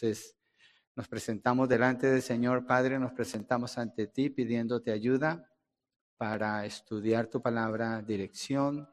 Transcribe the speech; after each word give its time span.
Entonces, 0.00 0.36
nos 0.94 1.08
presentamos 1.08 1.68
delante 1.68 2.06
del 2.06 2.22
Señor 2.22 2.66
Padre, 2.66 3.00
nos 3.00 3.12
presentamos 3.14 3.78
ante 3.78 4.06
ti 4.06 4.30
pidiéndote 4.30 4.92
ayuda 4.92 5.50
para 6.16 6.64
estudiar 6.64 7.26
tu 7.26 7.42
palabra, 7.42 8.00
dirección, 8.02 8.88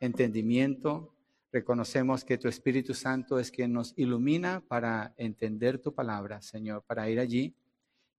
entendimiento. 0.00 1.14
Reconocemos 1.52 2.24
que 2.24 2.38
tu 2.38 2.48
Espíritu 2.48 2.94
Santo 2.94 3.38
es 3.38 3.50
quien 3.50 3.74
nos 3.74 3.92
ilumina 3.98 4.64
para 4.66 5.12
entender 5.18 5.78
tu 5.78 5.94
palabra, 5.94 6.40
Señor, 6.40 6.82
para 6.86 7.10
ir 7.10 7.20
allí 7.20 7.54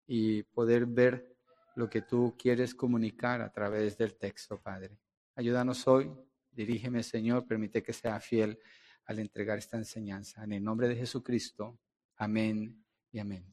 y 0.05 0.43
poder 0.43 0.85
ver 0.85 1.35
lo 1.75 1.89
que 1.89 2.03
tú 2.03 2.35
quieres 2.37 2.75
comunicar 2.75 3.41
a 3.41 3.51
través 3.51 3.97
del 3.97 4.13
texto, 4.13 4.61
Padre. 4.61 4.99
Ayúdanos 5.33 5.87
hoy, 5.87 6.11
dirígeme, 6.51 7.01
Señor, 7.01 7.47
permite 7.47 7.81
que 7.81 7.93
sea 7.93 8.19
fiel 8.19 8.59
al 9.05 9.17
entregar 9.17 9.57
esta 9.57 9.77
enseñanza. 9.77 10.43
En 10.43 10.53
el 10.53 10.63
nombre 10.63 10.87
de 10.87 10.97
Jesucristo. 10.97 11.79
Amén 12.19 12.83
y 13.11 13.19
amén. 13.19 13.45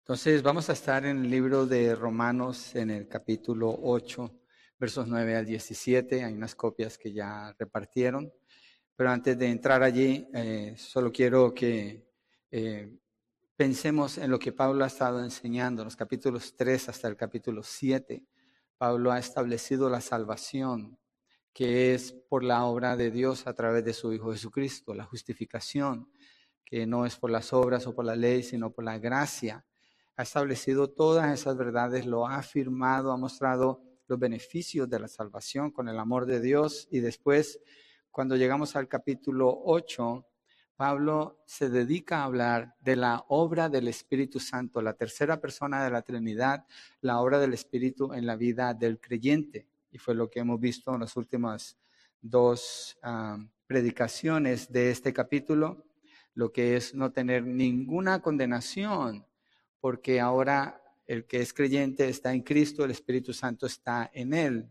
Entonces 0.00 0.42
vamos 0.42 0.68
a 0.68 0.74
estar 0.74 1.06
en 1.06 1.24
el 1.24 1.30
libro 1.30 1.64
de 1.64 1.94
Romanos 1.94 2.74
en 2.74 2.90
el 2.90 3.08
capítulo 3.08 3.74
8, 3.82 4.30
versos 4.78 5.08
9 5.08 5.36
al 5.36 5.46
17. 5.46 6.22
Hay 6.22 6.34
unas 6.34 6.54
copias 6.54 6.98
que 6.98 7.10
ya 7.10 7.54
repartieron. 7.58 8.30
Pero 8.94 9.10
antes 9.10 9.38
de 9.38 9.48
entrar 9.48 9.82
allí, 9.82 10.28
eh, 10.34 10.74
solo 10.76 11.10
quiero 11.10 11.54
que 11.54 12.06
eh, 12.50 12.94
pensemos 13.56 14.18
en 14.18 14.30
lo 14.30 14.38
que 14.38 14.52
Pablo 14.52 14.84
ha 14.84 14.88
estado 14.88 15.24
enseñando, 15.24 15.80
en 15.80 15.86
los 15.86 15.96
capítulos 15.96 16.56
3 16.56 16.90
hasta 16.90 17.08
el 17.08 17.16
capítulo 17.16 17.62
7. 17.62 18.22
Pablo 18.76 19.12
ha 19.12 19.18
establecido 19.18 19.88
la 19.88 20.02
salvación, 20.02 20.98
que 21.54 21.94
es 21.94 22.12
por 22.12 22.44
la 22.44 22.64
obra 22.66 22.98
de 22.98 23.10
Dios 23.10 23.46
a 23.46 23.54
través 23.54 23.82
de 23.82 23.94
su 23.94 24.12
Hijo 24.12 24.30
Jesucristo, 24.30 24.92
la 24.92 25.04
justificación 25.04 26.10
que 26.68 26.86
no 26.86 27.06
es 27.06 27.16
por 27.16 27.30
las 27.30 27.54
obras 27.54 27.86
o 27.86 27.94
por 27.94 28.04
la 28.04 28.14
ley, 28.14 28.42
sino 28.42 28.70
por 28.70 28.84
la 28.84 28.98
gracia. 28.98 29.64
Ha 30.16 30.22
establecido 30.22 30.90
todas 30.90 31.32
esas 31.32 31.56
verdades, 31.56 32.04
lo 32.04 32.26
ha 32.26 32.36
afirmado, 32.36 33.10
ha 33.10 33.16
mostrado 33.16 33.80
los 34.06 34.18
beneficios 34.18 34.88
de 34.88 35.00
la 35.00 35.08
salvación 35.08 35.70
con 35.70 35.88
el 35.88 35.98
amor 35.98 36.26
de 36.26 36.40
Dios 36.40 36.86
y 36.90 37.00
después, 37.00 37.58
cuando 38.10 38.36
llegamos 38.36 38.76
al 38.76 38.86
capítulo 38.86 39.62
8, 39.64 40.26
Pablo 40.76 41.42
se 41.46 41.70
dedica 41.70 42.18
a 42.18 42.24
hablar 42.24 42.74
de 42.80 42.96
la 42.96 43.24
obra 43.28 43.70
del 43.70 43.88
Espíritu 43.88 44.38
Santo, 44.38 44.82
la 44.82 44.92
tercera 44.92 45.40
persona 45.40 45.82
de 45.82 45.90
la 45.90 46.02
Trinidad, 46.02 46.66
la 47.00 47.20
obra 47.20 47.38
del 47.38 47.54
Espíritu 47.54 48.12
en 48.12 48.26
la 48.26 48.36
vida 48.36 48.74
del 48.74 49.00
creyente. 49.00 49.66
Y 49.90 49.96
fue 49.96 50.14
lo 50.14 50.28
que 50.28 50.40
hemos 50.40 50.60
visto 50.60 50.94
en 50.94 51.00
las 51.00 51.16
últimas 51.16 51.78
dos 52.20 52.98
ah, 53.02 53.38
predicaciones 53.66 54.70
de 54.70 54.90
este 54.90 55.14
capítulo 55.14 55.87
lo 56.38 56.52
que 56.52 56.76
es 56.76 56.94
no 56.94 57.10
tener 57.10 57.44
ninguna 57.44 58.22
condenación, 58.22 59.26
porque 59.80 60.20
ahora 60.20 60.80
el 61.04 61.24
que 61.26 61.40
es 61.40 61.52
creyente 61.52 62.08
está 62.08 62.32
en 62.32 62.42
Cristo, 62.42 62.84
el 62.84 62.92
Espíritu 62.92 63.32
Santo 63.32 63.66
está 63.66 64.08
en 64.14 64.32
él. 64.32 64.70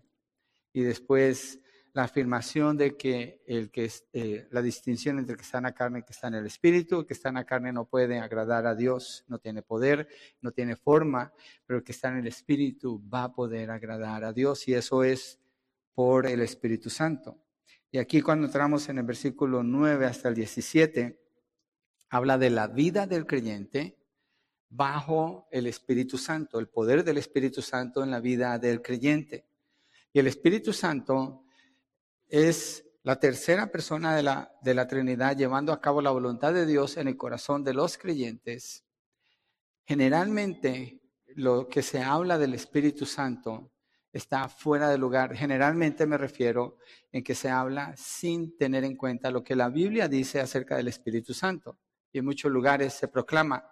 Y 0.72 0.84
después 0.84 1.60
la 1.92 2.04
afirmación 2.04 2.78
de 2.78 2.96
que, 2.96 3.44
el 3.46 3.70
que 3.70 3.92
eh, 4.14 4.48
la 4.50 4.62
distinción 4.62 5.20
entre 5.20 5.34
el 5.34 5.38
que 5.40 5.44
está 5.44 5.58
en 5.58 5.66
la 5.66 5.74
carne 5.74 5.98
y 5.98 6.00
el 6.00 6.06
que 6.06 6.14
está 6.14 6.30
en 6.30 6.36
el 6.36 6.46
Espíritu, 6.46 7.02
el 7.02 7.06
que 7.06 7.14
está 7.14 7.28
en 7.28 7.36
la 7.36 7.44
carne 7.44 7.74
no 7.74 7.84
puede 7.84 8.18
agradar 8.18 8.66
a 8.66 8.74
Dios, 8.74 9.26
no 9.28 9.38
tiene 9.38 9.62
poder, 9.62 10.08
no 10.40 10.54
tiene 10.54 10.78
forma, 10.78 11.34
pero 11.66 11.80
el 11.80 11.84
que 11.84 11.92
está 11.92 12.08
en 12.08 12.20
el 12.20 12.28
Espíritu 12.28 13.04
va 13.14 13.26
a 13.26 13.34
poder 13.34 13.72
agradar 13.72 14.24
a 14.24 14.32
Dios 14.32 14.70
y 14.70 14.74
eso 14.74 15.04
es 15.04 15.38
por 15.94 16.28
el 16.28 16.40
Espíritu 16.40 16.90
Santo. 16.90 17.38
Y 17.92 17.98
aquí 17.98 18.22
cuando 18.22 18.46
entramos 18.46 18.88
en 18.88 19.00
el 19.00 19.04
versículo 19.04 19.64
9 19.64 20.06
hasta 20.06 20.30
el 20.30 20.36
17, 20.36 21.27
habla 22.10 22.38
de 22.38 22.50
la 22.50 22.68
vida 22.68 23.08
del 23.08 23.26
creyente 23.26 23.98
bajo 24.70 25.48
el 25.52 25.68
Espíritu 25.68 26.18
Santo, 26.18 26.60
el 26.60 26.68
poder 26.68 27.04
del 27.04 27.18
Espíritu 27.18 27.62
Santo 27.62 28.04
en 28.04 28.12
la 28.12 28.20
vida 28.20 28.58
del 28.60 28.82
creyente. 28.82 29.46
Y 30.14 30.20
el 30.20 30.28
Espíritu 30.28 30.74
Santo 30.74 31.44
es 32.28 32.86
la 33.04 33.20
tercera 33.20 33.72
persona 33.72 34.16
de 34.16 34.24
la, 34.24 34.52
de 34.62 34.74
la 34.74 34.88
Trinidad 34.88 35.38
llevando 35.38 35.72
a 35.72 35.80
cabo 35.80 36.02
la 36.02 36.12
voluntad 36.12 36.54
de 36.54 36.66
Dios 36.66 36.98
en 36.98 37.08
el 37.08 37.18
corazón 37.18 37.64
de 37.64 37.74
los 37.74 37.98
creyentes. 37.98 38.84
Generalmente 39.86 41.02
lo 41.36 41.68
que 41.70 41.82
se 41.82 42.02
habla 42.02 42.38
del 42.38 42.54
Espíritu 42.54 43.06
Santo 43.06 43.72
está 44.12 44.50
fuera 44.50 44.90
de 44.90 44.98
lugar. 44.98 45.36
Generalmente 45.36 46.06
me 46.06 46.18
refiero 46.18 46.78
en 47.12 47.24
que 47.24 47.36
se 47.36 47.50
habla 47.50 47.96
sin 47.96 48.58
tener 48.58 48.84
en 48.84 48.98
cuenta 48.98 49.32
lo 49.32 49.44
que 49.44 49.56
la 49.56 49.70
Biblia 49.70 50.08
dice 50.08 50.42
acerca 50.42 50.76
del 50.76 50.90
Espíritu 50.90 51.34
Santo 51.34 51.78
y 52.12 52.20
en 52.20 52.26
muchos 52.26 52.52
lugares 52.52 52.94
se 52.94 53.08
proclama 53.08 53.64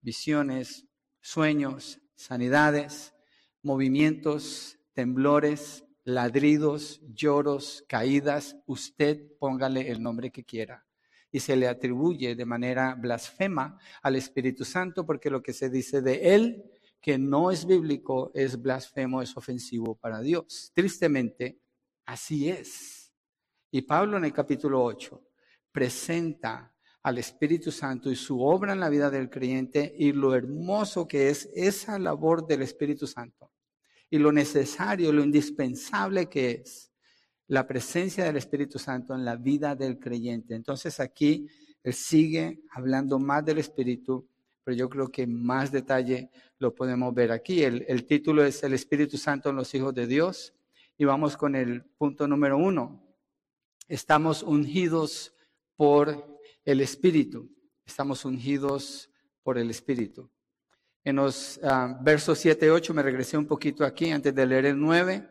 visiones, 0.00 0.86
sueños, 1.20 2.00
sanidades, 2.14 3.14
movimientos, 3.62 4.78
temblores, 4.92 5.84
ladridos, 6.04 7.00
lloros, 7.14 7.84
caídas. 7.88 8.56
Usted 8.66 9.22
póngale 9.38 9.90
el 9.90 10.02
nombre 10.02 10.30
que 10.30 10.44
quiera. 10.44 10.86
Y 11.30 11.40
se 11.40 11.56
le 11.56 11.66
atribuye 11.66 12.36
de 12.36 12.44
manera 12.44 12.94
blasfema 12.94 13.78
al 14.02 14.16
Espíritu 14.16 14.64
Santo 14.64 15.04
porque 15.04 15.30
lo 15.30 15.42
que 15.42 15.52
se 15.52 15.68
dice 15.68 16.00
de 16.00 16.34
él, 16.34 16.64
que 17.00 17.18
no 17.18 17.50
es 17.50 17.66
bíblico, 17.66 18.30
es 18.34 18.60
blasfemo, 18.60 19.20
es 19.20 19.36
ofensivo 19.36 19.96
para 19.96 20.20
Dios. 20.20 20.70
Tristemente, 20.74 21.58
así 22.06 22.48
es. 22.50 23.12
Y 23.70 23.82
Pablo 23.82 24.18
en 24.18 24.26
el 24.26 24.32
capítulo 24.32 24.84
8 24.84 25.20
presenta 25.72 26.73
al 27.04 27.18
Espíritu 27.18 27.70
Santo 27.70 28.10
y 28.10 28.16
su 28.16 28.42
obra 28.42 28.72
en 28.72 28.80
la 28.80 28.88
vida 28.88 29.10
del 29.10 29.28
creyente 29.28 29.94
y 29.96 30.12
lo 30.12 30.34
hermoso 30.34 31.06
que 31.06 31.28
es 31.28 31.50
esa 31.54 31.98
labor 31.98 32.46
del 32.46 32.62
Espíritu 32.62 33.06
Santo 33.06 33.52
y 34.08 34.18
lo 34.18 34.32
necesario, 34.32 35.12
lo 35.12 35.22
indispensable 35.22 36.30
que 36.30 36.62
es 36.62 36.90
la 37.46 37.66
presencia 37.66 38.24
del 38.24 38.38
Espíritu 38.38 38.78
Santo 38.78 39.14
en 39.14 39.22
la 39.22 39.36
vida 39.36 39.76
del 39.76 39.98
creyente. 39.98 40.54
Entonces 40.54 40.98
aquí 40.98 41.46
él 41.82 41.92
sigue 41.92 42.62
hablando 42.70 43.18
más 43.18 43.44
del 43.44 43.58
Espíritu, 43.58 44.26
pero 44.64 44.74
yo 44.74 44.88
creo 44.88 45.08
que 45.08 45.26
más 45.26 45.70
detalle 45.70 46.30
lo 46.58 46.74
podemos 46.74 47.12
ver 47.12 47.32
aquí. 47.32 47.64
El, 47.64 47.84
el 47.86 48.06
título 48.06 48.42
es 48.42 48.62
El 48.62 48.72
Espíritu 48.72 49.18
Santo 49.18 49.50
en 49.50 49.56
los 49.56 49.74
hijos 49.74 49.92
de 49.92 50.06
Dios 50.06 50.54
y 50.96 51.04
vamos 51.04 51.36
con 51.36 51.54
el 51.54 51.84
punto 51.84 52.26
número 52.26 52.56
uno. 52.56 53.04
Estamos 53.88 54.42
ungidos 54.42 55.34
por 55.76 56.33
el 56.64 56.80
Espíritu. 56.80 57.50
Estamos 57.84 58.24
ungidos 58.24 59.10
por 59.42 59.58
el 59.58 59.70
Espíritu. 59.70 60.30
En 61.02 61.16
los 61.16 61.60
ah, 61.62 61.98
versos 62.02 62.38
7 62.38 62.66
y 62.66 62.68
8 62.70 62.94
me 62.94 63.02
regresé 63.02 63.36
un 63.36 63.46
poquito 63.46 63.84
aquí 63.84 64.10
antes 64.10 64.34
de 64.34 64.46
leer 64.46 64.66
el 64.66 64.80
9. 64.80 65.28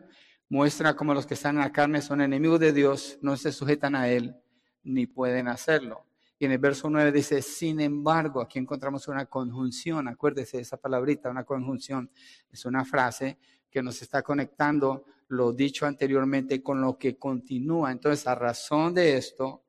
Muestra 0.48 0.94
cómo 0.94 1.12
los 1.14 1.26
que 1.26 1.34
están 1.34 1.56
en 1.56 1.62
la 1.62 1.72
carne 1.72 2.00
son 2.00 2.20
enemigos 2.20 2.60
de 2.60 2.72
Dios, 2.72 3.18
no 3.22 3.36
se 3.36 3.50
sujetan 3.50 3.96
a 3.96 4.08
Él, 4.08 4.36
ni 4.84 5.06
pueden 5.06 5.48
hacerlo. 5.48 6.06
Y 6.38 6.44
en 6.44 6.52
el 6.52 6.58
verso 6.58 6.88
9 6.88 7.10
dice, 7.10 7.42
sin 7.42 7.80
embargo, 7.80 8.40
aquí 8.40 8.58
encontramos 8.58 9.08
una 9.08 9.26
conjunción, 9.26 10.06
acuérdese 10.06 10.58
de 10.58 10.62
esa 10.62 10.76
palabrita, 10.76 11.30
una 11.30 11.44
conjunción, 11.44 12.10
es 12.50 12.64
una 12.64 12.84
frase 12.84 13.38
que 13.68 13.82
nos 13.82 14.00
está 14.02 14.22
conectando 14.22 15.04
lo 15.28 15.52
dicho 15.52 15.86
anteriormente 15.86 16.62
con 16.62 16.80
lo 16.80 16.96
que 16.96 17.16
continúa. 17.18 17.90
Entonces, 17.90 18.26
a 18.28 18.36
razón 18.36 18.94
de 18.94 19.16
esto, 19.16 19.63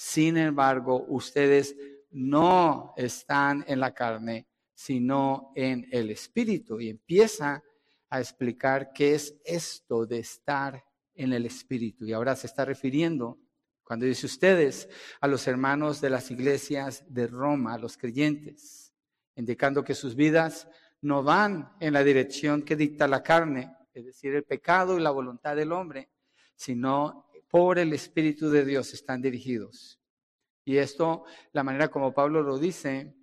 sin 0.00 0.38
embargo, 0.38 1.04
ustedes 1.08 1.76
no 2.12 2.94
están 2.96 3.62
en 3.68 3.80
la 3.80 3.92
carne, 3.92 4.46
sino 4.72 5.52
en 5.54 5.86
el 5.92 6.08
Espíritu. 6.08 6.80
Y 6.80 6.88
empieza 6.88 7.62
a 8.08 8.18
explicar 8.18 8.92
qué 8.94 9.14
es 9.14 9.36
esto 9.44 10.06
de 10.06 10.20
estar 10.20 10.82
en 11.12 11.34
el 11.34 11.44
Espíritu. 11.44 12.06
Y 12.06 12.14
ahora 12.14 12.34
se 12.34 12.46
está 12.46 12.64
refiriendo, 12.64 13.40
cuando 13.84 14.06
dice 14.06 14.24
ustedes, 14.24 14.88
a 15.20 15.28
los 15.28 15.46
hermanos 15.46 16.00
de 16.00 16.08
las 16.08 16.30
iglesias 16.30 17.04
de 17.06 17.26
Roma, 17.26 17.74
a 17.74 17.78
los 17.78 17.98
creyentes, 17.98 18.94
indicando 19.36 19.84
que 19.84 19.94
sus 19.94 20.16
vidas 20.16 20.66
no 21.02 21.22
van 21.22 21.74
en 21.78 21.92
la 21.92 22.02
dirección 22.02 22.62
que 22.62 22.74
dicta 22.74 23.06
la 23.06 23.22
carne, 23.22 23.76
es 23.92 24.06
decir, 24.06 24.34
el 24.34 24.44
pecado 24.44 24.98
y 24.98 25.02
la 25.02 25.10
voluntad 25.10 25.56
del 25.56 25.72
hombre, 25.72 26.08
sino 26.56 27.29
por 27.50 27.78
el 27.78 27.92
Espíritu 27.92 28.48
de 28.48 28.64
Dios 28.64 28.94
están 28.94 29.20
dirigidos. 29.20 30.00
Y 30.64 30.76
esto, 30.76 31.24
la 31.52 31.64
manera 31.64 31.88
como 31.88 32.14
Pablo 32.14 32.42
lo 32.42 32.58
dice, 32.58 33.14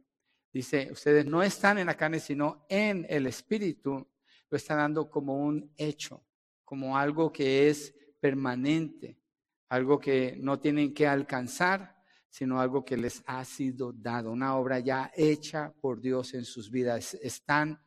dice, 0.51 0.89
ustedes 0.91 1.25
no 1.25 1.41
están 1.41 1.77
en 1.77 1.87
la 1.87 1.95
carne, 1.95 2.19
sino 2.19 2.65
en 2.67 3.05
el 3.09 3.25
Espíritu, 3.25 4.05
lo 4.49 4.57
está 4.57 4.75
dando 4.75 5.09
como 5.09 5.37
un 5.37 5.71
hecho, 5.77 6.25
como 6.65 6.97
algo 6.97 7.31
que 7.31 7.69
es 7.69 7.95
permanente, 8.19 9.21
algo 9.69 9.97
que 9.99 10.35
no 10.37 10.59
tienen 10.59 10.93
que 10.93 11.07
alcanzar, 11.07 11.95
sino 12.29 12.59
algo 12.59 12.83
que 12.83 12.97
les 12.97 13.23
ha 13.25 13.45
sido 13.45 13.93
dado, 13.93 14.31
una 14.31 14.57
obra 14.57 14.79
ya 14.79 15.11
hecha 15.15 15.73
por 15.79 16.01
Dios 16.01 16.33
en 16.33 16.43
sus 16.43 16.69
vidas. 16.69 17.13
Están 17.15 17.81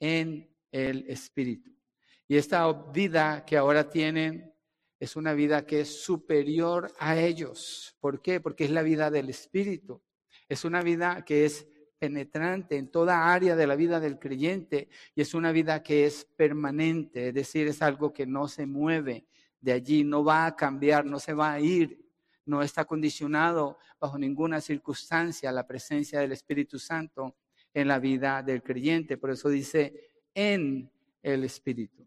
en 0.00 0.52
el 0.72 1.08
Espíritu. 1.08 1.70
Y 2.26 2.36
esta 2.36 2.70
vida 2.72 3.44
que 3.44 3.56
ahora 3.56 3.88
tienen 3.88 4.55
es 4.98 5.16
una 5.16 5.34
vida 5.34 5.66
que 5.66 5.80
es 5.80 6.02
superior 6.02 6.92
a 6.98 7.18
ellos. 7.18 7.96
¿Por 8.00 8.22
qué? 8.22 8.40
Porque 8.40 8.64
es 8.64 8.70
la 8.70 8.82
vida 8.82 9.10
del 9.10 9.28
Espíritu. 9.28 10.02
Es 10.48 10.64
una 10.64 10.82
vida 10.82 11.24
que 11.24 11.44
es 11.44 11.66
penetrante 11.98 12.76
en 12.76 12.90
toda 12.90 13.32
área 13.32 13.56
de 13.56 13.66
la 13.66 13.76
vida 13.76 14.00
del 14.00 14.18
creyente 14.18 14.88
y 15.14 15.22
es 15.22 15.34
una 15.34 15.52
vida 15.52 15.82
que 15.82 16.06
es 16.06 16.24
permanente, 16.36 17.28
es 17.28 17.34
decir, 17.34 17.66
es 17.68 17.80
algo 17.80 18.12
que 18.12 18.26
no 18.26 18.48
se 18.48 18.66
mueve 18.66 19.26
de 19.60 19.72
allí, 19.72 20.04
no 20.04 20.22
va 20.22 20.46
a 20.46 20.54
cambiar, 20.54 21.06
no 21.06 21.18
se 21.18 21.32
va 21.32 21.52
a 21.52 21.60
ir, 21.60 22.06
no 22.44 22.62
está 22.62 22.84
condicionado 22.84 23.78
bajo 23.98 24.18
ninguna 24.18 24.60
circunstancia 24.60 25.50
la 25.52 25.66
presencia 25.66 26.20
del 26.20 26.32
Espíritu 26.32 26.78
Santo 26.78 27.36
en 27.72 27.88
la 27.88 27.98
vida 27.98 28.42
del 28.42 28.62
creyente. 28.62 29.16
Por 29.16 29.30
eso 29.30 29.48
dice 29.48 30.10
en 30.34 30.90
el 31.22 31.44
Espíritu. 31.44 32.06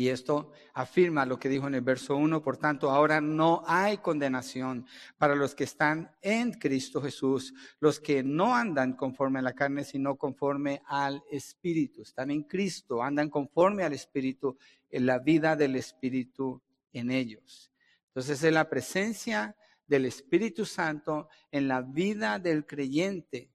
Y 0.00 0.08
esto 0.08 0.50
afirma 0.72 1.26
lo 1.26 1.38
que 1.38 1.50
dijo 1.50 1.66
en 1.66 1.74
el 1.74 1.82
verso 1.82 2.16
1, 2.16 2.40
por 2.40 2.56
tanto, 2.56 2.90
ahora 2.90 3.20
no 3.20 3.62
hay 3.66 3.98
condenación 3.98 4.86
para 5.18 5.34
los 5.34 5.54
que 5.54 5.64
están 5.64 6.10
en 6.22 6.54
Cristo 6.54 7.02
Jesús, 7.02 7.52
los 7.80 8.00
que 8.00 8.22
no 8.22 8.56
andan 8.56 8.94
conforme 8.94 9.40
a 9.40 9.42
la 9.42 9.52
carne, 9.52 9.84
sino 9.84 10.16
conforme 10.16 10.80
al 10.86 11.22
Espíritu. 11.30 12.00
Están 12.00 12.30
en 12.30 12.44
Cristo, 12.44 13.02
andan 13.02 13.28
conforme 13.28 13.82
al 13.82 13.92
Espíritu, 13.92 14.56
en 14.88 15.04
la 15.04 15.18
vida 15.18 15.54
del 15.54 15.76
Espíritu 15.76 16.62
en 16.94 17.10
ellos. 17.10 17.70
Entonces 18.06 18.42
es 18.42 18.52
la 18.54 18.70
presencia 18.70 19.54
del 19.86 20.06
Espíritu 20.06 20.64
Santo 20.64 21.28
en 21.50 21.68
la 21.68 21.82
vida 21.82 22.38
del 22.38 22.64
creyente 22.64 23.50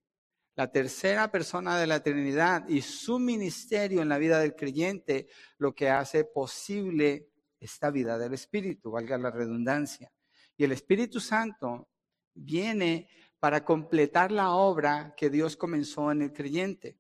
la 0.56 0.72
tercera 0.72 1.32
persona 1.32 1.78
de 1.78 1.88
la 1.88 2.02
Trinidad 2.02 2.68
y 2.68 2.82
su 2.82 3.20
ministerio 3.20 4.02
en 4.02 4.10
la 4.10 4.18
vida 4.18 4.40
del 4.40 4.56
creyente, 4.56 5.28
lo 5.58 5.76
que 5.76 5.90
hace 5.90 6.24
posible 6.24 7.30
esta 7.60 7.92
vida 7.92 8.18
del 8.18 8.34
Espíritu, 8.34 8.92
valga 8.92 9.18
la 9.18 9.32
redundancia. 9.32 10.12
Y 10.58 10.64
el 10.64 10.72
Espíritu 10.72 11.20
Santo 11.20 11.90
viene 12.34 13.10
para 13.40 13.66
completar 13.66 14.32
la 14.32 14.52
obra 14.52 15.14
que 15.18 15.30
Dios 15.30 15.58
comenzó 15.58 16.12
en 16.12 16.22
el 16.22 16.34
creyente 16.34 16.98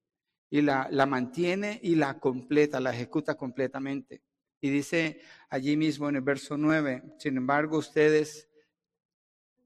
y 0.50 0.62
la, 0.62 0.88
la 0.92 1.06
mantiene 1.06 1.80
y 1.82 1.96
la 1.96 2.20
completa, 2.20 2.80
la 2.80 2.94
ejecuta 2.94 3.36
completamente. 3.36 4.22
Y 4.60 4.70
dice 4.70 5.22
allí 5.50 5.78
mismo 5.78 6.10
en 6.10 6.18
el 6.18 6.22
verso 6.22 6.58
9, 6.58 7.16
sin 7.20 7.38
embargo 7.38 7.78
ustedes 7.78 8.50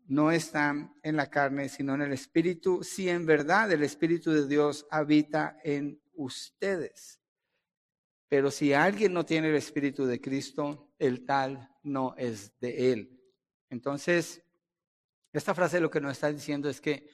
no 0.09 0.31
están 0.31 0.95
en 1.03 1.15
la 1.15 1.29
carne, 1.29 1.69
sino 1.69 1.93
en 1.93 2.01
el 2.01 2.13
Espíritu, 2.13 2.83
si 2.83 3.09
en 3.09 3.27
verdad 3.27 3.71
el 3.71 3.83
Espíritu 3.83 4.31
de 4.31 4.47
Dios 4.47 4.87
habita 4.89 5.57
en 5.63 6.01
ustedes. 6.15 7.21
Pero 8.27 8.49
si 8.49 8.73
alguien 8.73 9.13
no 9.13 9.23
tiene 9.23 9.49
el 9.49 9.55
Espíritu 9.55 10.05
de 10.05 10.19
Cristo, 10.19 10.91
el 10.97 11.25
tal 11.25 11.75
no 11.83 12.15
es 12.17 12.59
de 12.59 12.91
él. 12.91 13.21
Entonces, 13.69 14.41
esta 15.31 15.53
frase 15.53 15.79
lo 15.79 15.91
que 15.91 16.01
nos 16.01 16.13
está 16.13 16.31
diciendo 16.31 16.69
es 16.69 16.81
que 16.81 17.07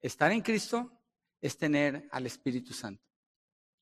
estar 0.00 0.30
en 0.30 0.40
Cristo 0.40 1.02
es 1.40 1.58
tener 1.58 2.08
al 2.12 2.26
Espíritu 2.26 2.72
Santo. 2.72 3.04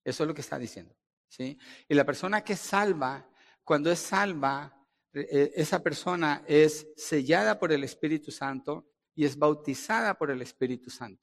Eso 0.03 0.25
es 0.25 0.27
lo 0.27 0.35
que 0.35 0.41
está 0.41 0.59
diciendo. 0.59 0.97
¿sí? 1.29 1.59
Y 1.87 1.95
la 1.95 2.07
persona 2.07 2.43
que 2.43 2.57
salva, 2.57 3.29
cuando 3.63 3.91
es 3.91 3.99
salva, 3.99 4.75
esa 5.15 5.83
persona 5.83 6.45
es 6.47 6.89
sellada 6.97 7.59
por 7.59 7.73
el 7.73 7.85
Espíritu 7.85 8.31
Santo 8.31 8.87
y 9.15 9.25
es 9.25 9.39
bautizada 9.39 10.19
por 10.19 10.31
el 10.31 10.43
Espíritu 10.43 10.91
Santo. 10.91 11.23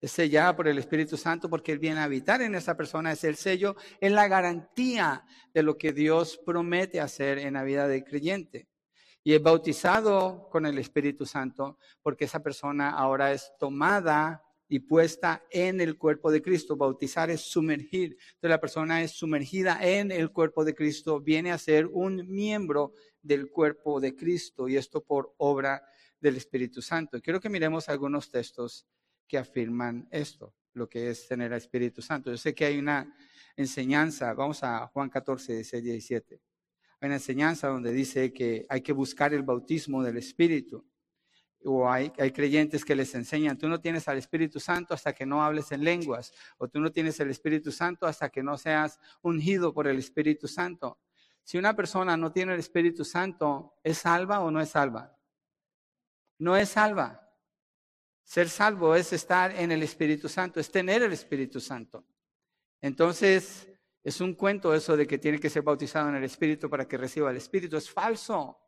Es 0.00 0.12
sellada 0.12 0.54
por 0.54 0.68
el 0.68 0.78
Espíritu 0.78 1.16
Santo 1.16 1.48
porque 1.48 1.72
Él 1.72 1.78
viene 1.78 2.00
a 2.00 2.04
habitar 2.04 2.42
en 2.42 2.54
esa 2.54 2.76
persona, 2.76 3.12
es 3.12 3.24
el 3.24 3.36
sello, 3.36 3.76
es 4.00 4.12
la 4.12 4.28
garantía 4.28 5.24
de 5.52 5.62
lo 5.62 5.78
que 5.78 5.92
Dios 5.92 6.38
promete 6.44 7.00
hacer 7.00 7.38
en 7.38 7.54
la 7.54 7.62
vida 7.62 7.88
del 7.88 8.04
creyente. 8.04 8.68
Y 9.22 9.32
es 9.32 9.42
bautizado 9.42 10.48
con 10.50 10.66
el 10.66 10.78
Espíritu 10.78 11.24
Santo 11.24 11.78
porque 12.02 12.26
esa 12.26 12.42
persona 12.42 12.90
ahora 12.90 13.32
es 13.32 13.52
tomada 13.58 14.42
y 14.68 14.80
puesta 14.80 15.44
en 15.50 15.80
el 15.80 15.96
cuerpo 15.98 16.30
de 16.30 16.42
Cristo. 16.42 16.76
Bautizar 16.76 17.30
es 17.30 17.42
sumergir. 17.42 18.12
Entonces 18.12 18.50
la 18.50 18.60
persona 18.60 19.02
es 19.02 19.12
sumergida 19.12 19.78
en 19.82 20.10
el 20.10 20.30
cuerpo 20.30 20.64
de 20.64 20.74
Cristo, 20.74 21.20
viene 21.20 21.52
a 21.52 21.58
ser 21.58 21.86
un 21.86 22.26
miembro 22.28 22.94
del 23.22 23.50
cuerpo 23.50 24.00
de 24.00 24.14
Cristo 24.14 24.68
y 24.68 24.76
esto 24.76 25.02
por 25.02 25.34
obra 25.38 25.82
del 26.20 26.36
Espíritu 26.36 26.82
Santo. 26.82 27.20
Quiero 27.20 27.40
que 27.40 27.48
miremos 27.48 27.88
algunos 27.88 28.30
textos 28.30 28.86
que 29.26 29.38
afirman 29.38 30.08
esto, 30.10 30.54
lo 30.72 30.88
que 30.88 31.10
es 31.10 31.26
tener 31.26 31.52
al 31.52 31.58
Espíritu 31.58 32.02
Santo. 32.02 32.30
Yo 32.30 32.36
sé 32.36 32.54
que 32.54 32.64
hay 32.64 32.78
una 32.78 33.14
enseñanza, 33.56 34.32
vamos 34.34 34.62
a 34.62 34.86
Juan 34.88 35.08
14, 35.08 35.54
16, 35.54 35.84
17. 35.84 36.40
Hay 37.00 37.06
una 37.06 37.16
enseñanza 37.16 37.68
donde 37.68 37.92
dice 37.92 38.32
que 38.32 38.66
hay 38.68 38.80
que 38.80 38.92
buscar 38.92 39.34
el 39.34 39.42
bautismo 39.42 40.02
del 40.02 40.16
Espíritu 40.16 40.84
o 41.64 41.90
hay, 41.90 42.12
hay, 42.18 42.30
creyentes 42.30 42.84
que 42.84 42.94
les 42.94 43.14
enseñan, 43.14 43.56
tú 43.56 43.68
no 43.68 43.80
tienes 43.80 44.06
al 44.08 44.18
Espíritu 44.18 44.60
Santo 44.60 44.94
hasta 44.94 45.12
que 45.12 45.26
no 45.26 45.42
hables 45.42 45.72
en 45.72 45.82
lenguas, 45.82 46.32
o 46.58 46.68
tú 46.68 46.80
no 46.80 46.92
tienes 46.92 47.18
el 47.20 47.30
Espíritu 47.30 47.72
Santo 47.72 48.06
hasta 48.06 48.28
que 48.28 48.42
no 48.42 48.58
seas 48.58 49.00
ungido 49.22 49.72
por 49.72 49.86
el 49.86 49.98
Espíritu 49.98 50.46
Santo. 50.48 50.98
Si 51.42 51.58
una 51.58 51.74
persona 51.74 52.16
no 52.16 52.32
tiene 52.32 52.54
el 52.54 52.60
Espíritu 52.60 53.04
Santo, 53.04 53.74
¿es 53.82 53.98
salva 53.98 54.40
o 54.40 54.50
no 54.50 54.60
es 54.60 54.70
salva? 54.70 55.16
No 56.38 56.56
es 56.56 56.70
salva. 56.70 57.20
Ser 58.22 58.48
salvo 58.48 58.94
es 58.94 59.12
estar 59.12 59.52
en 59.52 59.70
el 59.70 59.82
Espíritu 59.82 60.28
Santo, 60.28 60.58
es 60.58 60.70
tener 60.70 61.02
el 61.02 61.12
Espíritu 61.12 61.60
Santo. 61.60 62.06
Entonces, 62.80 63.68
es 64.02 64.20
un 64.20 64.34
cuento 64.34 64.74
eso 64.74 64.96
de 64.96 65.06
que 65.06 65.18
tiene 65.18 65.38
que 65.38 65.50
ser 65.50 65.62
bautizado 65.62 66.08
en 66.08 66.16
el 66.16 66.24
Espíritu 66.24 66.68
para 66.68 66.88
que 66.88 66.96
reciba 66.96 67.30
el 67.30 67.36
Espíritu. 67.36 67.76
Es 67.76 67.90
falso. 67.90 68.58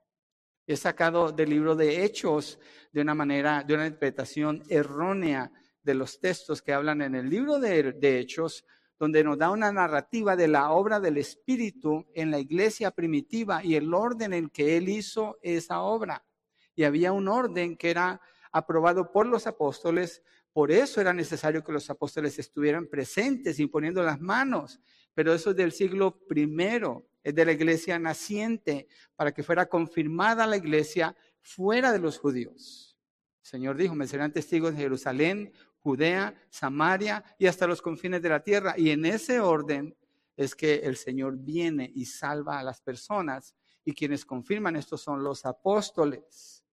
He 0.68 0.76
sacado 0.76 1.30
del 1.30 1.50
libro 1.50 1.76
de 1.76 2.04
Hechos 2.04 2.58
de 2.92 3.00
una 3.00 3.14
manera, 3.14 3.62
de 3.62 3.74
una 3.74 3.86
interpretación 3.86 4.64
errónea 4.68 5.52
de 5.80 5.94
los 5.94 6.18
textos 6.18 6.60
que 6.60 6.72
hablan 6.72 7.02
en 7.02 7.14
el 7.14 7.30
libro 7.30 7.60
de, 7.60 7.92
de 7.92 8.18
Hechos, 8.18 8.64
donde 8.98 9.22
nos 9.22 9.38
da 9.38 9.50
una 9.50 9.70
narrativa 9.70 10.34
de 10.34 10.48
la 10.48 10.72
obra 10.72 10.98
del 10.98 11.18
Espíritu 11.18 12.04
en 12.14 12.32
la 12.32 12.40
iglesia 12.40 12.90
primitiva 12.90 13.62
y 13.62 13.76
el 13.76 13.94
orden 13.94 14.32
en 14.32 14.48
que 14.48 14.76
Él 14.76 14.88
hizo 14.88 15.38
esa 15.40 15.82
obra. 15.82 16.26
Y 16.74 16.82
había 16.82 17.12
un 17.12 17.28
orden 17.28 17.76
que 17.76 17.90
era 17.90 18.20
aprobado 18.50 19.12
por 19.12 19.26
los 19.26 19.46
apóstoles, 19.46 20.24
por 20.52 20.72
eso 20.72 21.00
era 21.00 21.12
necesario 21.12 21.62
que 21.62 21.70
los 21.70 21.90
apóstoles 21.90 22.40
estuvieran 22.40 22.88
presentes 22.88 23.60
imponiendo 23.60 24.02
las 24.02 24.18
manos. 24.20 24.80
Pero 25.14 25.32
eso 25.32 25.50
es 25.50 25.56
del 25.56 25.70
siglo 25.70 26.18
primero 26.26 27.06
es 27.26 27.34
de 27.34 27.44
la 27.44 27.50
iglesia 27.50 27.98
naciente, 27.98 28.86
para 29.16 29.34
que 29.34 29.42
fuera 29.42 29.66
confirmada 29.66 30.46
la 30.46 30.58
iglesia 30.58 31.16
fuera 31.40 31.90
de 31.90 31.98
los 31.98 32.18
judíos. 32.18 32.96
El 33.42 33.50
Señor 33.50 33.76
dijo, 33.76 33.96
me 33.96 34.06
serán 34.06 34.32
testigos 34.32 34.76
de 34.76 34.82
Jerusalén, 34.82 35.52
Judea, 35.80 36.40
Samaria 36.50 37.24
y 37.36 37.46
hasta 37.46 37.66
los 37.66 37.82
confines 37.82 38.22
de 38.22 38.28
la 38.28 38.44
tierra. 38.44 38.74
Y 38.76 38.90
en 38.90 39.04
ese 39.04 39.40
orden 39.40 39.96
es 40.36 40.54
que 40.54 40.76
el 40.76 40.96
Señor 40.96 41.36
viene 41.36 41.90
y 41.92 42.04
salva 42.04 42.60
a 42.60 42.62
las 42.62 42.80
personas. 42.80 43.56
Y 43.84 43.92
quienes 43.92 44.24
confirman 44.24 44.76
esto 44.76 44.96
son 44.96 45.24
los 45.24 45.44
apóstoles. 45.46 46.64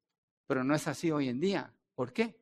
Pero 0.46 0.64
no 0.64 0.76
es 0.76 0.88
así 0.88 1.10
hoy 1.10 1.30
en 1.30 1.40
día. 1.40 1.74
¿Por 1.96 2.14
qué? 2.14 2.40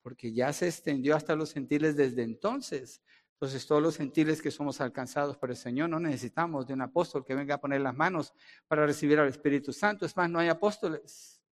Porque 0.00 0.32
ya 0.32 0.52
se 0.52 0.68
extendió 0.68 1.16
hasta 1.16 1.34
los 1.34 1.52
gentiles 1.52 1.96
desde 1.96 2.22
entonces. 2.22 3.02
Entonces, 3.42 3.66
todos 3.66 3.82
los 3.82 3.96
gentiles 3.96 4.40
que 4.40 4.52
somos 4.52 4.80
alcanzados 4.80 5.36
por 5.36 5.50
el 5.50 5.56
Señor 5.56 5.90
no 5.90 5.98
necesitamos 5.98 6.64
de 6.64 6.74
un 6.74 6.80
apóstol 6.80 7.24
que 7.24 7.34
venga 7.34 7.56
a 7.56 7.60
poner 7.60 7.80
las 7.80 7.92
manos 7.92 8.32
para 8.68 8.86
recibir 8.86 9.18
al 9.18 9.26
Espíritu 9.26 9.72
Santo. 9.72 10.06
Es 10.06 10.16
más, 10.16 10.30
no 10.30 10.38
hay 10.38 10.46
apóstoles. 10.46 11.42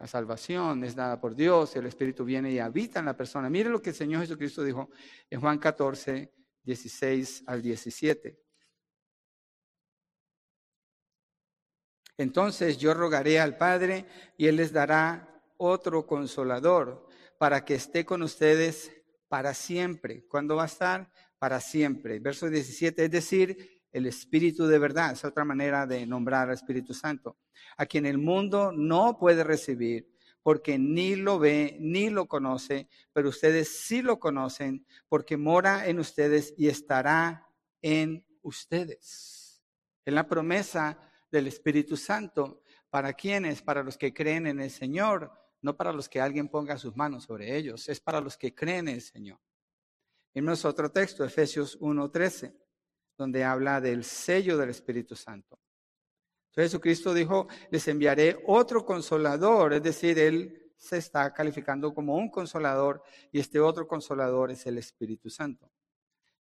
La 0.00 0.08
salvación 0.08 0.82
es 0.82 0.96
dada 0.96 1.20
por 1.20 1.36
Dios, 1.36 1.76
el 1.76 1.86
Espíritu 1.86 2.24
viene 2.24 2.50
y 2.50 2.58
habita 2.58 2.98
en 2.98 3.04
la 3.04 3.16
persona. 3.16 3.48
Mire 3.48 3.70
lo 3.70 3.80
que 3.80 3.90
el 3.90 3.94
Señor 3.94 4.22
Jesucristo 4.22 4.64
dijo 4.64 4.90
en 5.30 5.40
Juan 5.40 5.60
14, 5.60 6.34
16 6.64 7.44
al 7.46 7.62
17. 7.62 8.36
Entonces 12.18 12.78
yo 12.78 12.94
rogaré 12.94 13.38
al 13.38 13.56
Padre 13.56 14.06
y 14.36 14.48
Él 14.48 14.56
les 14.56 14.72
dará 14.72 15.40
otro 15.56 16.04
consolador 16.04 17.06
para 17.38 17.64
que 17.64 17.76
esté 17.76 18.04
con 18.04 18.22
ustedes 18.22 18.99
para 19.30 19.54
siempre. 19.54 20.26
¿Cuándo 20.26 20.56
va 20.56 20.64
a 20.64 20.66
estar? 20.66 21.08
Para 21.38 21.60
siempre. 21.60 22.18
Verso 22.18 22.50
17, 22.50 23.04
es 23.04 23.10
decir, 23.12 23.84
el 23.92 24.06
Espíritu 24.06 24.66
de 24.66 24.78
verdad, 24.80 25.12
es 25.12 25.24
otra 25.24 25.44
manera 25.44 25.86
de 25.86 26.04
nombrar 26.04 26.48
al 26.48 26.54
Espíritu 26.54 26.92
Santo, 26.92 27.38
a 27.76 27.86
quien 27.86 28.06
el 28.06 28.18
mundo 28.18 28.72
no 28.72 29.18
puede 29.18 29.44
recibir 29.44 30.10
porque 30.42 30.78
ni 30.78 31.14
lo 31.14 31.38
ve 31.38 31.76
ni 31.80 32.10
lo 32.10 32.26
conoce, 32.26 32.88
pero 33.12 33.28
ustedes 33.28 33.68
sí 33.68 34.02
lo 34.02 34.18
conocen 34.18 34.84
porque 35.08 35.36
mora 35.36 35.86
en 35.86 36.00
ustedes 36.00 36.52
y 36.56 36.68
estará 36.68 37.46
en 37.82 38.26
ustedes. 38.42 39.62
Es 40.04 40.14
la 40.14 40.26
promesa 40.26 40.98
del 41.30 41.46
Espíritu 41.46 41.96
Santo. 41.96 42.62
¿Para 42.88 43.12
quienes? 43.12 43.62
Para 43.62 43.84
los 43.84 43.96
que 43.96 44.12
creen 44.12 44.48
en 44.48 44.60
el 44.60 44.70
Señor 44.70 45.39
no 45.62 45.76
para 45.76 45.92
los 45.92 46.08
que 46.08 46.20
alguien 46.20 46.48
ponga 46.48 46.78
sus 46.78 46.96
manos 46.96 47.24
sobre 47.24 47.56
ellos, 47.56 47.88
es 47.88 48.00
para 48.00 48.20
los 48.20 48.36
que 48.36 48.54
creen 48.54 48.88
en 48.88 48.94
el 48.94 49.02
Señor. 49.02 49.38
Vimos 50.34 50.64
otro 50.64 50.90
texto, 50.90 51.24
Efesios 51.24 51.78
1:13, 51.80 52.54
donde 53.16 53.44
habla 53.44 53.80
del 53.80 54.04
sello 54.04 54.56
del 54.56 54.70
Espíritu 54.70 55.16
Santo. 55.16 55.58
Entonces 56.50 56.72
Jesucristo 56.72 57.14
dijo, 57.14 57.46
les 57.70 57.86
enviaré 57.88 58.42
otro 58.46 58.84
consolador, 58.84 59.74
es 59.74 59.82
decir, 59.82 60.18
Él 60.18 60.72
se 60.76 60.96
está 60.96 61.32
calificando 61.32 61.92
como 61.94 62.16
un 62.16 62.30
consolador 62.30 63.02
y 63.30 63.38
este 63.38 63.60
otro 63.60 63.86
consolador 63.86 64.50
es 64.50 64.66
el 64.66 64.78
Espíritu 64.78 65.28
Santo. 65.28 65.70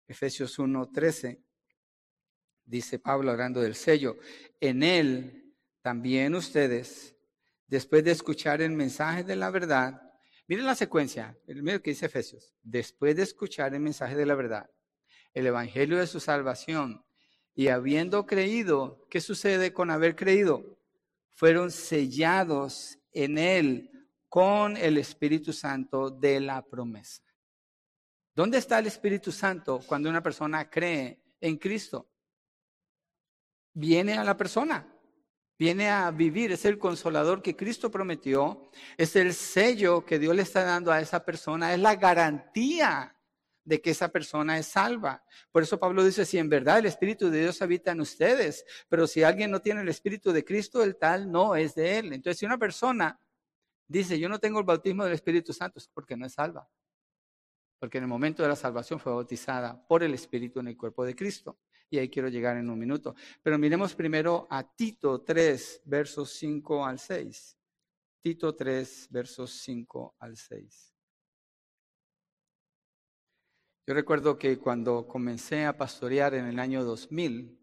Efesios 0.08 0.58
1:13 0.58 1.44
dice 2.66 3.00
Pablo 3.00 3.32
hablando 3.32 3.60
del 3.60 3.76
sello, 3.76 4.18
en 4.60 4.84
él 4.84 5.56
también 5.82 6.36
ustedes, 6.36 7.16
después 7.70 8.04
de 8.04 8.12
escuchar 8.12 8.62
el 8.62 8.72
mensaje 8.72 9.24
de 9.24 9.36
la 9.36 9.52
verdad, 9.52 10.02
miren 10.48 10.66
la 10.66 10.76
secuencia, 10.76 11.38
el 11.48 11.62
medio 11.64 11.82
que 11.82 11.92
dice 11.92 12.08
Efesios, 12.08 12.54
después 12.64 13.16
de 13.16 13.24
escuchar 13.24 13.74
el 13.74 13.80
mensaje 13.80 14.16
de 14.16 14.26
la 14.26 14.36
verdad, 14.36 14.70
el 15.34 15.46
evangelio 15.46 16.00
de 16.00 16.08
su 16.08 16.20
salvación, 16.20 17.06
y 17.54 17.68
habiendo 17.68 18.26
creído, 18.26 19.06
¿qué 19.10 19.22
sucede 19.22 19.72
con 19.74 19.92
haber 19.92 20.16
creído? 20.16 20.80
Fueron 21.32 21.72
sellados 21.72 22.98
en 23.12 23.38
él 23.38 23.92
con 24.28 24.76
el 24.76 24.98
Espíritu 24.98 25.54
Santo 25.54 26.10
de 26.10 26.40
la 26.40 26.66
promesa. 26.66 27.24
¿Dónde 28.34 28.58
está 28.58 28.80
el 28.80 28.88
Espíritu 28.88 29.32
Santo 29.32 29.82
cuando 29.86 30.10
una 30.10 30.24
persona 30.24 30.70
cree 30.70 31.22
en 31.42 31.58
Cristo? 31.58 32.10
Viene 33.74 34.14
a 34.14 34.24
la 34.24 34.38
persona, 34.38 34.88
viene 35.60 35.90
a 35.90 36.10
vivir, 36.10 36.54
es 36.54 36.64
el 36.64 36.80
consolador 36.80 37.42
que 37.42 37.58
Cristo 37.58 37.92
prometió, 37.92 38.72
es 38.98 39.18
el 39.18 39.34
sello 39.34 40.06
que 40.06 40.18
Dios 40.18 40.34
le 40.34 40.44
está 40.44 40.64
dando 40.64 40.90
a 40.90 41.02
esa 41.02 41.26
persona, 41.26 41.74
es 41.74 41.80
la 41.80 41.98
garantía 41.98 43.14
de 43.66 43.82
que 43.82 43.92
esa 43.92 44.08
persona 44.08 44.58
es 44.58 44.68
salva. 44.68 45.22
Por 45.52 45.62
eso 45.62 45.78
Pablo 45.78 46.04
dice, 46.04 46.26
si 46.26 46.38
en 46.38 46.48
verdad 46.48 46.80
el 46.80 46.86
Espíritu 46.86 47.30
de 47.30 47.42
Dios 47.42 47.62
habita 47.62 47.92
en 47.92 48.00
ustedes, 48.00 48.66
pero 48.88 49.06
si 49.06 49.22
alguien 49.22 49.52
no 49.52 49.62
tiene 49.62 49.82
el 49.82 49.90
Espíritu 49.90 50.32
de 50.32 50.46
Cristo, 50.46 50.82
el 50.82 50.96
tal 50.96 51.30
no 51.30 51.58
es 51.58 51.76
de 51.76 52.00
él. 52.00 52.14
Entonces, 52.14 52.40
si 52.40 52.46
una 52.46 52.58
persona 52.58 53.20
dice, 53.86 54.18
yo 54.18 54.30
no 54.30 54.40
tengo 54.40 54.60
el 54.60 54.66
bautismo 54.66 55.04
del 55.04 55.14
Espíritu 55.14 55.52
Santo, 55.52 55.78
es 55.78 55.90
porque 55.90 56.16
no 56.16 56.26
es 56.26 56.34
salva. 56.34 56.68
Porque 57.80 57.98
en 57.98 58.06
el 58.06 58.10
momento 58.10 58.44
de 58.44 58.50
la 58.50 58.56
salvación 58.56 59.00
fue 59.00 59.12
bautizada 59.12 59.86
por 59.88 60.04
el 60.04 60.14
Espíritu 60.14 60.62
en 60.62 60.70
el 60.70 60.78
cuerpo 60.78 61.04
de 61.04 61.16
Cristo. 61.16 61.60
Y 61.90 61.98
ahí 61.98 62.10
quiero 62.10 62.30
llegar 62.30 62.58
en 62.58 62.70
un 62.70 62.78
minuto. 62.78 63.16
Pero 63.42 63.58
miremos 63.58 63.96
primero 63.96 64.48
a 64.50 64.64
Tito 64.64 65.22
3, 65.22 65.82
versos 65.86 66.32
5 66.34 66.86
al 66.86 67.00
6. 67.00 67.58
Tito 68.22 68.56
3, 68.56 69.08
versos 69.10 69.52
5 69.52 70.16
al 70.20 70.38
6. 70.38 70.96
Yo 73.88 73.94
recuerdo 73.96 74.38
que 74.38 74.60
cuando 74.60 75.08
comencé 75.08 75.66
a 75.66 75.76
pastorear 75.76 76.36
en 76.36 76.46
el 76.46 76.60
año 76.60 76.84
2000, 76.84 77.60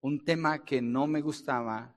un 0.00 0.24
tema 0.24 0.64
que 0.64 0.80
no 0.80 1.06
me 1.06 1.20
gustaba 1.20 1.96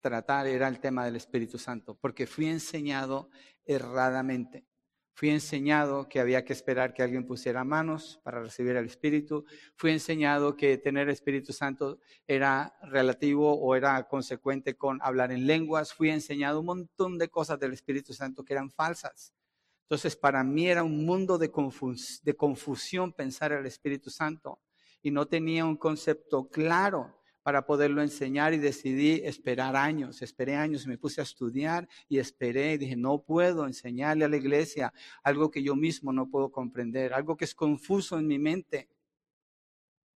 tratar 0.00 0.46
era 0.46 0.68
el 0.68 0.80
tema 0.80 1.04
del 1.04 1.16
Espíritu 1.16 1.58
Santo, 1.58 1.96
porque 1.96 2.26
fui 2.26 2.46
enseñado 2.46 3.30
erradamente. 3.64 4.67
Fui 5.18 5.30
enseñado 5.30 6.08
que 6.08 6.20
había 6.20 6.44
que 6.44 6.52
esperar 6.52 6.94
que 6.94 7.02
alguien 7.02 7.26
pusiera 7.26 7.64
manos 7.64 8.20
para 8.22 8.40
recibir 8.40 8.76
el 8.76 8.84
Espíritu. 8.84 9.44
Fui 9.74 9.90
enseñado 9.90 10.56
que 10.56 10.78
tener 10.78 11.08
Espíritu 11.08 11.52
Santo 11.52 11.98
era 12.28 12.78
relativo 12.82 13.52
o 13.52 13.74
era 13.74 14.06
consecuente 14.06 14.76
con 14.76 15.00
hablar 15.02 15.32
en 15.32 15.44
lenguas. 15.44 15.92
Fui 15.92 16.10
enseñado 16.10 16.60
un 16.60 16.66
montón 16.66 17.18
de 17.18 17.28
cosas 17.28 17.58
del 17.58 17.72
Espíritu 17.72 18.14
Santo 18.14 18.44
que 18.44 18.52
eran 18.52 18.70
falsas. 18.70 19.34
Entonces, 19.82 20.14
para 20.14 20.44
mí 20.44 20.68
era 20.68 20.84
un 20.84 21.04
mundo 21.04 21.36
de, 21.36 21.50
confusión 21.50 23.12
pensar 23.12 23.50
el 23.50 23.66
Espíritu 23.66 24.10
Santo 24.10 24.60
y 25.02 25.10
no 25.10 25.26
tenía 25.26 25.64
un 25.64 25.78
concepto 25.78 26.48
claro 26.48 27.17
para 27.48 27.64
poderlo 27.64 28.02
enseñar 28.02 28.52
y 28.52 28.58
decidí 28.58 29.22
esperar 29.24 29.74
años. 29.74 30.20
Esperé 30.20 30.54
años 30.54 30.84
y 30.84 30.88
me 30.88 30.98
puse 30.98 31.22
a 31.22 31.24
estudiar 31.24 31.88
y 32.06 32.18
esperé 32.18 32.74
y 32.74 32.76
dije, 32.76 32.94
no 32.94 33.22
puedo 33.22 33.64
enseñarle 33.64 34.26
a 34.26 34.28
la 34.28 34.36
iglesia 34.36 34.92
algo 35.22 35.50
que 35.50 35.62
yo 35.62 35.74
mismo 35.74 36.12
no 36.12 36.28
puedo 36.28 36.52
comprender, 36.52 37.14
algo 37.14 37.38
que 37.38 37.46
es 37.46 37.54
confuso 37.54 38.18
en 38.18 38.26
mi 38.26 38.38
mente. 38.38 38.90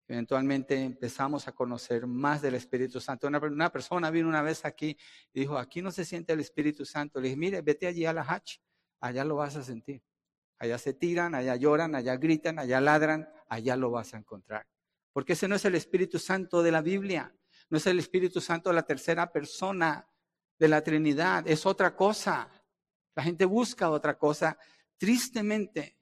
Eventualmente 0.07 0.73
empezamos 0.81 1.47
a 1.47 1.51
conocer 1.51 2.07
más 2.07 2.41
del 2.41 2.55
Espíritu 2.55 2.99
Santo. 2.99 3.27
Una, 3.27 3.71
persona 3.71 4.09
vino 4.09 4.27
una 4.27 4.41
vez 4.41 4.65
aquí 4.65 4.97
y 5.31 5.41
dijo, 5.41 5.55
aquí 5.59 5.83
no 5.83 5.91
se 5.91 6.05
siente 6.05 6.33
el 6.33 6.39
Espíritu 6.39 6.83
Santo. 6.83 7.21
Le 7.21 7.27
dije, 7.27 7.37
mire, 7.37 7.61
vete 7.61 7.85
allí 7.85 8.05
a 8.05 8.13
la 8.13 8.23
Hatch 8.23 8.57
allá 9.01 9.23
lo 9.23 9.35
vas 9.35 9.55
a 9.55 9.61
sentir. 9.61 10.01
Allá 10.57 10.79
se 10.79 10.95
tiran, 10.95 11.35
allá 11.35 11.55
lloran, 11.57 11.93
allá 11.93 12.17
gritan, 12.17 12.57
allá 12.57 12.81
ladran, 12.81 13.29
allá 13.47 13.75
lo 13.75 13.91
vas 13.91 14.15
a 14.15 14.17
encontrar. 14.17 14.65
Porque 15.19 15.33
ese 15.33 15.49
no 15.49 15.55
es 15.57 15.65
el 15.65 15.75
Espíritu 15.75 16.17
Santo 16.17 16.63
de 16.63 16.71
la 16.71 16.81
Biblia, 16.81 17.35
no 17.69 17.77
es 17.77 17.85
el 17.87 17.99
Espíritu 17.99 18.39
Santo 18.39 18.69
de 18.69 18.75
la 18.75 18.83
tercera 18.83 19.29
persona 19.29 20.07
de 20.57 20.67
la 20.69 20.81
Trinidad, 20.81 21.45
es 21.45 21.65
otra 21.65 21.93
cosa. 21.93 22.49
La 23.15 23.23
gente 23.23 23.43
busca 23.43 23.89
otra 23.89 24.17
cosa, 24.17 24.57
tristemente 24.97 25.97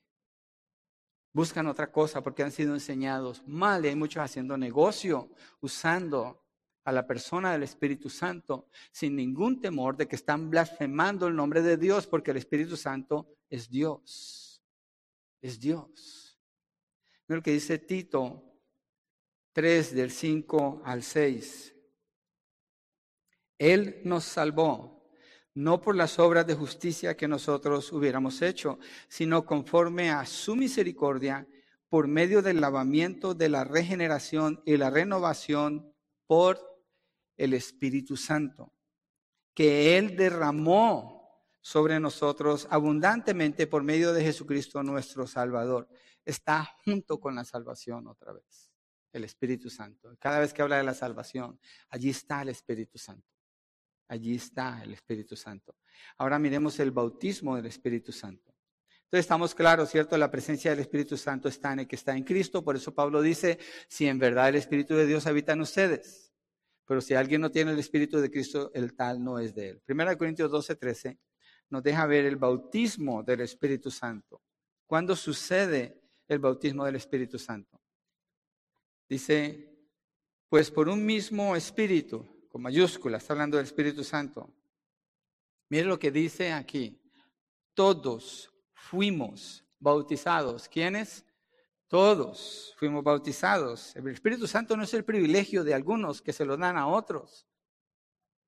buscan 1.33 1.65
otra 1.65 1.91
cosa 1.91 2.21
porque 2.21 2.43
han 2.43 2.51
sido 2.51 2.75
enseñados 2.75 3.41
mal 3.47 3.83
y 3.83 3.87
hay 3.87 3.95
muchos 3.95 4.21
haciendo 4.21 4.55
negocio 4.55 5.31
usando 5.61 6.45
a 6.83 6.91
la 6.91 7.07
persona 7.07 7.51
del 7.53 7.63
Espíritu 7.63 8.11
Santo 8.11 8.69
sin 8.91 9.15
ningún 9.15 9.59
temor 9.59 9.97
de 9.97 10.07
que 10.07 10.15
están 10.15 10.51
blasfemando 10.51 11.25
el 11.25 11.35
nombre 11.35 11.63
de 11.63 11.77
Dios 11.77 12.05
porque 12.05 12.29
el 12.29 12.37
Espíritu 12.37 12.77
Santo 12.77 13.33
es 13.49 13.67
Dios. 13.67 14.63
Es 15.41 15.59
Dios. 15.59 16.39
Mira 17.27 17.37
lo 17.37 17.41
que 17.41 17.53
dice 17.53 17.79
Tito 17.79 18.43
3 19.57 19.95
del 19.95 20.11
5 20.11 20.83
al 20.85 21.01
6. 21.01 21.73
Él 23.57 24.01
nos 24.03 24.23
salvó, 24.23 25.09
no 25.55 25.81
por 25.81 25.95
las 25.95 26.19
obras 26.19 26.45
de 26.45 26.53
justicia 26.53 27.17
que 27.17 27.27
nosotros 27.27 27.91
hubiéramos 27.91 28.43
hecho, 28.43 28.77
sino 29.07 29.47
conforme 29.47 30.11
a 30.11 30.27
su 30.27 30.55
misericordia, 30.55 31.47
por 31.89 32.07
medio 32.07 32.43
del 32.43 32.61
lavamiento 32.61 33.33
de 33.33 33.49
la 33.49 33.63
regeneración 33.63 34.61
y 34.63 34.77
la 34.77 34.91
renovación 34.91 35.91
por 36.27 36.59
el 37.35 37.55
Espíritu 37.55 38.15
Santo, 38.15 38.75
que 39.55 39.97
Él 39.97 40.15
derramó 40.15 41.49
sobre 41.61 41.99
nosotros 41.99 42.67
abundantemente 42.69 43.65
por 43.65 43.81
medio 43.81 44.13
de 44.13 44.21
Jesucristo 44.21 44.83
nuestro 44.83 45.25
Salvador. 45.25 45.89
Está 46.23 46.77
junto 46.85 47.19
con 47.19 47.33
la 47.33 47.43
salvación 47.43 48.05
otra 48.05 48.33
vez, 48.33 48.66
el 49.17 49.25
Espíritu 49.25 49.69
Santo. 49.69 50.15
Cada 50.19 50.39
vez 50.39 50.53
que 50.53 50.61
habla 50.61 50.77
de 50.77 50.83
la 50.83 50.93
salvación, 50.93 51.59
allí 51.89 52.09
está 52.09 52.41
el 52.41 52.49
Espíritu 52.49 52.97
Santo. 52.97 53.27
Allí 54.07 54.35
está 54.35 54.81
el 54.83 54.93
Espíritu 54.93 55.35
Santo. 55.35 55.75
Ahora 56.17 56.39
miremos 56.39 56.79
el 56.79 56.91
bautismo 56.91 57.55
del 57.55 57.65
Espíritu 57.65 58.11
Santo. 58.11 58.53
Entonces 59.03 59.25
estamos 59.25 59.55
claros, 59.55 59.89
¿cierto? 59.89 60.17
La 60.17 60.31
presencia 60.31 60.71
del 60.71 60.81
Espíritu 60.81 61.17
Santo 61.17 61.47
está 61.47 61.73
en 61.73 61.79
el 61.79 61.87
que 61.87 61.95
está 61.95 62.15
en 62.15 62.23
Cristo. 62.23 62.63
Por 62.63 62.75
eso 62.75 62.93
Pablo 62.93 63.21
dice, 63.21 63.57
si 63.87 64.07
en 64.07 64.19
verdad 64.19 64.49
el 64.49 64.55
Espíritu 64.55 64.95
de 64.95 65.05
Dios 65.05 65.27
habita 65.27 65.53
en 65.53 65.61
ustedes. 65.61 66.33
Pero 66.85 67.01
si 67.01 67.13
alguien 67.13 67.41
no 67.41 67.51
tiene 67.51 67.71
el 67.71 67.79
Espíritu 67.79 68.19
de 68.19 68.31
Cristo, 68.31 68.71
el 68.73 68.95
tal 68.95 69.23
no 69.23 69.39
es 69.39 69.53
de 69.53 69.69
él. 69.69 69.81
Primera 69.85 70.17
Corintios 70.17 70.51
12, 70.51 70.75
13 70.75 71.19
nos 71.69 71.83
deja 71.83 72.05
ver 72.05 72.25
el 72.25 72.37
bautismo 72.37 73.23
del 73.23 73.41
Espíritu 73.41 73.91
Santo. 73.91 74.41
¿Cuándo 74.85 75.15
sucede 75.15 76.01
el 76.27 76.39
bautismo 76.39 76.85
del 76.85 76.95
Espíritu 76.95 77.37
Santo? 77.37 77.81
Dice, 79.09 79.73
pues 80.49 80.71
por 80.71 80.89
un 80.89 81.05
mismo 81.05 81.55
Espíritu, 81.55 82.47
con 82.49 82.61
mayúsculas, 82.61 83.21
está 83.21 83.33
hablando 83.33 83.57
del 83.57 83.65
Espíritu 83.65 84.03
Santo. 84.03 84.53
Mire 85.69 85.85
lo 85.85 85.99
que 85.99 86.11
dice 86.11 86.51
aquí. 86.51 87.01
Todos 87.73 88.51
fuimos 88.73 89.65
bautizados. 89.79 90.67
¿Quiénes? 90.67 91.25
Todos 91.87 92.73
fuimos 92.77 93.03
bautizados. 93.03 93.95
El 93.95 94.07
Espíritu 94.07 94.47
Santo 94.47 94.75
no 94.75 94.83
es 94.83 94.93
el 94.93 95.05
privilegio 95.05 95.63
de 95.63 95.73
algunos 95.73 96.21
que 96.21 96.33
se 96.33 96.45
lo 96.45 96.57
dan 96.57 96.77
a 96.77 96.87
otros. 96.87 97.47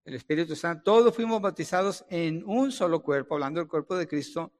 El 0.04 0.16
Espíritu 0.16 0.56
Santo, 0.56 0.84
todos 0.84 1.16
fuimos 1.16 1.42
bautizados 1.42 2.04
en 2.10 2.44
un 2.46 2.72
solo 2.72 3.02
cuerpo, 3.02 3.36
hablando 3.36 3.60
del 3.60 3.70
cuerpo 3.70 3.96
de 3.96 4.08
Cristo, 4.08 4.52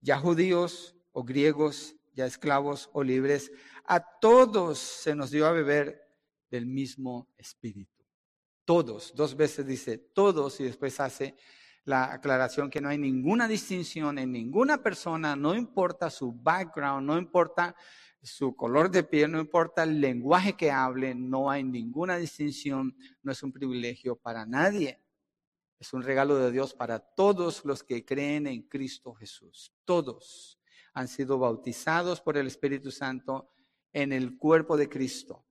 ya 0.00 0.18
judíos 0.18 0.94
o 1.12 1.24
griegos, 1.24 1.96
ya 2.16 2.26
esclavos 2.26 2.90
o 2.92 3.04
libres. 3.04 3.52
A 3.84 4.00
todos 4.00 4.78
se 4.78 5.14
nos 5.14 5.30
dio 5.30 5.46
a 5.46 5.52
beber 5.52 6.00
del 6.50 6.66
mismo 6.66 7.28
Espíritu. 7.36 8.04
Todos, 8.64 9.14
dos 9.14 9.36
veces 9.36 9.66
dice 9.66 9.98
todos 9.98 10.58
y 10.58 10.64
después 10.64 10.98
hace 10.98 11.36
la 11.84 12.12
aclaración 12.12 12.68
que 12.68 12.80
no 12.80 12.88
hay 12.88 12.98
ninguna 12.98 13.46
distinción 13.46 14.18
en 14.18 14.32
ninguna 14.32 14.82
persona, 14.82 15.36
no 15.36 15.54
importa 15.54 16.10
su 16.10 16.32
background, 16.32 17.06
no 17.06 17.16
importa 17.16 17.76
su 18.20 18.56
color 18.56 18.90
de 18.90 19.04
piel, 19.04 19.30
no 19.30 19.38
importa 19.38 19.84
el 19.84 20.00
lenguaje 20.00 20.56
que 20.56 20.72
hable, 20.72 21.14
no 21.14 21.48
hay 21.48 21.62
ninguna 21.62 22.16
distinción, 22.16 22.96
no 23.22 23.30
es 23.30 23.40
un 23.44 23.52
privilegio 23.52 24.16
para 24.16 24.44
nadie. 24.44 25.00
Es 25.78 25.92
un 25.92 26.02
regalo 26.02 26.36
de 26.36 26.50
Dios 26.50 26.74
para 26.74 26.98
todos 26.98 27.64
los 27.64 27.84
que 27.84 28.04
creen 28.04 28.46
en 28.48 28.62
Cristo 28.62 29.14
Jesús. 29.14 29.72
Todos 29.84 30.58
han 30.96 31.08
sido 31.08 31.38
bautizados 31.38 32.22
por 32.22 32.38
el 32.38 32.46
Espíritu 32.46 32.90
Santo 32.90 33.50
en 33.92 34.14
el 34.14 34.38
cuerpo 34.38 34.78
de 34.78 34.88
Cristo. 34.88 35.44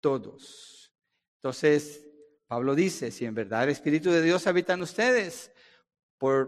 Todos. 0.00 0.92
Entonces, 1.36 2.04
Pablo 2.48 2.74
dice, 2.74 3.12
si 3.12 3.24
en 3.24 3.34
verdad 3.34 3.62
el 3.62 3.70
Espíritu 3.70 4.10
de 4.10 4.22
Dios 4.22 4.48
habita 4.48 4.74
en 4.74 4.82
ustedes, 4.82 5.52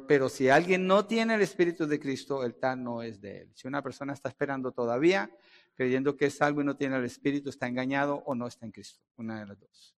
pero 0.09 0.29
si 0.29 0.49
alguien 0.49 0.89
no 0.89 1.07
tiene 1.07 1.37
el 1.37 1.43
Espíritu 1.43 1.87
de 1.87 2.01
Cristo, 2.01 2.45
el 2.45 2.57
tal 2.57 2.83
no 2.83 3.05
es 3.05 3.21
de 3.21 3.43
él. 3.43 3.53
Si 3.55 3.69
una 3.69 3.83
persona 3.83 4.15
está 4.15 4.29
esperando 4.29 4.73
todavía, 4.73 5.31
creyendo 5.77 6.17
que 6.17 6.27
es 6.27 6.35
salvo 6.35 6.61
y 6.61 6.65
no 6.65 6.77
tiene 6.77 6.97
el 6.97 7.05
Espíritu, 7.05 7.51
está 7.51 7.69
engañado 7.69 8.25
o 8.27 8.35
no 8.35 8.49
está 8.49 8.67
en 8.67 8.73
Cristo. 8.73 9.01
Una 9.17 9.39
de 9.39 9.47
las 9.47 9.61
dos. 9.61 9.97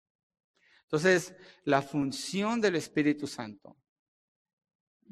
Entonces, 0.84 1.34
la 1.64 1.82
función 1.82 2.60
del 2.60 2.76
Espíritu 2.76 3.28
Santo 3.28 3.78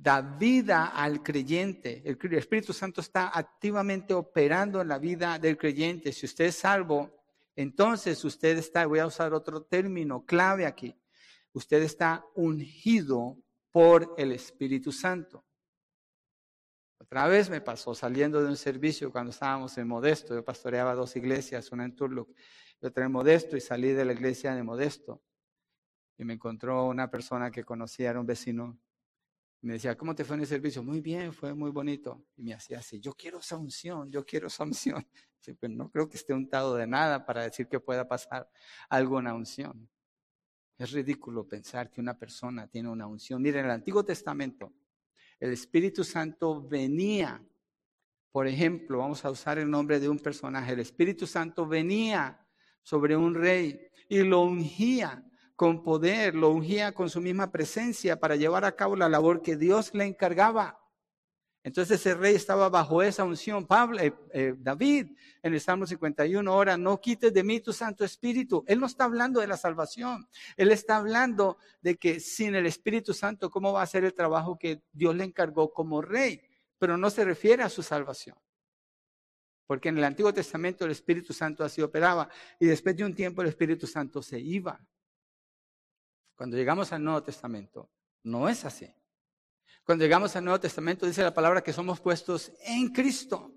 da 0.01 0.22
vida 0.22 0.88
al 0.88 1.22
creyente. 1.22 2.01
El 2.06 2.18
Espíritu 2.36 2.72
Santo 2.72 3.01
está 3.01 3.38
activamente 3.38 4.13
operando 4.13 4.82
en 4.82 4.88
la 4.88 4.98
vida 4.98 5.38
del 5.38 5.58
creyente. 5.58 6.13
Si 6.13 6.25
usted 6.25 6.46
es 6.46 6.56
salvo, 6.56 7.12
entonces 7.53 8.24
usted 8.24 8.58
está, 8.58 8.86
voy 8.86 9.00
a 9.00 9.08
usar 9.08 9.34
otro 9.34 9.63
término 9.63 10.25
clave 10.25 10.65
aquí, 10.65 10.96
usted 11.51 11.82
está 11.84 12.25
ungido 12.36 13.38
por 13.72 14.15
el 14.18 14.32
Espíritu 14.32 14.94
Santo. 14.94 15.46
Otra 16.98 17.27
vez 17.27 17.50
me 17.50 17.60
pasó 17.60 17.94
saliendo 17.94 18.41
de 18.41 18.48
un 18.48 18.58
servicio 18.58 19.12
cuando 19.12 19.32
estábamos 19.32 19.77
en 19.77 19.88
Modesto, 19.88 20.34
yo 20.34 20.46
pastoreaba 20.46 20.96
dos 20.96 21.15
iglesias, 21.18 21.72
una 21.74 21.84
en 21.84 21.96
Turlock 21.96 22.29
y 22.82 22.86
otra 22.86 23.06
en 23.06 23.12
Modesto, 23.12 23.58
y 23.58 23.62
salí 23.62 23.91
de 23.91 24.06
la 24.06 24.13
iglesia 24.13 24.56
de 24.56 24.63
Modesto. 24.63 25.22
Y 26.18 26.24
me 26.24 26.34
encontró 26.36 26.86
una 26.86 27.12
persona 27.12 27.51
que 27.51 27.65
conocía, 27.65 28.12
era 28.12 28.20
un 28.20 28.25
vecino, 28.25 28.79
me 29.62 29.74
decía, 29.74 29.98
¿cómo 29.98 30.16
te 30.16 30.24
fue 30.24 30.36
en 30.36 30.42
el 30.42 30.48
servicio? 30.48 30.82
Muy 30.82 31.01
bien, 31.01 31.34
fue 31.34 31.54
muy 31.54 31.72
bonito. 31.72 32.25
Y 32.38 32.44
me 32.44 32.54
hacía 32.54 32.80
así, 32.80 33.00
yo 33.00 33.13
quiero 33.13 33.39
esa 33.39 33.58
unción, 33.58 34.10
yo 34.10 34.25
quiero 34.25 34.48
esa 34.48 34.63
unción. 34.63 35.06
Pero 35.60 35.74
no 35.74 35.89
creo 35.89 36.08
que 36.08 36.18
esté 36.18 36.34
untado 36.34 36.75
de 36.75 36.88
nada 36.88 37.25
para 37.25 37.44
decir 37.44 37.68
que 37.68 37.80
pueda 37.80 38.08
pasar 38.08 38.50
alguna 38.89 39.34
unción. 39.34 39.89
Es 40.78 40.92
ridículo 40.92 41.48
pensar 41.48 41.89
que 41.89 42.00
una 42.00 42.18
persona 42.18 42.68
tiene 42.68 42.89
una 42.89 43.06
unción. 43.06 43.42
Miren, 43.42 43.62
en 43.62 43.66
el 43.66 43.72
Antiguo 43.72 44.04
Testamento, 44.06 44.74
el 45.39 45.51
Espíritu 45.51 46.04
Santo 46.04 46.66
venía. 46.66 47.44
Por 48.32 48.48
ejemplo, 48.48 49.00
vamos 49.00 49.25
a 49.25 49.32
usar 49.32 49.58
el 49.60 49.70
nombre 49.70 50.00
de 50.00 50.08
un 50.08 50.20
personaje. 50.20 50.72
El 50.72 50.80
Espíritu 50.80 51.28
Santo 51.28 51.66
venía 51.66 52.46
sobre 52.82 53.18
un 53.18 53.34
rey 53.36 53.89
y 54.08 54.20
lo 54.20 54.42
ungía 54.42 55.28
con 55.60 55.84
poder, 55.84 56.36
lo 56.36 56.51
ungía 56.51 56.94
con 56.94 57.10
su 57.10 57.20
misma 57.20 57.51
presencia 57.51 58.18
para 58.18 58.38
llevar 58.38 58.63
a 58.63 58.78
cabo 58.78 58.96
la 58.96 59.10
labor 59.10 59.42
que 59.42 59.58
Dios 59.58 59.94
le 59.94 60.06
encargaba. 60.06 60.80
Entonces 61.63 62.00
ese 62.00 62.16
rey 62.16 62.34
estaba 62.34 62.70
bajo 62.70 63.04
esa 63.04 63.25
unción. 63.25 63.68
Pablo, 63.68 64.00
eh, 64.00 64.13
eh, 64.32 64.54
David, 64.58 65.18
en 65.44 65.54
el 65.54 65.60
Salmo 65.60 65.86
51, 65.86 66.50
ahora 66.50 66.78
no 66.78 67.01
quites 67.01 67.34
de 67.34 67.44
mí 67.44 67.60
tu 67.60 67.74
Santo 67.74 68.06
Espíritu. 68.06 68.63
Él 68.68 68.80
no 68.80 68.86
está 68.86 69.04
hablando 69.04 69.42
de 69.42 69.48
la 69.48 69.58
salvación. 69.58 70.30
Él 70.56 70.72
está 70.72 70.96
hablando 70.96 71.58
de 71.82 71.98
que 71.98 72.22
sin 72.22 72.56
el 72.56 72.66
Espíritu 72.66 73.13
Santo, 73.13 73.50
¿cómo 73.50 73.74
va 73.74 73.82
a 73.82 73.86
ser 73.86 74.06
el 74.06 74.13
trabajo 74.13 74.58
que 74.58 74.82
Dios 74.94 75.13
le 75.13 75.25
encargó 75.25 75.74
como 75.74 76.01
rey? 76.01 76.42
Pero 76.78 76.96
no 76.96 77.10
se 77.10 77.25
refiere 77.25 77.63
a 77.63 77.70
su 77.70 77.84
salvación. 77.84 78.38
Porque 79.68 79.89
en 79.89 79.98
el 79.98 80.06
Antiguo 80.06 80.34
Testamento 80.34 80.86
el 80.86 80.92
Espíritu 80.92 81.34
Santo 81.34 81.66
así 81.66 81.82
operaba 81.82 82.30
y 82.62 82.66
después 82.66 82.96
de 82.96 83.04
un 83.04 83.13
tiempo 83.13 83.42
el 83.42 83.50
Espíritu 83.50 83.88
Santo 83.88 84.22
se 84.22 84.39
iba. 84.39 84.80
Cuando 86.39 86.55
llegamos 86.55 86.93
al 86.93 87.03
Nuevo 87.03 87.22
Testamento, 87.22 87.89
no 88.24 88.48
es 88.48 88.63
así. 88.63 88.89
Cuando 89.84 90.05
llegamos 90.05 90.34
al 90.38 90.46
Nuevo 90.46 90.58
Testamento 90.58 91.05
dice 91.05 91.22
la 91.22 91.34
palabra 91.34 91.62
que 91.62 91.74
somos 91.74 92.00
puestos 92.00 92.53
en 92.62 92.93
Cristo, 92.93 93.53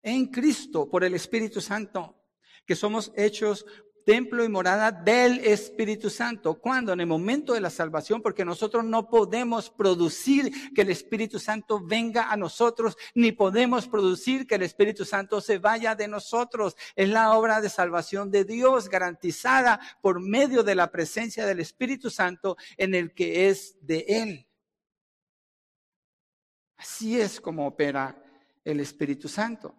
en 0.00 0.28
Cristo 0.28 0.88
por 0.88 1.04
el 1.04 1.12
Espíritu 1.12 1.60
Santo, 1.60 2.24
que 2.64 2.74
somos 2.74 3.12
hechos 3.14 3.66
templo 4.04 4.44
y 4.44 4.48
morada 4.48 4.90
del 4.92 5.40
Espíritu 5.40 6.10
Santo. 6.10 6.54
¿Cuándo? 6.60 6.92
En 6.92 7.00
el 7.00 7.06
momento 7.06 7.52
de 7.52 7.60
la 7.60 7.70
salvación, 7.70 8.22
porque 8.22 8.44
nosotros 8.44 8.84
no 8.84 9.08
podemos 9.08 9.70
producir 9.70 10.72
que 10.74 10.82
el 10.82 10.90
Espíritu 10.90 11.38
Santo 11.38 11.80
venga 11.84 12.30
a 12.30 12.36
nosotros, 12.36 12.96
ni 13.14 13.32
podemos 13.32 13.88
producir 13.88 14.46
que 14.46 14.56
el 14.56 14.62
Espíritu 14.62 15.04
Santo 15.04 15.40
se 15.40 15.58
vaya 15.58 15.94
de 15.94 16.08
nosotros. 16.08 16.76
Es 16.96 17.08
la 17.08 17.34
obra 17.34 17.60
de 17.60 17.68
salvación 17.68 18.30
de 18.30 18.44
Dios 18.44 18.88
garantizada 18.88 19.80
por 20.02 20.20
medio 20.20 20.62
de 20.62 20.74
la 20.74 20.90
presencia 20.90 21.46
del 21.46 21.60
Espíritu 21.60 22.10
Santo 22.10 22.56
en 22.76 22.94
el 22.94 23.14
que 23.14 23.48
es 23.48 23.76
de 23.80 24.04
Él. 24.08 24.46
Así 26.76 27.20
es 27.20 27.40
como 27.40 27.66
opera 27.66 28.16
el 28.64 28.80
Espíritu 28.80 29.28
Santo. 29.28 29.74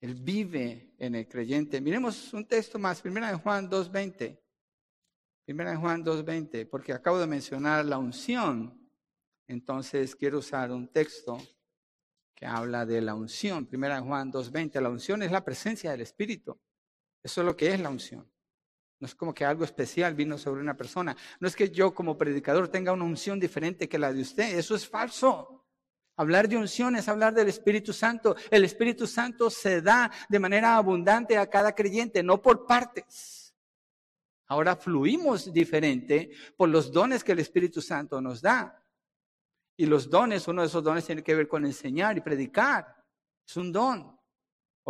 Él 0.00 0.14
vive 0.14 0.94
en 0.98 1.14
el 1.14 1.26
creyente. 1.26 1.80
Miremos 1.80 2.32
un 2.32 2.46
texto 2.46 2.78
más, 2.78 3.00
Primera 3.00 3.30
de 3.30 3.36
Juan 3.36 3.68
2.20. 3.68 4.38
Primera 5.44 5.70
de 5.70 5.76
Juan 5.76 6.04
2.20, 6.04 6.68
porque 6.68 6.92
acabo 6.92 7.18
de 7.18 7.26
mencionar 7.26 7.84
la 7.84 7.98
unción. 7.98 8.78
Entonces 9.46 10.14
quiero 10.14 10.38
usar 10.38 10.70
un 10.70 10.88
texto 10.88 11.38
que 12.34 12.46
habla 12.46 12.86
de 12.86 13.00
la 13.00 13.14
unción. 13.14 13.66
Primera 13.66 13.96
de 13.96 14.02
Juan 14.02 14.30
2.20. 14.30 14.80
La 14.80 14.90
unción 14.90 15.22
es 15.22 15.32
la 15.32 15.44
presencia 15.44 15.90
del 15.90 16.02
Espíritu. 16.02 16.60
Eso 17.22 17.40
es 17.40 17.46
lo 17.46 17.56
que 17.56 17.72
es 17.72 17.80
la 17.80 17.88
unción. 17.88 18.30
No 19.00 19.06
es 19.06 19.14
como 19.14 19.32
que 19.32 19.44
algo 19.44 19.64
especial 19.64 20.14
vino 20.14 20.38
sobre 20.38 20.60
una 20.60 20.76
persona. 20.76 21.16
No 21.40 21.48
es 21.48 21.56
que 21.56 21.70
yo 21.70 21.94
como 21.94 22.18
predicador 22.18 22.68
tenga 22.68 22.92
una 22.92 23.04
unción 23.04 23.40
diferente 23.40 23.88
que 23.88 23.98
la 23.98 24.12
de 24.12 24.22
usted. 24.22 24.58
Eso 24.58 24.74
es 24.74 24.88
falso. 24.88 25.57
Hablar 26.18 26.48
de 26.48 26.56
unción 26.56 26.96
es 26.96 27.08
hablar 27.08 27.32
del 27.32 27.46
Espíritu 27.46 27.92
Santo. 27.92 28.34
El 28.50 28.64
Espíritu 28.64 29.06
Santo 29.06 29.48
se 29.50 29.80
da 29.80 30.10
de 30.28 30.40
manera 30.40 30.74
abundante 30.74 31.38
a 31.38 31.48
cada 31.48 31.76
creyente, 31.76 32.24
no 32.24 32.42
por 32.42 32.66
partes. 32.66 33.54
Ahora 34.48 34.74
fluimos 34.74 35.52
diferente 35.52 36.32
por 36.56 36.70
los 36.70 36.90
dones 36.90 37.22
que 37.22 37.30
el 37.30 37.38
Espíritu 37.38 37.80
Santo 37.80 38.20
nos 38.20 38.42
da. 38.42 38.84
Y 39.76 39.86
los 39.86 40.10
dones, 40.10 40.48
uno 40.48 40.62
de 40.62 40.66
esos 40.66 40.82
dones 40.82 41.04
tiene 41.04 41.22
que 41.22 41.36
ver 41.36 41.46
con 41.46 41.64
enseñar 41.64 42.16
y 42.16 42.20
predicar. 42.20 42.96
Es 43.46 43.56
un 43.56 43.70
don. 43.70 44.17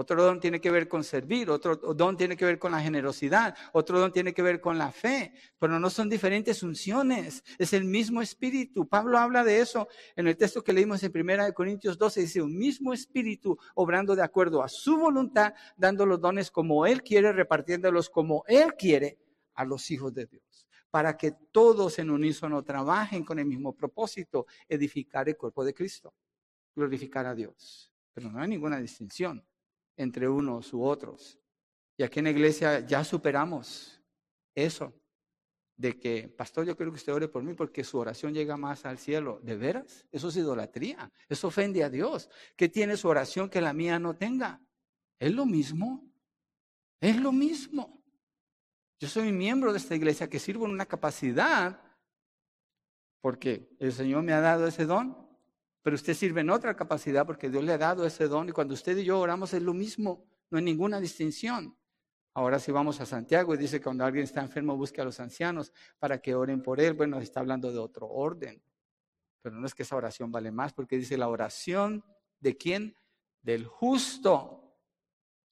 Otro 0.00 0.22
don 0.22 0.38
tiene 0.38 0.60
que 0.60 0.70
ver 0.70 0.86
con 0.86 1.02
servir, 1.02 1.50
otro 1.50 1.74
don 1.74 2.16
tiene 2.16 2.36
que 2.36 2.44
ver 2.44 2.60
con 2.60 2.70
la 2.70 2.80
generosidad, 2.80 3.56
otro 3.72 3.98
don 3.98 4.12
tiene 4.12 4.32
que 4.32 4.42
ver 4.42 4.60
con 4.60 4.78
la 4.78 4.92
fe, 4.92 5.32
pero 5.58 5.80
no 5.80 5.90
son 5.90 6.08
diferentes 6.08 6.62
unciones, 6.62 7.42
es 7.58 7.72
el 7.72 7.82
mismo 7.82 8.22
espíritu. 8.22 8.86
Pablo 8.86 9.18
habla 9.18 9.42
de 9.42 9.58
eso 9.58 9.88
en 10.14 10.28
el 10.28 10.36
texto 10.36 10.62
que 10.62 10.72
leímos 10.72 11.02
en 11.02 11.10
1 11.12 11.52
Corintios 11.52 11.98
12, 11.98 12.20
dice 12.20 12.40
un 12.40 12.56
mismo 12.56 12.92
espíritu 12.92 13.58
obrando 13.74 14.14
de 14.14 14.22
acuerdo 14.22 14.62
a 14.62 14.68
su 14.68 14.96
voluntad, 14.96 15.52
dando 15.76 16.06
los 16.06 16.20
dones 16.20 16.52
como 16.52 16.86
él 16.86 17.02
quiere, 17.02 17.32
repartiéndolos 17.32 18.08
como 18.08 18.44
él 18.46 18.74
quiere 18.78 19.18
a 19.54 19.64
los 19.64 19.90
hijos 19.90 20.14
de 20.14 20.26
Dios, 20.26 20.68
para 20.92 21.16
que 21.16 21.32
todos 21.50 21.98
en 21.98 22.10
unísono 22.10 22.62
trabajen 22.62 23.24
con 23.24 23.40
el 23.40 23.46
mismo 23.46 23.74
propósito, 23.74 24.46
edificar 24.68 25.28
el 25.28 25.36
cuerpo 25.36 25.64
de 25.64 25.74
Cristo, 25.74 26.14
glorificar 26.76 27.26
a 27.26 27.34
Dios. 27.34 27.90
Pero 28.14 28.30
no 28.30 28.40
hay 28.40 28.46
ninguna 28.46 28.78
distinción 28.78 29.44
entre 29.98 30.28
unos 30.28 30.72
u 30.72 30.82
otros. 30.82 31.38
Y 31.98 32.04
aquí 32.04 32.20
en 32.20 32.26
la 32.26 32.30
iglesia 32.30 32.80
ya 32.80 33.04
superamos 33.04 34.00
eso, 34.54 34.94
de 35.76 35.98
que, 35.98 36.28
pastor, 36.28 36.66
yo 36.66 36.76
quiero 36.76 36.90
que 36.90 36.96
usted 36.96 37.12
ore 37.12 37.28
por 37.28 37.42
mí 37.42 37.54
porque 37.54 37.84
su 37.84 37.98
oración 37.98 38.34
llega 38.34 38.56
más 38.56 38.84
al 38.84 38.98
cielo. 38.98 39.40
¿De 39.44 39.56
veras? 39.56 40.06
Eso 40.10 40.28
es 40.28 40.36
idolatría. 40.36 41.12
Eso 41.28 41.48
ofende 41.48 41.84
a 41.84 41.90
Dios. 41.90 42.28
¿Qué 42.56 42.68
tiene 42.68 42.96
su 42.96 43.06
oración 43.08 43.48
que 43.48 43.60
la 43.60 43.72
mía 43.72 43.98
no 43.98 44.16
tenga? 44.16 44.60
Es 45.20 45.32
lo 45.32 45.46
mismo. 45.46 46.10
Es 47.00 47.16
lo 47.16 47.30
mismo. 47.30 48.02
Yo 48.98 49.06
soy 49.08 49.30
miembro 49.30 49.72
de 49.72 49.78
esta 49.78 49.94
iglesia 49.94 50.28
que 50.28 50.40
sirvo 50.40 50.66
en 50.66 50.72
una 50.72 50.86
capacidad 50.86 51.80
porque 53.20 53.68
el 53.78 53.92
Señor 53.92 54.24
me 54.24 54.32
ha 54.32 54.40
dado 54.40 54.66
ese 54.66 54.84
don 54.84 55.27
pero 55.82 55.94
usted 55.94 56.14
sirve 56.14 56.40
en 56.40 56.50
otra 56.50 56.74
capacidad 56.76 57.26
porque 57.26 57.50
Dios 57.50 57.64
le 57.64 57.72
ha 57.72 57.78
dado 57.78 58.04
ese 58.04 58.28
don 58.28 58.48
y 58.48 58.52
cuando 58.52 58.74
usted 58.74 58.96
y 58.96 59.04
yo 59.04 59.18
oramos 59.20 59.54
es 59.54 59.62
lo 59.62 59.74
mismo, 59.74 60.26
no 60.50 60.58
hay 60.58 60.64
ninguna 60.64 61.00
distinción. 61.00 61.76
Ahora 62.34 62.58
si 62.58 62.70
vamos 62.70 63.00
a 63.00 63.06
Santiago 63.06 63.54
y 63.54 63.58
dice 63.58 63.78
que 63.78 63.84
cuando 63.84 64.04
alguien 64.04 64.24
está 64.24 64.40
enfermo 64.40 64.76
busque 64.76 65.00
a 65.00 65.04
los 65.04 65.18
ancianos 65.18 65.72
para 65.98 66.20
que 66.20 66.34
oren 66.34 66.62
por 66.62 66.80
él, 66.80 66.94
bueno, 66.94 67.18
está 67.18 67.40
hablando 67.40 67.72
de 67.72 67.78
otro 67.78 68.08
orden. 68.08 68.62
Pero 69.42 69.56
no 69.56 69.66
es 69.66 69.74
que 69.74 69.82
esa 69.82 69.96
oración 69.96 70.30
vale 70.30 70.50
más 70.50 70.72
porque 70.72 70.98
dice 70.98 71.16
la 71.16 71.28
oración 71.28 72.04
de 72.40 72.56
quién? 72.56 72.96
Del 73.42 73.66
justo 73.66 74.76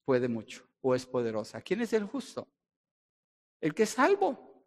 puede 0.04 0.28
mucho 0.28 0.68
o 0.80 0.94
es 0.94 1.06
poderosa. 1.06 1.60
¿Quién 1.62 1.80
es 1.80 1.92
el 1.92 2.04
justo? 2.04 2.48
El 3.60 3.74
que 3.74 3.84
es 3.84 3.90
salvo. 3.90 4.64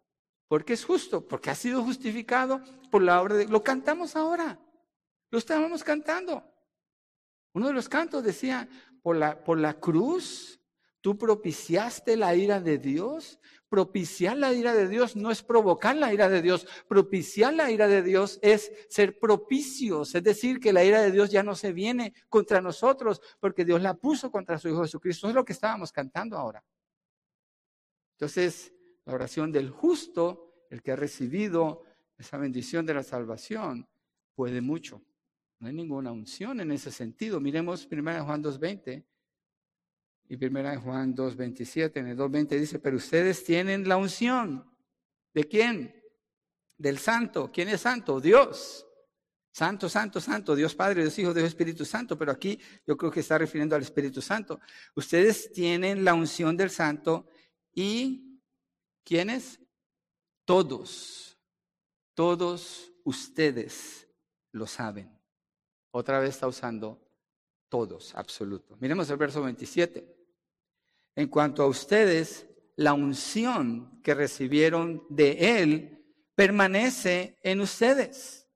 ¿Por 0.48 0.64
qué 0.64 0.72
es 0.72 0.84
justo? 0.84 1.26
Porque 1.26 1.48
ha 1.48 1.54
sido 1.54 1.82
justificado 1.82 2.60
por 2.90 3.02
la 3.02 3.22
obra 3.22 3.36
de... 3.36 3.46
Lo 3.46 3.62
cantamos 3.62 4.16
ahora. 4.16 4.58
Lo 5.30 5.38
estábamos 5.38 5.84
cantando. 5.84 6.44
Uno 7.52 7.68
de 7.68 7.72
los 7.72 7.88
cantos 7.88 8.22
decía, 8.22 8.68
por 9.02 9.16
la, 9.16 9.42
por 9.42 9.58
la 9.58 9.78
cruz, 9.78 10.60
tú 11.00 11.16
propiciaste 11.16 12.16
la 12.16 12.34
ira 12.34 12.60
de 12.60 12.78
Dios. 12.78 13.40
Propiciar 13.68 14.36
la 14.36 14.52
ira 14.52 14.74
de 14.74 14.88
Dios 14.88 15.16
no 15.16 15.30
es 15.30 15.42
provocar 15.42 15.96
la 15.96 16.12
ira 16.12 16.28
de 16.28 16.42
Dios. 16.42 16.66
Propiciar 16.88 17.54
la 17.54 17.70
ira 17.70 17.88
de 17.88 18.02
Dios 18.02 18.38
es 18.42 18.72
ser 18.88 19.18
propicios, 19.18 20.14
es 20.14 20.22
decir, 20.22 20.58
que 20.58 20.72
la 20.72 20.84
ira 20.84 21.00
de 21.00 21.12
Dios 21.12 21.30
ya 21.30 21.42
no 21.42 21.54
se 21.54 21.72
viene 21.72 22.14
contra 22.28 22.60
nosotros 22.60 23.20
porque 23.38 23.64
Dios 23.64 23.80
la 23.80 23.94
puso 23.94 24.30
contra 24.30 24.58
su 24.58 24.68
Hijo 24.68 24.82
Jesucristo. 24.82 25.28
es 25.28 25.34
lo 25.34 25.44
que 25.44 25.52
estábamos 25.52 25.92
cantando 25.92 26.36
ahora. 26.36 26.64
Entonces, 28.12 28.74
la 29.04 29.14
oración 29.14 29.50
del 29.50 29.70
justo, 29.70 30.66
el 30.68 30.82
que 30.82 30.92
ha 30.92 30.96
recibido 30.96 31.84
esa 32.18 32.36
bendición 32.36 32.84
de 32.84 32.94
la 32.94 33.02
salvación, 33.02 33.88
puede 34.34 34.60
mucho. 34.60 35.02
No 35.60 35.68
hay 35.68 35.74
ninguna 35.74 36.10
unción 36.10 36.60
en 36.60 36.72
ese 36.72 36.90
sentido. 36.90 37.38
Miremos 37.38 37.86
1 37.90 38.24
Juan 38.24 38.42
2.20 38.42 39.04
y 40.30 40.44
1 40.44 40.80
Juan 40.80 41.14
2.27. 41.14 41.98
En 41.98 42.06
el 42.08 42.16
2.20 42.16 42.58
dice, 42.58 42.78
pero 42.78 42.96
ustedes 42.96 43.44
tienen 43.44 43.86
la 43.86 43.98
unción. 43.98 44.66
¿De 45.34 45.44
quién? 45.44 45.94
Del 46.78 46.98
santo. 46.98 47.50
¿Quién 47.52 47.68
es 47.68 47.82
santo? 47.82 48.20
Dios. 48.20 48.86
Santo, 49.52 49.88
santo, 49.88 50.20
santo, 50.20 50.54
Dios 50.54 50.74
Padre, 50.74 51.02
Dios 51.02 51.18
Hijo, 51.18 51.34
Dios 51.34 51.48
Espíritu 51.48 51.84
Santo, 51.84 52.16
pero 52.16 52.30
aquí 52.30 52.58
yo 52.86 52.96
creo 52.96 53.10
que 53.10 53.20
está 53.20 53.36
refiriendo 53.36 53.74
al 53.74 53.82
Espíritu 53.82 54.22
Santo. 54.22 54.60
Ustedes 54.94 55.52
tienen 55.52 56.04
la 56.04 56.14
unción 56.14 56.56
del 56.56 56.70
Santo 56.70 57.28
y 57.74 58.40
¿quiénes? 59.04 59.60
Todos, 60.44 61.36
todos 62.14 62.92
ustedes 63.04 64.08
lo 64.52 64.66
saben. 64.66 65.19
Otra 65.90 66.20
vez 66.20 66.30
está 66.30 66.46
usando 66.46 67.00
todos, 67.68 68.14
absoluto. 68.14 68.76
Miremos 68.80 69.08
el 69.10 69.16
verso 69.16 69.42
27. 69.42 70.06
En 71.16 71.28
cuanto 71.28 71.62
a 71.62 71.66
ustedes, 71.66 72.46
la 72.76 72.92
unción 72.92 74.00
que 74.02 74.14
recibieron 74.14 75.04
de 75.08 75.60
Él 75.60 76.00
permanece 76.34 77.38
en 77.42 77.60
ustedes 77.60 78.48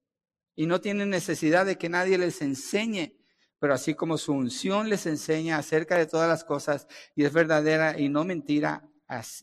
y 0.57 0.67
no 0.67 0.81
tienen 0.81 1.11
necesidad 1.11 1.67
de 1.67 1.77
que 1.77 1.89
nadie 1.89 2.17
les 2.17 2.41
enseñe, 2.41 3.19
pero 3.59 3.75
así 3.75 3.95
como 3.95 4.19
su 4.19 4.33
unción 4.33 4.89
les 4.89 5.07
enseña 5.07 5.59
acerca 5.59 5.99
de 5.99 6.07
todas 6.07 6.29
las 6.29 6.45
cosas 6.45 6.87
y 7.15 7.25
es 7.25 7.33
verdadera 7.33 7.99
y 7.99 8.09
no 8.09 8.25
mentira, 8.25 8.89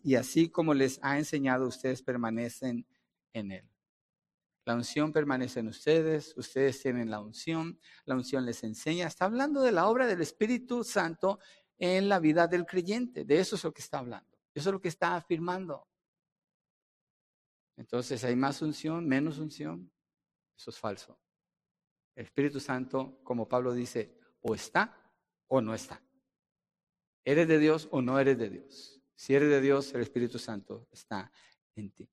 y 0.03 0.15
así 0.15 0.49
como 0.49 0.73
les 0.73 0.99
ha 1.01 1.17
enseñado, 1.17 1.67
ustedes 1.67 2.01
permanecen 2.01 2.85
en 3.33 3.51
Él. 3.51 3.70
La 4.65 4.75
unción 4.75 5.11
permanece 5.11 5.59
en 5.59 5.67
ustedes, 5.67 6.33
ustedes 6.37 6.81
tienen 6.81 7.09
la 7.09 7.19
unción, 7.19 7.79
la 8.05 8.15
unción 8.15 8.45
les 8.45 8.63
enseña. 8.63 9.07
Está 9.07 9.25
hablando 9.25 9.61
de 9.61 9.71
la 9.71 9.87
obra 9.87 10.05
del 10.05 10.21
Espíritu 10.21 10.83
Santo 10.83 11.39
en 11.79 12.07
la 12.07 12.19
vida 12.19 12.47
del 12.47 12.65
creyente. 12.65 13.25
De 13.25 13.39
eso 13.39 13.55
es 13.55 13.63
lo 13.63 13.73
que 13.73 13.81
está 13.81 13.99
hablando. 13.99 14.37
Eso 14.53 14.69
es 14.69 14.73
lo 14.73 14.81
que 14.81 14.89
está 14.89 15.15
afirmando. 15.15 15.87
Entonces, 17.75 18.23
¿hay 18.23 18.35
más 18.35 18.61
unción, 18.61 19.07
menos 19.07 19.39
unción? 19.39 19.91
Eso 20.55 20.69
es 20.69 20.77
falso. 20.77 21.19
El 22.15 22.25
Espíritu 22.25 22.59
Santo, 22.59 23.19
como 23.23 23.47
Pablo 23.47 23.73
dice, 23.73 24.15
o 24.41 24.53
está 24.53 24.95
o 25.47 25.59
no 25.59 25.73
está. 25.73 26.03
¿Eres 27.25 27.47
de 27.47 27.57
Dios 27.57 27.87
o 27.91 28.01
no 28.01 28.19
eres 28.19 28.37
de 28.37 28.49
Dios? 28.49 29.01
Si 29.15 29.33
eres 29.33 29.49
de 29.49 29.61
Dios, 29.61 29.93
el 29.93 30.01
Espíritu 30.01 30.37
Santo 30.37 30.87
está 30.91 31.31
en 31.75 31.91
ti. 31.91 32.07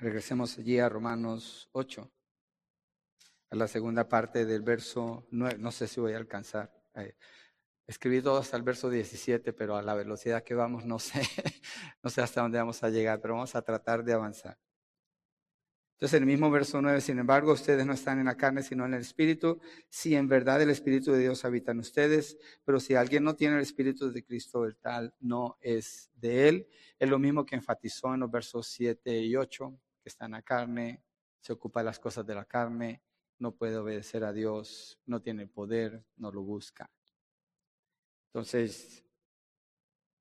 Regresemos 0.00 0.56
allí 0.56 0.78
a 0.78 0.88
Romanos 0.88 1.68
8, 1.72 2.08
a 3.50 3.56
la 3.56 3.66
segunda 3.66 4.08
parte 4.08 4.46
del 4.46 4.62
verso 4.62 5.26
9. 5.32 5.58
No 5.58 5.72
sé 5.72 5.88
si 5.88 6.00
voy 6.00 6.12
a 6.12 6.18
alcanzar. 6.18 6.72
Eh, 6.94 7.16
escribí 7.84 8.22
todo 8.22 8.38
hasta 8.38 8.56
el 8.56 8.62
verso 8.62 8.90
17, 8.90 9.52
pero 9.52 9.74
a 9.74 9.82
la 9.82 9.96
velocidad 9.96 10.44
que 10.44 10.54
vamos 10.54 10.84
no 10.84 11.00
sé, 11.00 11.22
no 12.04 12.10
sé 12.10 12.22
hasta 12.22 12.42
dónde 12.42 12.58
vamos 12.58 12.80
a 12.84 12.90
llegar, 12.90 13.20
pero 13.20 13.34
vamos 13.34 13.56
a 13.56 13.62
tratar 13.62 14.04
de 14.04 14.12
avanzar. 14.12 14.56
Entonces, 15.94 16.18
en 16.18 16.22
el 16.22 16.28
mismo 16.28 16.48
verso 16.48 16.80
9, 16.80 17.00
sin 17.00 17.18
embargo, 17.18 17.50
ustedes 17.52 17.84
no 17.84 17.92
están 17.92 18.20
en 18.20 18.26
la 18.26 18.36
carne, 18.36 18.62
sino 18.62 18.86
en 18.86 18.94
el 18.94 19.00
Espíritu, 19.00 19.60
si 19.88 20.14
en 20.14 20.28
verdad 20.28 20.62
el 20.62 20.70
Espíritu 20.70 21.10
de 21.10 21.18
Dios 21.18 21.44
habita 21.44 21.72
en 21.72 21.80
ustedes, 21.80 22.38
pero 22.64 22.78
si 22.78 22.94
alguien 22.94 23.24
no 23.24 23.34
tiene 23.34 23.56
el 23.56 23.62
Espíritu 23.62 24.12
de 24.12 24.22
Cristo, 24.22 24.64
el 24.64 24.76
tal 24.76 25.12
no 25.18 25.58
es 25.60 26.08
de 26.14 26.48
él. 26.48 26.68
Es 27.00 27.08
lo 27.08 27.18
mismo 27.18 27.44
que 27.44 27.56
enfatizó 27.56 28.14
en 28.14 28.20
los 28.20 28.30
versos 28.30 28.68
7 28.68 29.18
y 29.22 29.34
8, 29.34 29.76
está 30.08 30.26
en 30.26 30.32
la 30.32 30.42
carne, 30.42 31.04
se 31.40 31.52
ocupa 31.52 31.80
de 31.80 31.86
las 31.86 31.98
cosas 31.98 32.26
de 32.26 32.34
la 32.34 32.44
carne, 32.44 33.02
no 33.38 33.54
puede 33.54 33.76
obedecer 33.76 34.24
a 34.24 34.32
Dios, 34.32 34.98
no 35.06 35.22
tiene 35.22 35.46
poder, 35.46 36.04
no 36.16 36.32
lo 36.32 36.42
busca. 36.42 36.90
Entonces, 38.26 39.04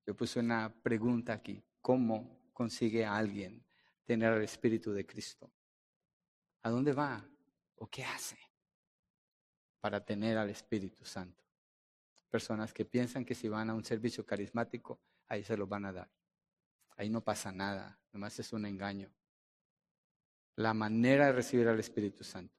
yo 0.05 0.15
puse 0.15 0.39
una 0.39 0.73
pregunta 0.81 1.33
aquí, 1.33 1.63
¿cómo 1.81 2.51
consigue 2.53 3.05
alguien 3.05 3.65
tener 4.05 4.33
el 4.33 4.43
Espíritu 4.43 4.93
de 4.93 5.05
Cristo? 5.05 5.51
¿A 6.63 6.69
dónde 6.69 6.93
va 6.93 7.27
o 7.75 7.89
qué 7.89 8.03
hace 8.05 8.37
para 9.79 10.03
tener 10.03 10.37
al 10.37 10.49
Espíritu 10.49 11.03
Santo? 11.03 11.43
Personas 12.29 12.73
que 12.73 12.85
piensan 12.85 13.25
que 13.25 13.35
si 13.35 13.49
van 13.49 13.69
a 13.69 13.73
un 13.73 13.83
servicio 13.83 14.25
carismático, 14.25 14.99
ahí 15.27 15.43
se 15.43 15.57
lo 15.57 15.67
van 15.67 15.85
a 15.85 15.93
dar. 15.93 16.11
Ahí 16.95 17.09
no 17.09 17.23
pasa 17.23 17.51
nada, 17.51 17.99
nomás 18.11 18.39
es 18.39 18.53
un 18.53 18.65
engaño. 18.65 19.11
La 20.57 20.73
manera 20.73 21.27
de 21.27 21.33
recibir 21.33 21.67
al 21.67 21.79
Espíritu 21.79 22.23
Santo 22.23 22.57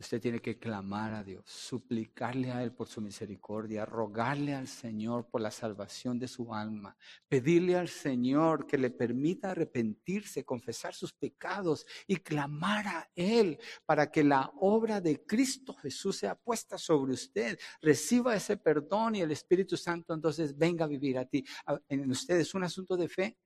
Usted 0.00 0.20
tiene 0.20 0.38
que 0.38 0.60
clamar 0.60 1.12
a 1.12 1.24
Dios, 1.24 1.42
suplicarle 1.46 2.52
a 2.52 2.62
Él 2.62 2.72
por 2.72 2.86
su 2.86 3.00
misericordia, 3.00 3.84
rogarle 3.84 4.54
al 4.54 4.68
Señor 4.68 5.28
por 5.28 5.40
la 5.40 5.50
salvación 5.50 6.20
de 6.20 6.28
su 6.28 6.54
alma, 6.54 6.96
pedirle 7.26 7.74
al 7.74 7.88
Señor 7.88 8.64
que 8.64 8.78
le 8.78 8.90
permita 8.90 9.50
arrepentirse, 9.50 10.44
confesar 10.44 10.94
sus 10.94 11.12
pecados 11.12 11.84
y 12.06 12.18
clamar 12.18 12.86
a 12.86 13.10
Él 13.16 13.58
para 13.86 14.08
que 14.08 14.22
la 14.22 14.52
obra 14.60 15.00
de 15.00 15.24
Cristo 15.26 15.74
Jesús 15.74 16.18
sea 16.18 16.36
puesta 16.36 16.78
sobre 16.78 17.14
usted, 17.14 17.58
reciba 17.82 18.36
ese 18.36 18.56
perdón 18.56 19.16
y 19.16 19.22
el 19.22 19.32
Espíritu 19.32 19.76
Santo 19.76 20.14
entonces 20.14 20.56
venga 20.56 20.84
a 20.84 20.88
vivir 20.88 21.18
a 21.18 21.24
ti. 21.24 21.44
En 21.88 22.08
usted 22.08 22.38
es 22.38 22.54
un 22.54 22.62
asunto 22.62 22.96
de 22.96 23.08
fe. 23.08 23.36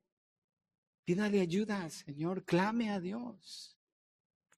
Pídale 1.04 1.40
ayuda 1.40 1.88
Señor, 1.90 2.44
clame 2.44 2.90
a 2.90 3.00
Dios. 3.00 3.76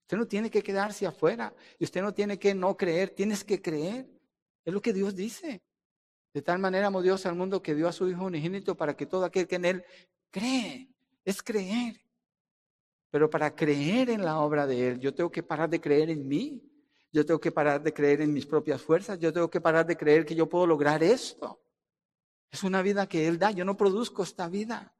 Usted 0.01 0.17
no 0.17 0.27
tiene 0.27 0.51
que 0.51 0.61
quedarse 0.61 1.07
afuera 1.07 1.53
y 1.79 1.83
usted 1.83 2.01
no 2.01 2.13
tiene 2.13 2.37
que 2.37 2.53
no 2.53 2.77
creer, 2.77 3.09
tienes 3.09 3.43
que 3.43 3.61
creer. 3.61 4.07
Es 4.63 4.73
lo 4.73 4.81
que 4.81 4.93
Dios 4.93 5.15
dice. 5.15 5.63
De 6.31 6.41
tal 6.41 6.59
manera 6.59 6.87
amó 6.87 7.01
Dios 7.01 7.25
al 7.25 7.35
mundo 7.35 7.61
que 7.61 7.73
dio 7.73 7.87
a 7.87 7.91
su 7.91 8.07
Hijo 8.07 8.25
unigénito 8.25 8.75
para 8.75 8.95
que 8.95 9.05
todo 9.05 9.25
aquel 9.25 9.47
que 9.47 9.55
en 9.55 9.65
Él 9.65 9.85
cree, 10.29 10.89
es 11.23 11.41
creer. 11.41 11.99
Pero 13.09 13.29
para 13.29 13.55
creer 13.55 14.09
en 14.09 14.23
la 14.23 14.39
obra 14.39 14.67
de 14.67 14.89
Él, 14.89 14.99
yo 14.99 15.13
tengo 15.13 15.31
que 15.31 15.41
parar 15.41 15.69
de 15.69 15.79
creer 15.81 16.09
en 16.09 16.27
mí. 16.27 16.61
Yo 17.11 17.25
tengo 17.25 17.39
que 17.39 17.51
parar 17.51 17.81
de 17.81 17.93
creer 17.93 18.21
en 18.21 18.33
mis 18.33 18.45
propias 18.45 18.81
fuerzas. 18.81 19.17
Yo 19.17 19.31
tengo 19.31 19.49
que 19.49 19.61
parar 19.61 19.85
de 19.85 19.95
creer 19.95 20.25
que 20.25 20.35
yo 20.35 20.49
puedo 20.49 20.67
lograr 20.67 21.01
esto. 21.01 21.63
Es 22.51 22.63
una 22.63 22.81
vida 22.81 23.07
que 23.07 23.27
Él 23.27 23.39
da. 23.39 23.51
Yo 23.51 23.63
no 23.63 23.77
produzco 23.77 24.21
esta 24.21 24.49
vida. 24.49 24.94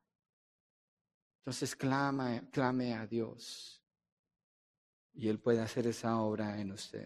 Entonces 1.45 1.75
clama, 1.75 2.41
clame 2.49 2.95
a 2.95 3.05
Dios 3.05 3.79
y 5.13 5.27
Él 5.27 5.39
puede 5.39 5.61
hacer 5.61 5.85
esa 5.85 6.19
obra 6.19 6.59
en 6.59 6.71
usted. 6.71 7.03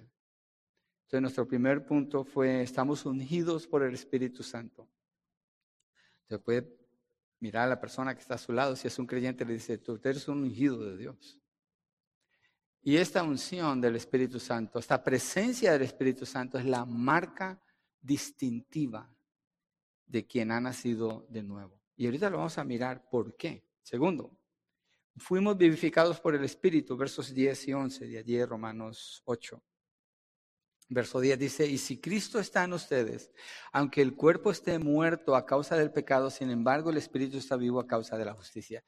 Entonces 1.02 1.22
nuestro 1.22 1.46
primer 1.46 1.86
punto 1.86 2.24
fue, 2.24 2.62
estamos 2.62 3.06
ungidos 3.06 3.68
por 3.68 3.84
el 3.84 3.94
Espíritu 3.94 4.42
Santo. 4.42 4.90
Usted 6.22 6.40
puede 6.40 6.74
mirar 7.42 7.66
a 7.66 7.72
la 7.72 7.82
persona 7.82 8.16
que 8.16 8.22
está 8.22 8.36
a 8.36 8.38
su 8.38 8.54
lado, 8.54 8.78
si 8.78 8.88
es 8.88 8.98
un 8.98 9.08
creyente, 9.08 9.44
le 9.44 9.56
dice, 9.56 9.78
tú 9.78 10.00
eres 10.02 10.26
un 10.30 10.44
ungido 10.44 10.86
de 10.86 10.96
Dios. 10.96 11.42
Y 12.82 12.96
esta 12.96 13.24
unción 13.24 13.82
del 13.82 13.98
Espíritu 13.98 14.40
Santo, 14.40 14.80
esta 14.80 15.04
presencia 15.04 15.74
del 15.74 15.82
Espíritu 15.82 16.26
Santo 16.26 16.58
es 16.58 16.64
la 16.64 16.86
marca 16.86 17.62
distintiva 18.00 19.14
de 20.06 20.26
quien 20.26 20.50
ha 20.52 20.62
nacido 20.62 21.28
de 21.30 21.44
nuevo. 21.44 21.82
Y 21.98 22.06
ahorita 22.06 22.30
lo 22.30 22.38
vamos 22.38 22.58
a 22.58 22.64
mirar 22.64 23.10
por 23.10 23.36
qué. 23.36 23.69
Segundo, 23.90 24.38
Fuimos 25.18 25.58
vivificados 25.58 26.22
por 26.22 26.36
el 26.36 26.44
Espíritu, 26.44 26.96
versos 26.96 27.34
10 27.34 27.68
y 27.68 27.74
11 27.74 28.08
de 28.08 28.18
allí 28.20 28.46
Romanos 28.46 29.24
8. 29.26 29.62
Verso 30.90 31.20
10 31.20 31.40
dice, 31.40 31.68
y 31.68 31.78
si 31.78 32.00
Cristo 32.00 32.40
está 32.40 32.64
en 32.64 32.74
ustedes, 32.74 33.32
aunque 33.74 34.02
el 34.04 34.16
cuerpo 34.16 34.52
esté 34.52 34.78
muerto 34.78 35.36
a 35.36 35.46
causa 35.46 35.76
del 35.76 35.92
pecado, 35.92 36.30
sin 36.30 36.52
embargo 36.52 36.92
el 36.92 36.98
Espíritu 36.98 37.38
está 37.38 37.58
vivo 37.58 37.80
a 37.80 37.88
causa 37.88 38.16
de 38.16 38.26
la 38.26 38.34
justicia. 38.34 38.84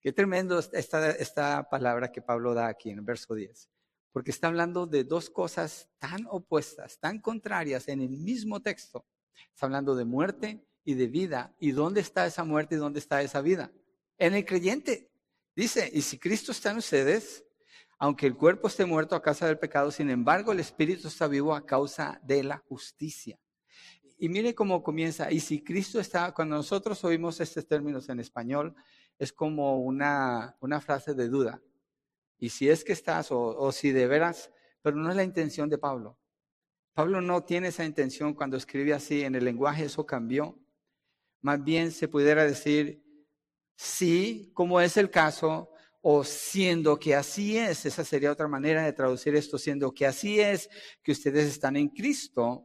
Qué 0.00 0.12
tremendo 0.12 0.58
esta, 0.58 1.10
esta 1.10 1.68
palabra 1.68 2.10
que 2.10 2.22
Pablo 2.22 2.54
da 2.54 2.66
aquí 2.66 2.90
en 2.90 2.98
el 2.98 3.04
verso 3.04 3.34
10, 3.34 3.70
porque 4.10 4.30
está 4.30 4.48
hablando 4.48 4.86
de 4.86 5.04
dos 5.04 5.28
cosas 5.28 5.88
tan 5.98 6.26
opuestas, 6.30 6.98
tan 6.98 7.20
contrarias 7.20 7.88
en 7.88 8.00
el 8.00 8.16
mismo 8.16 8.60
texto. 8.60 9.06
Está 9.50 9.66
hablando 9.66 9.94
de 9.94 10.06
muerte 10.06 10.66
y 10.82 10.94
de 10.94 11.06
vida. 11.06 11.54
¿Y 11.60 11.72
dónde 11.72 12.00
está 12.00 12.26
esa 12.26 12.42
muerte 12.42 12.74
y 12.74 12.78
dónde 12.78 13.00
está 13.00 13.22
esa 13.22 13.42
vida? 13.42 13.70
En 14.18 14.34
el 14.34 14.44
creyente. 14.44 15.10
Dice, 15.54 15.90
y 15.92 16.02
si 16.02 16.18
Cristo 16.18 16.52
está 16.52 16.70
en 16.70 16.78
ustedes, 16.78 17.44
aunque 17.98 18.26
el 18.26 18.36
cuerpo 18.36 18.68
esté 18.68 18.84
muerto 18.84 19.16
a 19.16 19.22
causa 19.22 19.46
del 19.46 19.58
pecado, 19.58 19.90
sin 19.90 20.10
embargo 20.10 20.52
el 20.52 20.60
espíritu 20.60 21.08
está 21.08 21.26
vivo 21.28 21.54
a 21.54 21.64
causa 21.64 22.20
de 22.22 22.42
la 22.42 22.58
justicia. 22.58 23.38
Y 24.18 24.28
mire 24.28 24.54
cómo 24.54 24.82
comienza, 24.82 25.30
y 25.30 25.40
si 25.40 25.62
Cristo 25.62 26.00
está, 26.00 26.32
cuando 26.32 26.56
nosotros 26.56 27.02
oímos 27.04 27.40
estos 27.40 27.66
términos 27.66 28.08
en 28.08 28.20
español, 28.20 28.74
es 29.18 29.32
como 29.32 29.80
una, 29.82 30.56
una 30.60 30.80
frase 30.80 31.14
de 31.14 31.28
duda. 31.28 31.62
Y 32.38 32.50
si 32.50 32.68
es 32.68 32.84
que 32.84 32.92
estás, 32.92 33.30
o, 33.30 33.40
o 33.40 33.72
si 33.72 33.92
de 33.92 34.06
veras, 34.06 34.50
pero 34.82 34.96
no 34.96 35.10
es 35.10 35.16
la 35.16 35.24
intención 35.24 35.68
de 35.68 35.78
Pablo. 35.78 36.18
Pablo 36.92 37.20
no 37.20 37.44
tiene 37.44 37.68
esa 37.68 37.84
intención 37.84 38.34
cuando 38.34 38.56
escribe 38.56 38.94
así, 38.94 39.22
en 39.22 39.34
el 39.34 39.44
lenguaje 39.44 39.84
eso 39.84 40.04
cambió. 40.06 40.58
Más 41.42 41.62
bien 41.62 41.92
se 41.92 42.08
pudiera 42.08 42.44
decir, 42.44 43.05
sí, 43.76 44.50
como 44.54 44.80
es 44.80 44.96
el 44.96 45.10
caso, 45.10 45.70
o 46.00 46.24
siendo 46.24 46.98
que 46.98 47.14
así 47.14 47.58
es, 47.58 47.84
esa 47.84 48.04
sería 48.04 48.32
otra 48.32 48.48
manera 48.48 48.82
de 48.82 48.92
traducir 48.92 49.34
esto, 49.34 49.58
siendo 49.58 49.92
que 49.92 50.06
así 50.06 50.40
es, 50.40 50.68
que 51.02 51.12
ustedes 51.12 51.46
están 51.46 51.76
en 51.76 51.88
Cristo, 51.88 52.64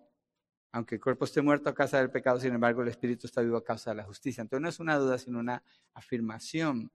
aunque 0.71 0.95
el 0.95 1.01
cuerpo 1.01 1.25
esté 1.25 1.41
muerto 1.41 1.69
a 1.69 1.73
causa 1.73 1.97
del 1.97 2.11
pecado, 2.11 2.39
sin 2.39 2.53
embargo 2.53 2.81
el 2.81 2.87
espíritu 2.87 3.27
está 3.27 3.41
vivo 3.41 3.57
a 3.57 3.63
causa 3.63 3.91
de 3.91 3.97
la 3.97 4.03
justicia. 4.03 4.41
Entonces 4.41 4.61
no 4.61 4.69
es 4.69 4.79
una 4.79 4.97
duda, 4.97 5.17
sino 5.17 5.39
una 5.39 5.63
afirmación 5.93 6.91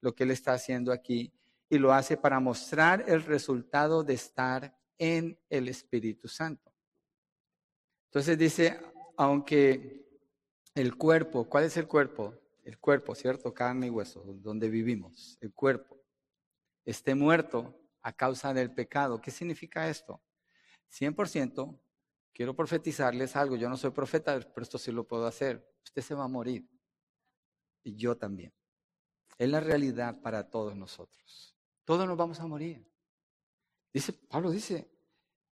lo 0.00 0.14
que 0.14 0.24
él 0.24 0.30
está 0.30 0.54
haciendo 0.54 0.92
aquí 0.92 1.32
y 1.68 1.78
lo 1.78 1.92
hace 1.92 2.16
para 2.16 2.40
mostrar 2.40 3.04
el 3.06 3.22
resultado 3.22 4.02
de 4.02 4.14
estar 4.14 4.76
en 4.98 5.38
el 5.48 5.68
Espíritu 5.68 6.28
Santo. 6.28 6.72
Entonces 8.06 8.36
dice, 8.36 8.80
aunque 9.16 10.04
el 10.74 10.96
cuerpo, 10.96 11.48
¿cuál 11.48 11.64
es 11.64 11.76
el 11.76 11.86
cuerpo? 11.86 12.39
El 12.62 12.78
cuerpo, 12.78 13.14
¿cierto? 13.14 13.52
Carne 13.54 13.86
y 13.86 13.90
hueso, 13.90 14.22
donde 14.22 14.68
vivimos, 14.68 15.38
el 15.40 15.52
cuerpo, 15.52 16.00
esté 16.84 17.14
muerto 17.14 17.80
a 18.02 18.12
causa 18.12 18.52
del 18.52 18.72
pecado. 18.72 19.20
¿Qué 19.20 19.30
significa 19.30 19.88
esto? 19.88 20.20
100%, 20.90 21.78
quiero 22.32 22.54
profetizarles 22.54 23.36
algo. 23.36 23.56
Yo 23.56 23.68
no 23.68 23.76
soy 23.76 23.90
profeta, 23.90 24.38
pero 24.40 24.62
esto 24.62 24.78
sí 24.78 24.92
lo 24.92 25.06
puedo 25.06 25.26
hacer. 25.26 25.66
Usted 25.84 26.02
se 26.02 26.14
va 26.14 26.24
a 26.24 26.28
morir. 26.28 26.68
Y 27.82 27.94
yo 27.96 28.16
también. 28.16 28.52
Es 29.38 29.48
la 29.48 29.60
realidad 29.60 30.20
para 30.20 30.50
todos 30.50 30.76
nosotros. 30.76 31.56
Todos 31.84 32.06
nos 32.06 32.16
vamos 32.16 32.40
a 32.40 32.46
morir. 32.46 32.86
Dice, 33.92 34.12
Pablo 34.12 34.50
dice, 34.50 34.90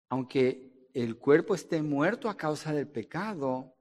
aunque 0.08 0.88
el 0.94 1.18
cuerpo 1.18 1.54
esté 1.54 1.82
muerto 1.82 2.28
a 2.28 2.36
causa 2.36 2.72
del 2.72 2.88
pecado, 2.88 3.73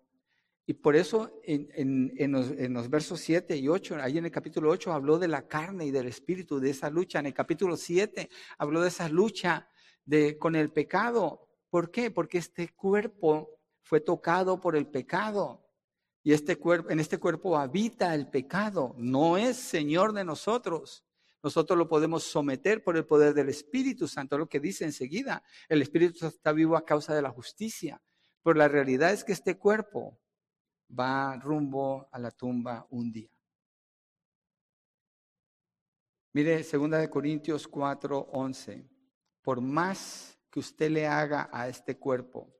y 0.65 0.73
por 0.73 0.95
eso 0.95 1.41
en, 1.43 2.31
los, 2.31 2.89
versos 2.89 3.19
7 3.19 3.57
y 3.57 3.67
8, 3.67 3.97
ahí 4.01 4.17
en 4.17 4.25
el 4.25 4.31
capítulo 4.31 4.69
8 4.69 4.93
habló 4.93 5.19
de 5.19 5.27
la 5.27 5.45
carne 5.45 5.85
y 5.85 5.91
del 5.91 6.07
espíritu, 6.07 6.59
de 6.59 6.69
esa 6.69 6.89
lucha. 6.89 7.19
En 7.19 7.25
el 7.25 7.33
capítulo 7.33 7.75
7 7.75 8.29
habló 8.57 8.81
de 8.81 8.87
esa 8.87 9.09
lucha 9.09 9.67
de, 10.05 10.37
con 10.37 10.55
el 10.55 10.71
pecado. 10.71 11.49
¿Por 11.69 11.91
qué? 11.91 12.11
Porque 12.11 12.37
este 12.37 12.69
cuerpo 12.69 13.59
fue 13.81 13.99
tocado 13.99 14.61
por 14.61 14.77
el 14.77 14.87
pecado. 14.87 15.67
Y 16.23 16.31
este 16.31 16.55
cuerpo, 16.55 16.89
en 16.91 17.01
este 17.01 17.17
cuerpo 17.17 17.57
habita 17.57 18.15
el 18.15 18.29
pecado, 18.29 18.95
no 18.97 19.37
es 19.37 19.57
Señor 19.57 20.13
de 20.13 20.23
nosotros. 20.23 21.03
Nosotros 21.43 21.77
lo 21.77 21.89
podemos 21.89 22.23
someter 22.23 22.81
por 22.81 22.95
el 22.95 23.05
poder 23.05 23.33
del 23.33 23.49
Espíritu 23.49 24.07
Santo, 24.07 24.37
lo 24.37 24.47
que 24.47 24.61
dice 24.61 24.85
enseguida. 24.85 25.43
El 25.67 25.81
Espíritu 25.81 26.25
está 26.25 26.53
vivo 26.53 26.77
a 26.77 26.85
causa 26.85 27.13
de 27.13 27.21
la 27.21 27.31
justicia. 27.31 28.01
Pero 28.41 28.55
la 28.55 28.69
realidad 28.69 29.11
es 29.11 29.25
que 29.25 29.33
este 29.33 29.57
cuerpo 29.57 30.22
va 30.89 31.35
rumbo 31.37 32.07
a 32.11 32.19
la 32.19 32.31
tumba 32.31 32.85
un 32.91 33.11
día. 33.11 33.29
Mire, 36.33 36.63
2 36.63 36.89
de 36.89 37.09
Corintios 37.09 37.67
4, 37.67 38.29
11. 38.31 38.89
Por 39.41 39.61
más 39.61 40.39
que 40.49 40.59
usted 40.59 40.89
le 40.89 41.05
haga 41.05 41.49
a 41.51 41.67
este 41.67 41.97
cuerpo, 41.97 42.51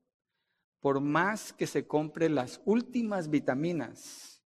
por 0.80 1.00
más 1.00 1.54
que 1.54 1.66
se 1.66 1.88
compre 1.88 2.30
las 2.30 2.62
últimas 2.66 3.30
vitaminas, 3.30 4.44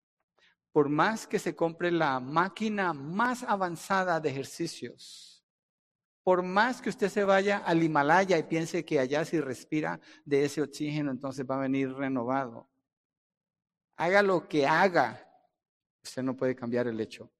por 0.72 0.88
más 0.88 1.26
que 1.26 1.38
se 1.38 1.54
compre 1.54 1.90
la 1.90 2.20
máquina 2.20 2.92
más 2.92 3.44
avanzada 3.44 4.20
de 4.20 4.30
ejercicios, 4.30 5.34
por 6.24 6.42
más 6.42 6.82
que 6.82 6.88
usted 6.88 7.08
se 7.08 7.22
vaya 7.22 7.58
al 7.58 7.82
Himalaya 7.82 8.36
y 8.36 8.42
piense 8.42 8.84
que 8.84 8.98
allá 8.98 9.24
si 9.24 9.40
respira 9.40 10.00
de 10.24 10.44
ese 10.44 10.60
oxígeno, 10.62 11.10
entonces 11.10 11.46
va 11.48 11.56
a 11.56 11.60
venir 11.60 11.92
renovado. 11.92 12.68
Haga 13.96 14.22
lo 14.22 14.48
que 14.48 14.66
haga, 14.66 15.24
usted 16.02 16.22
no 16.22 16.36
puede 16.36 16.56
cambiar 16.56 16.86
el 16.88 17.00
hecho 17.00 17.32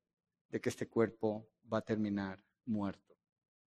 de 0.48 0.60
que 0.60 0.68
este 0.68 0.88
cuerpo 0.88 1.50
va 1.72 1.78
a 1.78 1.82
terminar 1.82 2.42
muerto. 2.64 3.16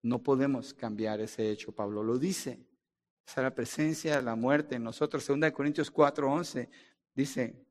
No 0.01 0.21
podemos 0.21 0.73
cambiar 0.73 1.21
ese 1.21 1.49
hecho, 1.49 1.73
Pablo 1.73 2.03
lo 2.03 2.17
dice. 2.17 2.67
Esa 3.25 3.41
es 3.41 3.43
la 3.43 3.55
presencia 3.55 4.17
de 4.17 4.21
la 4.21 4.35
muerte 4.35 4.75
en 4.75 4.83
nosotros. 4.83 5.23
Segunda 5.23 5.47
de 5.47 5.53
Corintios 5.53 5.91
4:11 5.91 6.69
dice, 7.13 7.65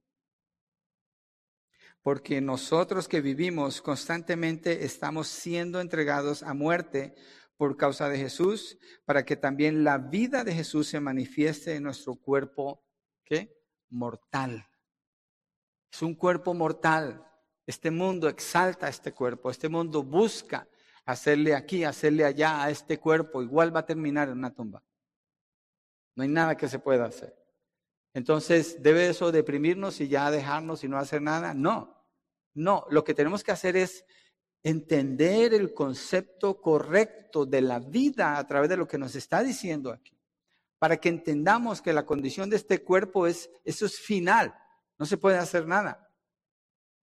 porque 2.03 2.40
nosotros 2.40 3.07
que 3.07 3.20
vivimos 3.20 3.81
constantemente 3.81 4.85
estamos 4.85 5.29
siendo 5.29 5.81
entregados 5.81 6.42
a 6.42 6.55
muerte 6.55 7.14
por 7.57 7.77
causa 7.77 8.09
de 8.09 8.18
Jesús, 8.18 8.79
para 9.05 9.25
que 9.25 9.37
también 9.37 9.85
la 9.85 9.98
vida 9.98 10.42
de 10.42 10.55
Jesús 10.55 10.88
se 10.88 10.98
manifieste 10.98 11.77
en 11.77 11.85
nuestro 11.85 12.16
cuerpo, 12.16 12.85
¿qué? 13.25 13.57
Mortal. 13.90 14.71
Es 15.92 16.00
un 16.00 16.14
cuerpo 16.14 16.55
mortal. 16.55 17.26
Este 17.66 17.90
mundo 17.90 18.28
exalta 18.28 18.88
este 18.88 19.12
cuerpo, 19.12 19.50
este 19.50 19.68
mundo 19.68 20.02
busca 20.02 20.66
hacerle 21.05 21.55
aquí, 21.55 21.85
hacerle 21.85 22.24
allá 22.24 22.64
a 22.64 22.70
este 22.70 22.98
cuerpo, 22.98 23.42
igual 23.42 23.74
va 23.74 23.81
a 23.81 23.87
terminar 23.87 24.28
en 24.28 24.38
una 24.38 24.55
tumba. 24.55 24.83
No 26.16 26.22
hay 26.22 26.28
nada 26.28 26.57
que 26.57 26.68
se 26.68 26.78
pueda 26.78 27.05
hacer. 27.05 27.37
Entonces, 28.14 28.83
¿debe 28.83 29.09
eso 29.09 29.33
deprimirnos 29.33 30.00
y 30.00 30.09
ya 30.09 30.31
dejarnos 30.31 30.83
y 30.85 30.88
no 30.88 30.98
hacer 30.98 31.22
nada? 31.22 31.55
No, 31.55 31.96
no. 32.55 32.85
Lo 32.90 33.05
que 33.05 33.14
tenemos 33.14 33.42
que 33.44 33.52
hacer 33.52 33.76
es 33.76 34.05
entender 34.62 35.55
el 35.55 35.72
concepto 35.72 36.61
correcto 36.61 37.46
de 37.46 37.62
la 37.62 37.78
vida 37.78 38.38
a 38.38 38.46
través 38.46 38.68
de 38.68 38.76
lo 38.76 38.87
que 38.87 38.98
nos 38.98 39.14
está 39.14 39.42
diciendo 39.42 39.90
aquí. 39.90 40.18
Para 40.78 40.98
que 40.98 41.09
entendamos 41.09 41.81
que 41.81 41.92
la 41.92 42.05
condición 42.05 42.50
de 42.50 42.57
este 42.57 42.83
cuerpo 42.83 43.26
es, 43.26 43.50
eso 43.64 43.87
es 43.87 43.98
final. 43.98 44.55
No 45.02 45.06
se 45.06 45.16
puede 45.16 45.36
hacer 45.36 45.66
nada. 45.66 46.08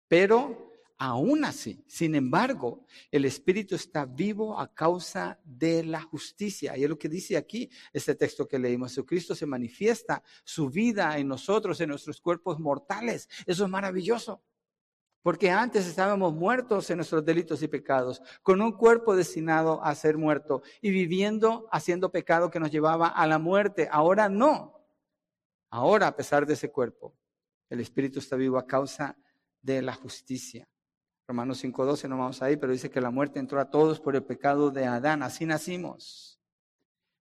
Pero 0.08 0.70
Aún 1.02 1.46
así, 1.46 1.82
sin 1.88 2.14
embargo, 2.14 2.84
el 3.10 3.24
Espíritu 3.24 3.74
está 3.74 4.06
vivo 4.06 4.60
a 4.60 4.74
causa 4.74 5.40
de 5.46 5.82
la 5.82 6.02
justicia. 6.02 6.76
Y 6.76 6.84
es 6.84 6.90
lo 6.90 7.00
que 7.00 7.08
dice 7.08 7.38
aquí 7.38 7.70
este 7.94 8.16
texto 8.16 8.46
que 8.46 8.60
leímos. 8.60 8.92
Jesucristo 8.92 9.34
se 9.34 9.46
manifiesta 9.46 10.22
su 10.44 10.70
vida 10.70 11.18
en 11.18 11.30
nosotros, 11.30 11.80
en 11.80 11.92
nuestros 11.92 12.20
cuerpos 12.20 12.60
mortales. 12.60 13.30
Eso 13.46 13.64
es 13.64 13.70
maravilloso. 13.70 14.44
Porque 15.22 15.50
antes 15.50 15.88
estábamos 15.88 16.34
muertos 16.34 16.90
en 16.90 16.98
nuestros 16.98 17.24
delitos 17.24 17.64
y 17.64 17.70
pecados, 17.70 18.22
con 18.44 18.62
un 18.62 18.74
cuerpo 18.74 19.16
destinado 19.16 19.82
a 19.82 19.96
ser 19.96 20.18
muerto 20.18 20.64
y 20.82 20.90
viviendo 20.90 21.70
haciendo 21.72 22.12
pecado 22.12 22.52
que 22.52 22.60
nos 22.60 22.72
llevaba 22.72 23.08
a 23.08 23.26
la 23.26 23.40
muerte. 23.40 23.88
Ahora 23.90 24.28
no. 24.28 24.86
Ahora, 25.70 26.08
a 26.08 26.16
pesar 26.18 26.46
de 26.46 26.56
ese 26.56 26.70
cuerpo, 26.70 27.19
el 27.70 27.80
Espíritu 27.80 28.20
está 28.20 28.36
vivo 28.36 28.58
a 28.58 28.66
causa 28.66 29.18
de 29.62 29.82
la 29.82 29.94
justicia. 29.94 30.68
Romanos 31.28 31.64
5.12 31.64 32.10
no 32.10 32.18
vamos 32.18 32.42
ahí, 32.42 32.58
pero 32.58 32.72
dice 32.72 32.90
que 32.90 33.00
la 33.00 33.12
muerte 33.12 33.40
entró 33.40 33.60
a 33.60 33.70
todos 33.70 34.00
por 34.00 34.16
el 34.16 34.24
pecado 34.24 34.72
de 34.72 34.86
Adán. 34.86 35.22
Así 35.22 35.46
nacimos. 35.46 36.40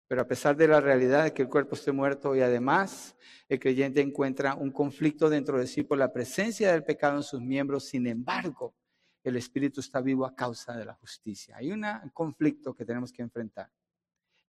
Pero 0.06 0.22
a 0.22 0.26
pesar 0.26 0.56
de 0.56 0.66
la 0.66 0.80
realidad 0.80 1.24
de 1.24 1.34
que 1.34 1.42
el 1.42 1.48
cuerpo 1.48 1.74
esté 1.74 1.92
muerto 1.92 2.34
y 2.34 2.40
además 2.40 3.14
el 3.46 3.61
creyente 3.61 4.00
encuentra 4.00 4.54
un 4.54 4.70
conflicto 4.70 5.28
dentro 5.28 5.58
de 5.58 5.66
sí 5.66 5.82
por 5.82 5.98
la 5.98 6.11
presencia 6.11 6.72
del 6.72 6.84
pecado 6.84 7.18
en 7.18 7.22
sus 7.22 7.42
miembros, 7.42 7.84
sin 7.84 8.06
embargo, 8.06 8.74
el 9.22 9.37
espíritu 9.37 9.80
está 9.80 10.00
vivo 10.00 10.24
a 10.24 10.34
causa 10.34 10.74
de 10.74 10.87
la 10.87 10.94
justicia. 10.94 11.56
Hay 11.58 11.70
un 11.70 11.84
conflicto 12.14 12.74
que 12.74 12.87
tenemos 12.87 13.12
que 13.12 13.20
enfrentar. 13.20 13.70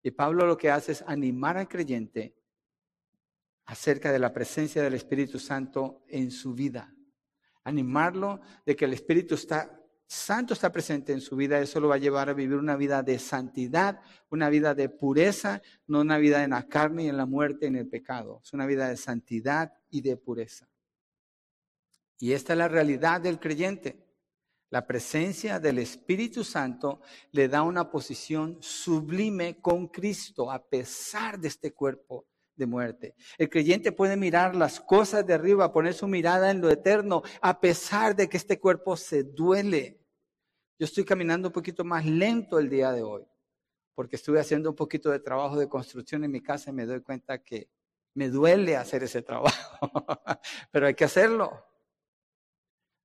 Y 0.01 0.11
Pablo 0.11 0.45
lo 0.45 0.57
que 0.57 0.71
hace 0.71 0.93
es 0.93 1.03
animar 1.05 1.57
al 1.57 1.67
creyente 1.67 2.38
acerca 3.69 4.11
de 4.11 4.19
la 4.19 4.33
presencia 4.33 4.83
del 4.83 4.93
Espíritu 4.93 5.39
Santo 5.39 6.03
en 6.07 6.29
su 6.29 6.53
vida 6.53 6.93
animarlo 7.69 8.41
de 8.65 8.75
que 8.75 8.85
el 8.85 8.93
Espíritu 8.93 9.35
está, 9.35 9.81
Santo 10.05 10.53
está 10.53 10.71
presente 10.71 11.13
en 11.13 11.21
su 11.21 11.35
vida, 11.35 11.59
eso 11.59 11.79
lo 11.79 11.87
va 11.87 11.95
a 11.95 11.99
llevar 11.99 12.29
a 12.29 12.33
vivir 12.33 12.57
una 12.57 12.75
vida 12.75 13.03
de 13.03 13.19
santidad, 13.19 14.01
una 14.29 14.49
vida 14.49 14.75
de 14.75 14.89
pureza, 14.89 15.61
no 15.87 16.01
una 16.01 16.17
vida 16.17 16.43
en 16.43 16.51
la 16.51 16.67
carne 16.67 17.03
y 17.03 17.09
en 17.09 17.17
la 17.17 17.25
muerte, 17.25 17.67
en 17.67 17.75
el 17.75 17.87
pecado. 17.87 18.41
Es 18.43 18.53
una 18.53 18.65
vida 18.65 18.89
de 18.89 18.97
santidad 18.97 19.73
y 19.89 20.01
de 20.01 20.17
pureza. 20.17 20.67
Y 22.17 22.33
esta 22.33 22.53
es 22.53 22.59
la 22.59 22.67
realidad 22.67 23.21
del 23.21 23.39
creyente. 23.39 24.05
La 24.71 24.85
presencia 24.85 25.59
del 25.59 25.79
Espíritu 25.79 26.43
Santo 26.43 27.01
le 27.31 27.47
da 27.47 27.63
una 27.63 27.89
posición 27.89 28.57
sublime 28.61 29.61
con 29.61 29.87
Cristo 29.87 30.51
a 30.51 30.63
pesar 30.67 31.39
de 31.39 31.47
este 31.47 31.73
cuerpo 31.73 32.28
de 32.59 32.67
muerte. 32.67 33.15
El 33.39 33.49
creyente 33.49 33.91
puede 33.91 34.15
mirar 34.15 34.55
las 34.55 34.79
cosas 34.79 35.25
de 35.25 35.33
arriba, 35.33 35.71
poner 35.71 35.95
su 35.95 36.07
mirada 36.07 36.51
en 36.51 36.61
lo 36.61 36.69
eterno, 36.69 37.23
a 37.41 37.59
pesar 37.59 38.15
de 38.15 38.29
que 38.29 38.37
este 38.37 38.59
cuerpo 38.59 38.95
se 38.95 39.23
duele. 39.23 39.99
Yo 40.77 40.85
estoy 40.85 41.03
caminando 41.03 41.47
un 41.47 41.53
poquito 41.53 41.83
más 41.83 42.05
lento 42.05 42.59
el 42.59 42.69
día 42.69 42.91
de 42.91 43.01
hoy, 43.01 43.25
porque 43.95 44.17
estuve 44.17 44.39
haciendo 44.39 44.69
un 44.69 44.75
poquito 44.75 45.09
de 45.09 45.19
trabajo 45.19 45.57
de 45.57 45.67
construcción 45.67 46.23
en 46.23 46.31
mi 46.31 46.41
casa 46.41 46.69
y 46.69 46.73
me 46.73 46.85
doy 46.85 47.01
cuenta 47.01 47.41
que 47.41 47.69
me 48.13 48.29
duele 48.29 48.75
hacer 48.75 49.03
ese 49.03 49.21
trabajo, 49.21 49.79
pero 50.71 50.87
hay 50.87 50.93
que 50.93 51.05
hacerlo. 51.05 51.65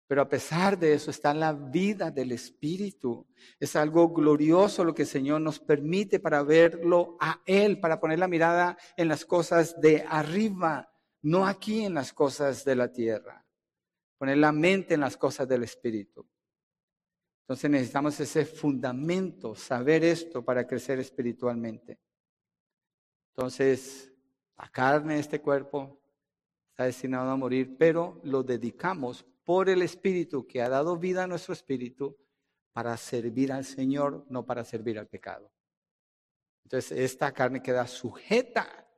Pero 0.07 0.23
a 0.23 0.29
pesar 0.29 0.79
de 0.79 0.93
eso 0.93 1.11
está 1.11 1.33
la 1.33 1.53
vida 1.53 2.11
del 2.11 2.33
Espíritu. 2.33 3.27
Es 3.59 3.75
algo 3.75 4.11
glorioso 4.11 4.85
lo 4.85 4.95
que 4.95 5.03
el 5.03 5.09
Señor 5.09 5.41
nos 5.41 5.59
permite 5.59 6.21
para 6.21 6.43
verlo 6.43 7.17
a 7.21 7.41
Él, 7.47 7.81
para 7.81 8.01
poner 8.01 8.19
la 8.19 8.29
mirada 8.29 8.77
en 8.97 9.09
las 9.09 9.25
cosas 9.25 9.81
de 9.81 10.05
arriba, 10.09 10.93
no 11.23 11.47
aquí 11.47 11.85
en 11.85 11.95
las 11.95 12.13
cosas 12.13 12.65
de 12.65 12.77
la 12.77 12.93
tierra. 12.93 13.47
Poner 14.19 14.37
la 14.39 14.53
mente 14.53 14.95
en 14.95 15.01
las 15.01 15.17
cosas 15.17 15.49
del 15.49 15.63
Espíritu. 15.63 16.29
Entonces 17.45 17.71
necesitamos 17.71 18.19
ese 18.21 18.45
fundamento, 18.45 19.55
saber 19.55 20.05
esto 20.05 20.45
para 20.45 20.67
crecer 20.67 20.99
espiritualmente. 20.99 21.99
Entonces, 23.35 24.13
la 24.57 24.69
carne 24.69 25.19
este 25.19 25.41
cuerpo 25.41 26.01
está 26.71 26.85
destinado 26.85 27.31
a 27.31 27.37
morir, 27.37 27.77
pero 27.79 28.21
lo 28.23 28.43
dedicamos 28.43 29.27
por 29.45 29.69
el 29.69 29.83
Espíritu 29.83 30.47
que 30.47 30.63
ha 30.63 30.69
dado 30.69 30.99
vida 30.99 31.25
a 31.25 31.27
nuestro 31.27 31.53
espíritu 31.53 32.17
para 32.73 32.97
servir 32.97 33.53
al 33.53 33.65
Señor, 33.65 34.27
no 34.29 34.45
para 34.45 34.65
servir 34.65 34.99
al 34.99 35.07
pecado. 35.07 35.53
Entonces, 36.65 36.99
esta 36.99 37.33
carne 37.33 37.63
queda 37.63 37.87
sujeta 37.87 38.89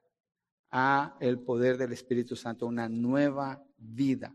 a 0.70 1.16
el 1.20 1.40
poder 1.40 1.76
del 1.76 1.92
Espíritu 1.92 2.37
Santo, 2.37 2.66
una 2.66 2.88
nueva 2.88 3.62
vida. 3.76 4.32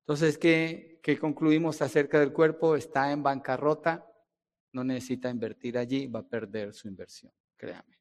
Entonces, 0.00 0.38
¿qué, 0.38 0.98
¿qué, 1.02 1.18
concluimos 1.18 1.80
acerca 1.82 2.18
del 2.18 2.32
cuerpo? 2.32 2.74
Está 2.74 3.12
en 3.12 3.22
bancarrota, 3.22 4.06
no 4.72 4.82
necesita 4.82 5.30
invertir 5.30 5.76
allí, 5.76 6.06
va 6.06 6.20
a 6.20 6.28
perder 6.28 6.72
su 6.72 6.88
inversión, 6.88 7.32
créame. 7.56 8.00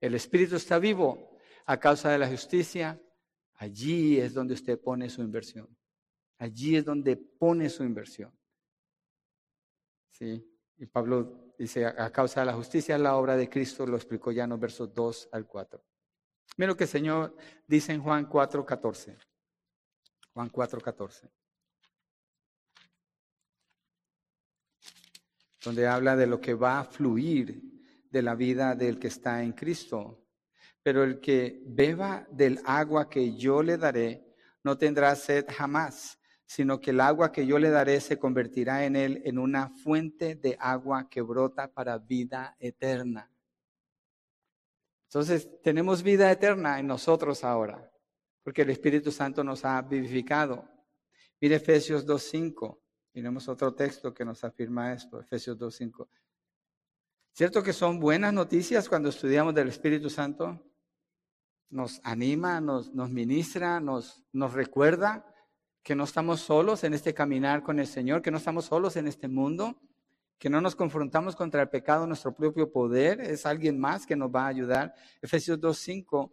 El 0.00 0.14
Espíritu 0.14 0.56
está 0.56 0.78
vivo 0.78 1.36
a 1.66 1.78
causa 1.78 2.10
de 2.10 2.18
la 2.18 2.28
justicia, 2.28 3.00
allí 3.54 4.18
es 4.18 4.34
donde 4.34 4.54
usted 4.54 4.78
pone 4.80 5.08
su 5.08 5.22
inversión. 5.22 5.77
Allí 6.38 6.76
es 6.76 6.84
donde 6.84 7.16
pone 7.16 7.68
su 7.68 7.82
inversión. 7.82 8.32
¿Sí? 10.10 10.44
Y 10.76 10.86
Pablo 10.86 11.54
dice, 11.58 11.84
a 11.86 12.10
causa 12.12 12.40
de 12.40 12.46
la 12.46 12.54
justicia, 12.54 12.96
la 12.96 13.16
obra 13.16 13.36
de 13.36 13.48
Cristo, 13.48 13.86
lo 13.86 13.96
explicó 13.96 14.30
ya 14.30 14.44
en 14.44 14.50
los 14.50 14.60
versos 14.60 14.94
2 14.94 15.30
al 15.32 15.46
4. 15.46 15.84
Mira 16.56 16.68
lo 16.68 16.76
que 16.76 16.84
el 16.84 16.90
Señor 16.90 17.36
dice 17.66 17.92
en 17.92 18.02
Juan 18.02 18.26
4, 18.26 18.64
14. 18.64 19.18
Juan 20.32 20.48
4, 20.48 20.80
14. 20.80 21.30
Donde 25.64 25.86
habla 25.86 26.14
de 26.16 26.26
lo 26.26 26.40
que 26.40 26.54
va 26.54 26.80
a 26.80 26.84
fluir 26.84 27.60
de 28.10 28.22
la 28.22 28.34
vida 28.34 28.74
del 28.74 28.98
que 28.98 29.08
está 29.08 29.42
en 29.42 29.52
Cristo. 29.52 30.24
Pero 30.82 31.02
el 31.02 31.20
que 31.20 31.62
beba 31.66 32.26
del 32.30 32.60
agua 32.64 33.08
que 33.08 33.36
yo 33.36 33.62
le 33.62 33.76
daré, 33.76 34.36
no 34.62 34.78
tendrá 34.78 35.14
sed 35.16 35.46
jamás, 35.48 36.18
sino 36.48 36.80
que 36.80 36.92
el 36.92 37.00
agua 37.00 37.30
que 37.30 37.46
yo 37.46 37.58
le 37.58 37.68
daré 37.68 38.00
se 38.00 38.18
convertirá 38.18 38.86
en 38.86 38.96
él 38.96 39.20
en 39.26 39.38
una 39.38 39.68
fuente 39.68 40.34
de 40.34 40.56
agua 40.58 41.06
que 41.10 41.20
brota 41.20 41.70
para 41.70 41.98
vida 41.98 42.56
eterna. 42.58 43.30
Entonces, 45.08 45.50
tenemos 45.62 46.02
vida 46.02 46.32
eterna 46.32 46.80
en 46.80 46.86
nosotros 46.86 47.44
ahora, 47.44 47.92
porque 48.42 48.62
el 48.62 48.70
Espíritu 48.70 49.12
Santo 49.12 49.44
nos 49.44 49.66
ha 49.66 49.82
vivificado. 49.82 50.66
Mire 51.38 51.56
Efesios 51.56 52.06
2.5. 52.06 52.80
Miremos 53.12 53.46
otro 53.46 53.74
texto 53.74 54.14
que 54.14 54.24
nos 54.24 54.42
afirma 54.42 54.94
esto, 54.94 55.20
Efesios 55.20 55.58
2.5. 55.58 56.08
¿Cierto 57.32 57.62
que 57.62 57.74
son 57.74 58.00
buenas 58.00 58.32
noticias 58.32 58.88
cuando 58.88 59.10
estudiamos 59.10 59.54
del 59.54 59.68
Espíritu 59.68 60.08
Santo? 60.08 60.64
Nos 61.68 62.00
anima, 62.04 62.58
nos, 62.62 62.94
nos 62.94 63.10
ministra, 63.10 63.80
nos, 63.80 64.24
nos 64.32 64.54
recuerda 64.54 65.34
que 65.88 65.96
no 65.96 66.04
estamos 66.04 66.40
solos 66.40 66.84
en 66.84 66.92
este 66.92 67.14
caminar 67.14 67.62
con 67.62 67.78
el 67.80 67.86
Señor, 67.86 68.20
que 68.20 68.30
no 68.30 68.36
estamos 68.36 68.66
solos 68.66 68.96
en 68.96 69.08
este 69.08 69.26
mundo, 69.26 69.80
que 70.38 70.50
no 70.50 70.60
nos 70.60 70.76
confrontamos 70.76 71.34
contra 71.34 71.62
el 71.62 71.70
pecado, 71.70 72.06
nuestro 72.06 72.34
propio 72.36 72.70
poder, 72.70 73.22
es 73.22 73.46
alguien 73.46 73.80
más 73.80 74.04
que 74.04 74.14
nos 74.14 74.28
va 74.28 74.44
a 74.44 74.48
ayudar. 74.48 74.94
Efesios 75.22 75.58
2.5 75.58 76.30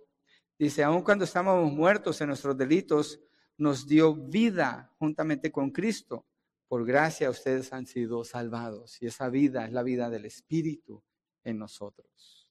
dice, 0.60 0.84
aun 0.84 1.04
cuando 1.04 1.24
estábamos 1.24 1.72
muertos 1.72 2.20
en 2.20 2.28
nuestros 2.28 2.58
delitos, 2.58 3.22
nos 3.56 3.88
dio 3.88 4.14
vida 4.14 4.92
juntamente 5.00 5.54
con 5.54 5.72
Cristo 5.72 6.26
por 6.68 6.86
gracia 6.86 7.30
ustedes 7.30 7.72
han 7.72 7.86
sido 7.86 8.26
salvados 8.26 9.02
y 9.02 9.08
esa 9.08 9.30
vida 9.30 9.64
es 9.64 9.72
la 9.72 9.84
vida 9.84 10.10
del 10.10 10.26
Espíritu 10.26 11.02
en 11.46 11.60
nosotros. 11.60 12.45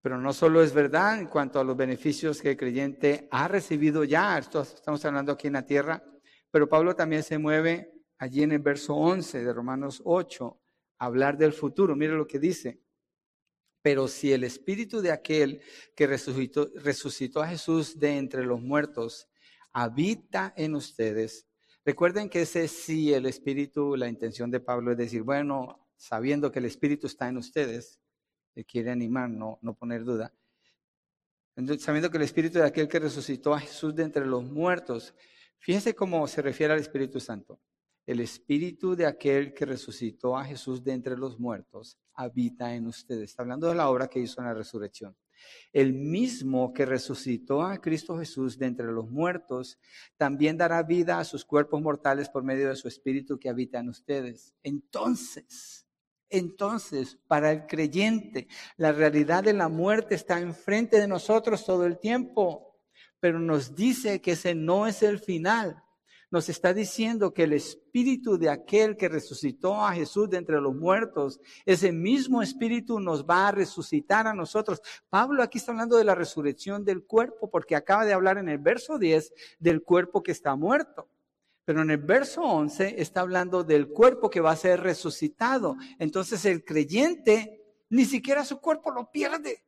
Pero 0.00 0.18
no 0.18 0.32
solo 0.32 0.62
es 0.62 0.72
verdad 0.72 1.18
en 1.18 1.26
cuanto 1.26 1.58
a 1.58 1.64
los 1.64 1.76
beneficios 1.76 2.40
que 2.40 2.50
el 2.50 2.56
creyente 2.56 3.28
ha 3.30 3.48
recibido 3.48 4.04
ya, 4.04 4.38
esto 4.38 4.62
estamos 4.62 5.04
hablando 5.04 5.32
aquí 5.32 5.48
en 5.48 5.54
la 5.54 5.66
tierra, 5.66 6.02
pero 6.50 6.68
Pablo 6.68 6.94
también 6.94 7.22
se 7.22 7.38
mueve 7.38 7.92
allí 8.18 8.42
en 8.42 8.52
el 8.52 8.60
verso 8.60 8.94
11 8.94 9.44
de 9.44 9.52
Romanos 9.52 10.00
8 10.04 10.60
a 10.98 11.04
hablar 11.04 11.36
del 11.36 11.52
futuro. 11.52 11.96
Mire 11.96 12.14
lo 12.14 12.26
que 12.26 12.38
dice. 12.38 12.80
Pero 13.82 14.08
si 14.08 14.32
el 14.32 14.44
espíritu 14.44 15.00
de 15.00 15.12
aquel 15.12 15.62
que 15.94 16.06
resucitó, 16.06 16.70
resucitó 16.76 17.42
a 17.42 17.48
Jesús 17.48 17.98
de 17.98 18.16
entre 18.16 18.44
los 18.44 18.60
muertos 18.60 19.28
habita 19.72 20.52
en 20.56 20.74
ustedes, 20.74 21.48
Recuerden 21.88 22.28
que 22.28 22.42
ese 22.42 22.68
sí, 22.68 23.14
el 23.14 23.24
Espíritu, 23.24 23.96
la 23.96 24.10
intención 24.10 24.50
de 24.50 24.60
Pablo 24.60 24.92
es 24.92 24.98
decir, 24.98 25.22
bueno, 25.22 25.88
sabiendo 25.96 26.52
que 26.52 26.58
el 26.58 26.66
Espíritu 26.66 27.06
está 27.06 27.30
en 27.30 27.38
ustedes, 27.38 27.98
quiere 28.64 28.90
animar, 28.90 29.30
no, 29.30 29.58
no 29.62 29.74
poner 29.74 30.04
duda. 30.04 30.32
Sabiendo 31.78 32.10
que 32.10 32.18
el 32.18 32.22
Espíritu 32.22 32.58
de 32.58 32.66
aquel 32.66 32.88
que 32.88 33.00
resucitó 33.00 33.52
a 33.52 33.60
Jesús 33.60 33.94
de 33.94 34.04
entre 34.04 34.24
los 34.24 34.44
muertos, 34.44 35.14
fíjense 35.58 35.94
cómo 35.94 36.26
se 36.28 36.40
refiere 36.40 36.72
al 36.72 36.78
Espíritu 36.78 37.18
Santo. 37.18 37.60
El 38.06 38.20
Espíritu 38.20 38.94
de 38.94 39.06
aquel 39.06 39.52
que 39.52 39.66
resucitó 39.66 40.36
a 40.36 40.44
Jesús 40.44 40.82
de 40.82 40.92
entre 40.92 41.16
los 41.16 41.38
muertos 41.38 41.98
habita 42.14 42.74
en 42.74 42.86
ustedes. 42.86 43.30
Está 43.30 43.42
hablando 43.42 43.68
de 43.68 43.74
la 43.74 43.90
obra 43.90 44.08
que 44.08 44.20
hizo 44.20 44.40
en 44.40 44.46
la 44.46 44.54
resurrección. 44.54 45.16
El 45.72 45.92
mismo 45.92 46.72
que 46.72 46.86
resucitó 46.86 47.62
a 47.62 47.80
Cristo 47.80 48.18
Jesús 48.18 48.58
de 48.58 48.66
entre 48.66 48.86
los 48.86 49.10
muertos, 49.10 49.78
también 50.16 50.56
dará 50.56 50.82
vida 50.82 51.18
a 51.18 51.24
sus 51.24 51.44
cuerpos 51.44 51.82
mortales 51.82 52.28
por 52.28 52.42
medio 52.42 52.68
de 52.68 52.76
su 52.76 52.88
Espíritu 52.88 53.38
que 53.38 53.48
habita 53.48 53.78
en 53.78 53.88
ustedes. 53.88 54.54
Entonces, 54.62 55.87
entonces, 56.30 57.18
para 57.26 57.52
el 57.52 57.66
creyente, 57.66 58.48
la 58.76 58.92
realidad 58.92 59.44
de 59.44 59.52
la 59.52 59.68
muerte 59.68 60.14
está 60.14 60.40
enfrente 60.40 61.00
de 61.00 61.08
nosotros 61.08 61.64
todo 61.64 61.86
el 61.86 61.98
tiempo, 61.98 62.78
pero 63.20 63.38
nos 63.38 63.74
dice 63.74 64.20
que 64.20 64.32
ese 64.32 64.54
no 64.54 64.86
es 64.86 65.02
el 65.02 65.18
final 65.18 65.82
nos 66.30 66.48
está 66.48 66.74
diciendo 66.74 67.32
que 67.32 67.44
el 67.44 67.54
espíritu 67.54 68.36
de 68.36 68.50
aquel 68.50 68.96
que 68.96 69.08
resucitó 69.08 69.82
a 69.82 69.92
Jesús 69.92 70.28
de 70.28 70.36
entre 70.36 70.60
los 70.60 70.74
muertos, 70.74 71.40
ese 71.64 71.90
mismo 71.90 72.42
espíritu 72.42 73.00
nos 73.00 73.24
va 73.24 73.48
a 73.48 73.52
resucitar 73.52 74.26
a 74.26 74.34
nosotros. 74.34 74.82
Pablo 75.08 75.42
aquí 75.42 75.58
está 75.58 75.72
hablando 75.72 75.96
de 75.96 76.04
la 76.04 76.14
resurrección 76.14 76.84
del 76.84 77.04
cuerpo, 77.04 77.50
porque 77.50 77.76
acaba 77.76 78.04
de 78.04 78.12
hablar 78.12 78.36
en 78.38 78.48
el 78.48 78.58
verso 78.58 78.98
10 78.98 79.32
del 79.58 79.82
cuerpo 79.82 80.22
que 80.22 80.32
está 80.32 80.54
muerto. 80.54 81.08
Pero 81.68 81.82
en 81.82 81.90
el 81.90 81.98
verso 81.98 82.40
11 82.40 82.94
está 82.96 83.20
hablando 83.20 83.62
del 83.62 83.88
cuerpo 83.88 84.30
que 84.30 84.40
va 84.40 84.52
a 84.52 84.56
ser 84.56 84.80
resucitado. 84.80 85.76
Entonces 85.98 86.46
el 86.46 86.64
creyente 86.64 87.62
ni 87.90 88.06
siquiera 88.06 88.42
su 88.46 88.58
cuerpo 88.58 88.90
lo 88.90 89.10
pierde. 89.10 89.66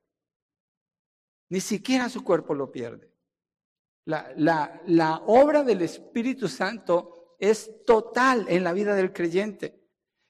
Ni 1.50 1.60
siquiera 1.60 2.08
su 2.08 2.24
cuerpo 2.24 2.54
lo 2.54 2.72
pierde. 2.72 3.12
La, 4.06 4.32
la, 4.86 5.22
obra 5.26 5.62
del 5.62 5.82
Espíritu 5.82 6.48
Santo 6.48 7.36
es 7.38 7.84
total 7.84 8.46
en 8.48 8.64
la 8.64 8.72
vida 8.72 8.94
del 8.94 9.12
creyente. 9.12 9.79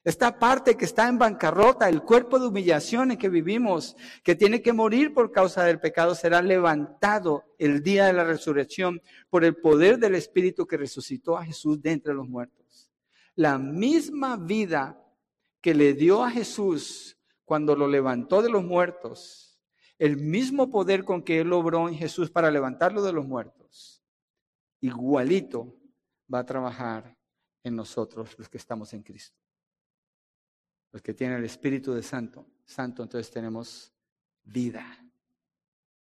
Esta 0.03 0.39
parte 0.39 0.77
que 0.77 0.85
está 0.85 1.07
en 1.07 1.19
bancarrota, 1.19 1.87
el 1.87 2.01
cuerpo 2.01 2.39
de 2.39 2.47
humillación 2.47 3.11
en 3.11 3.17
que 3.17 3.29
vivimos, 3.29 3.95
que 4.23 4.35
tiene 4.35 4.63
que 4.63 4.73
morir 4.73 5.13
por 5.13 5.31
causa 5.31 5.63
del 5.63 5.79
pecado, 5.79 6.15
será 6.15 6.41
levantado 6.41 7.43
el 7.59 7.83
día 7.83 8.07
de 8.07 8.13
la 8.13 8.23
resurrección 8.23 9.01
por 9.29 9.45
el 9.45 9.55
poder 9.57 9.99
del 9.99 10.15
Espíritu 10.15 10.65
que 10.65 10.77
resucitó 10.77 11.37
a 11.37 11.45
Jesús 11.45 11.79
de 11.83 11.91
entre 11.91 12.15
los 12.15 12.27
muertos. 12.27 12.89
La 13.35 13.59
misma 13.59 14.37
vida 14.37 14.99
que 15.61 15.75
le 15.75 15.93
dio 15.93 16.23
a 16.23 16.31
Jesús 16.31 17.19
cuando 17.45 17.75
lo 17.75 17.87
levantó 17.87 18.41
de 18.41 18.49
los 18.49 18.63
muertos, 18.63 19.59
el 19.99 20.17
mismo 20.17 20.71
poder 20.71 21.03
con 21.03 21.21
que 21.21 21.41
Él 21.41 21.53
obró 21.53 21.87
en 21.87 21.93
Jesús 21.93 22.31
para 22.31 22.49
levantarlo 22.49 23.03
de 23.03 23.13
los 23.13 23.27
muertos, 23.27 24.03
igualito 24.79 25.75
va 26.33 26.39
a 26.39 26.45
trabajar 26.45 27.15
en 27.63 27.75
nosotros 27.75 28.33
los 28.39 28.49
que 28.49 28.57
estamos 28.57 28.93
en 28.93 29.03
Cristo. 29.03 29.37
Los 30.91 31.01
que 31.01 31.13
tienen 31.13 31.37
el 31.37 31.45
Espíritu 31.45 31.93
de 31.93 32.03
Santo, 32.03 32.45
Santo, 32.65 33.03
entonces 33.03 33.31
tenemos 33.31 33.93
vida. 34.43 34.85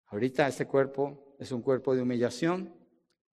Ahorita 0.07 0.47
este 0.47 0.67
cuerpo 0.67 1.35
es 1.39 1.51
un 1.51 1.61
cuerpo 1.61 1.95
de 1.95 2.01
humillación, 2.01 2.75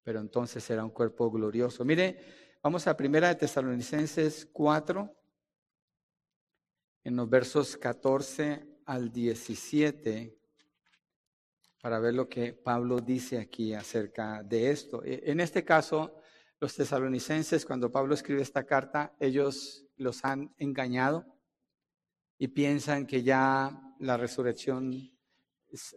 pero 0.04 0.20
entonces 0.20 0.64
será 0.64 0.84
un 0.84 0.92
cuerpo 0.92 1.32
glorioso. 1.32 1.84
Mire, 1.84 2.20
vamos 2.62 2.88
a 2.88 2.96
primera 2.96 3.30
de 3.30 3.36
Tesalonicenses 3.36 4.48
4, 4.52 5.16
en 7.04 7.16
los 7.16 7.30
versos 7.30 7.78
14 7.78 8.68
al 8.86 9.12
17 9.12 10.38
para 11.82 12.00
ver 12.00 12.14
lo 12.14 12.28
que 12.28 12.52
Pablo 12.52 13.00
dice 13.00 13.40
aquí 13.40 13.74
acerca 13.74 14.44
de 14.44 14.72
esto. 14.72 15.02
E, 15.06 15.24
en 15.32 15.40
este 15.40 15.64
caso, 15.64 16.18
los 16.60 16.76
tesalonicenses, 16.76 17.66
cuando 17.66 17.92
Pablo 17.92 18.14
escribe 18.14 18.42
esta 18.42 18.66
carta, 18.66 19.16
ellos 19.22 19.86
los 19.96 20.26
han 20.26 20.54
engañado 20.58 21.26
y 22.38 22.50
piensan 22.50 23.08
que 23.08 23.24
ya 23.24 23.96
la 24.00 24.18
resurrección 24.18 25.12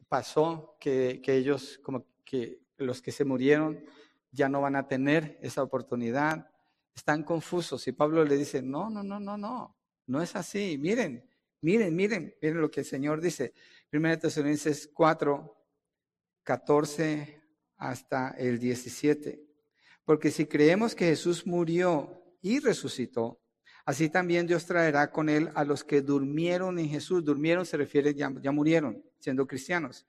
pasó, 0.09 0.77
que, 0.81 1.21
que 1.23 1.37
ellos, 1.37 1.79
como 1.83 2.07
que 2.25 2.61
los 2.77 3.03
que 3.03 3.13
se 3.13 3.25
murieron, 3.25 3.85
ya 4.33 4.49
no 4.49 4.61
van 4.61 4.77
a 4.77 4.87
tener 4.87 5.39
esa 5.43 5.63
oportunidad. 5.63 6.51
están 6.95 7.25
confusos 7.25 7.87
y 7.87 7.93
Pablo 7.93 8.25
le 8.25 8.37
dice, 8.37 8.63
no, 8.63 8.91
no, 8.91 9.03
no, 9.03 9.21
no, 9.21 9.37
no, 9.37 9.77
no 10.07 10.23
es 10.23 10.37
así. 10.37 10.79
Miren, 10.79 11.29
miren, 11.61 11.95
miren, 11.95 12.35
miren 12.41 12.61
lo 12.61 12.71
que 12.71 12.81
el 12.81 12.87
Señor 12.87 13.21
dice. 13.21 13.55
Primera 13.89 14.19
Tesalonicenses 14.19 14.89
4, 14.93 15.57
14 16.43 17.43
hasta 17.77 18.31
el 18.31 18.59
17. 18.59 19.43
Porque 20.05 20.31
si 20.31 20.47
creemos 20.47 20.95
que 20.95 21.07
Jesús 21.07 21.47
murió 21.47 22.23
y 22.43 22.59
resucitó, 22.61 23.40
así 23.85 24.09
también 24.09 24.47
Dios 24.47 24.67
traerá 24.67 25.11
con 25.11 25.29
él 25.29 25.51
a 25.55 25.65
los 25.65 25.85
que 25.85 26.03
durmieron 26.03 26.79
en 26.79 26.89
Jesús. 26.89 27.25
Durmieron 27.25 27.67
se 27.67 27.77
refiere, 27.77 28.15
ya, 28.15 28.33
ya 28.41 28.53
murieron, 28.53 29.03
siendo 29.19 29.47
cristianos. 29.47 30.07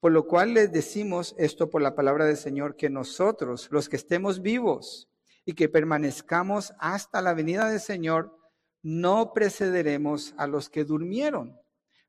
Por 0.00 0.12
lo 0.12 0.26
cual 0.26 0.54
les 0.54 0.72
decimos 0.72 1.34
esto 1.38 1.68
por 1.68 1.82
la 1.82 1.94
palabra 1.94 2.24
del 2.24 2.38
Señor, 2.38 2.76
que 2.76 2.88
nosotros, 2.88 3.68
los 3.70 3.88
que 3.88 3.96
estemos 3.96 4.40
vivos 4.40 5.10
y 5.44 5.52
que 5.52 5.68
permanezcamos 5.68 6.72
hasta 6.78 7.20
la 7.20 7.34
venida 7.34 7.68
del 7.68 7.80
Señor, 7.80 8.34
no 8.82 9.32
precederemos 9.34 10.34
a 10.38 10.46
los 10.46 10.70
que 10.70 10.84
durmieron. 10.84 11.60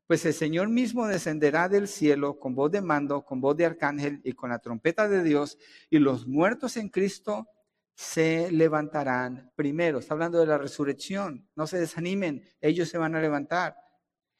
Pues 0.06 0.24
el 0.24 0.34
Señor 0.34 0.68
mismo 0.68 1.06
descenderá 1.06 1.68
del 1.68 1.86
cielo 1.86 2.38
con 2.38 2.54
voz 2.54 2.70
de 2.70 2.80
mando, 2.80 3.24
con 3.24 3.40
voz 3.40 3.56
de 3.56 3.66
arcángel 3.66 4.20
y 4.24 4.32
con 4.32 4.50
la 4.50 4.58
trompeta 4.58 5.08
de 5.08 5.22
Dios, 5.22 5.58
y 5.90 5.98
los 5.98 6.26
muertos 6.26 6.76
en 6.76 6.88
Cristo 6.88 7.48
se 7.94 8.50
levantarán 8.50 9.52
primero. 9.54 9.98
Está 9.98 10.14
hablando 10.14 10.38
de 10.38 10.46
la 10.46 10.58
resurrección. 10.58 11.48
No 11.54 11.66
se 11.66 11.78
desanimen, 11.78 12.44
ellos 12.60 12.88
se 12.88 12.98
van 12.98 13.14
a 13.14 13.20
levantar. 13.20 13.76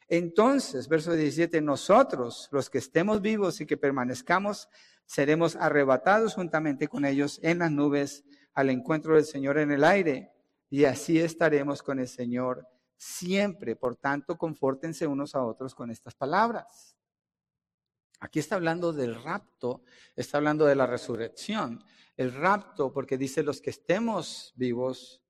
Entonces, 0.07 0.87
verso 0.87 1.13
17, 1.13 1.61
nosotros, 1.61 2.49
los 2.51 2.69
que 2.69 2.77
estemos 2.77 3.21
vivos 3.21 3.61
y 3.61 3.65
que 3.65 3.77
permanezcamos, 3.77 4.69
seremos 5.05 5.55
arrebatados 5.55 6.35
juntamente 6.35 6.87
con 6.87 7.05
ellos 7.05 7.39
en 7.41 7.59
las 7.59 7.71
nubes 7.71 8.23
al 8.53 8.69
encuentro 8.69 9.15
del 9.15 9.25
Señor 9.25 9.57
en 9.57 9.71
el 9.71 9.83
aire, 9.83 10.31
y 10.69 10.85
así 10.85 11.19
estaremos 11.19 11.81
con 11.81 11.99
el 11.99 12.07
Señor 12.07 12.67
siempre. 12.97 13.75
Por 13.75 13.95
tanto, 13.95 14.37
confórtense 14.37 15.07
unos 15.07 15.35
a 15.35 15.43
otros 15.43 15.75
con 15.75 15.91
estas 15.91 16.15
palabras. 16.15 16.97
Aquí 18.23 18.39
está 18.39 18.55
hablando 18.55 18.93
del 18.93 19.21
rapto, 19.21 19.83
está 20.15 20.37
hablando 20.37 20.63
de 20.65 20.75
la 20.75 20.87
resurrección. 20.87 21.83
El 22.15 22.33
rapto, 22.33 22.93
porque 22.93 23.17
dice 23.17 23.43
los 23.43 23.59
que 23.59 23.69
estemos 23.69 24.53
vivos, 24.55 25.21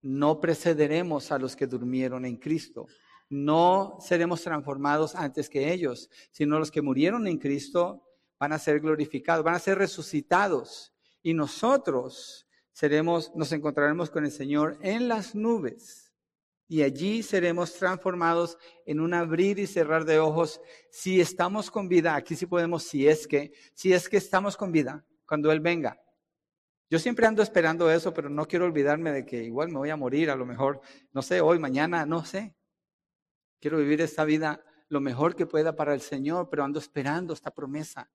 no 0.00 0.40
precederemos 0.40 1.30
a 1.30 1.38
los 1.38 1.54
que 1.54 1.66
durmieron 1.66 2.24
en 2.24 2.38
Cristo. 2.38 2.86
No 3.28 3.98
seremos 4.00 4.40
transformados 4.40 5.14
antes 5.14 5.50
que 5.50 5.74
ellos, 5.74 6.08
sino 6.30 6.58
los 6.58 6.70
que 6.70 6.80
murieron 6.80 7.26
en 7.26 7.36
Cristo 7.36 8.02
van 8.38 8.54
a 8.54 8.58
ser 8.58 8.80
glorificados, 8.80 9.44
van 9.44 9.56
a 9.56 9.58
ser 9.58 9.76
resucitados. 9.76 10.94
Y 11.22 11.34
nosotros 11.34 12.46
seremos, 12.72 13.30
nos 13.36 13.52
encontraremos 13.52 14.08
con 14.08 14.24
el 14.24 14.32
Señor 14.32 14.78
en 14.80 15.06
las 15.06 15.34
nubes 15.34 16.11
y 16.72 16.82
allí 16.82 17.22
seremos 17.22 17.74
transformados 17.74 18.56
en 18.86 19.00
un 19.00 19.12
abrir 19.12 19.58
y 19.58 19.66
cerrar 19.66 20.06
de 20.06 20.18
ojos 20.18 20.58
si 20.90 21.20
estamos 21.20 21.70
con 21.70 21.86
vida. 21.86 22.14
Aquí 22.14 22.34
sí 22.34 22.46
podemos, 22.46 22.84
si 22.84 23.06
es 23.06 23.26
que, 23.26 23.52
si 23.74 23.92
es 23.92 24.08
que 24.08 24.16
estamos 24.16 24.56
con 24.56 24.72
vida, 24.72 25.04
cuando 25.26 25.52
Él 25.52 25.60
venga. 25.60 26.00
Yo 26.88 26.98
siempre 26.98 27.26
ando 27.26 27.42
esperando 27.42 27.90
eso, 27.90 28.14
pero 28.14 28.30
no 28.30 28.46
quiero 28.46 28.64
olvidarme 28.64 29.12
de 29.12 29.26
que 29.26 29.44
igual 29.44 29.68
me 29.68 29.80
voy 29.80 29.90
a 29.90 29.96
morir, 29.96 30.30
a 30.30 30.34
lo 30.34 30.46
mejor, 30.46 30.80
no 31.12 31.20
sé, 31.20 31.42
hoy, 31.42 31.58
mañana, 31.58 32.06
no 32.06 32.24
sé. 32.24 32.56
Quiero 33.60 33.76
vivir 33.76 34.00
esta 34.00 34.24
vida 34.24 34.64
lo 34.88 35.02
mejor 35.02 35.36
que 35.36 35.44
pueda 35.44 35.76
para 35.76 35.92
el 35.92 36.00
Señor, 36.00 36.48
pero 36.48 36.64
ando 36.64 36.78
esperando 36.78 37.34
esta 37.34 37.50
promesa. 37.50 38.10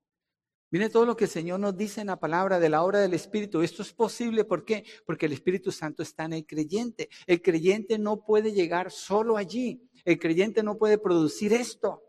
Mire 0.70 0.90
todo 0.90 1.06
lo 1.06 1.16
que 1.16 1.26
el 1.26 1.30
Señor 1.30 1.60
nos 1.60 1.78
dice 1.78 2.02
en 2.02 2.08
la 2.08 2.20
palabra 2.20 2.60
de 2.60 2.70
la 2.70 2.84
obra 2.84 3.00
del 3.00 3.14
Espíritu. 3.14 3.62
Esto 3.62 3.82
es 3.82 3.94
posible, 3.94 4.44
¿por 4.44 4.66
qué? 4.66 4.84
Porque 5.06 5.26
el 5.26 5.32
Espíritu 5.32 5.72
Santo 5.72 6.04
está 6.04 6.26
en 6.26 6.34
el 6.34 6.46
creyente. 6.46 7.10
El 7.26 7.42
creyente 7.42 7.98
no 7.98 8.26
puede 8.26 8.52
llegar 8.52 8.92
solo 8.92 9.38
allí. 9.38 9.82
El 10.04 10.20
creyente 10.20 10.64
no 10.64 10.78
puede 10.78 10.98
producir 10.98 11.54
esto. 11.54 12.04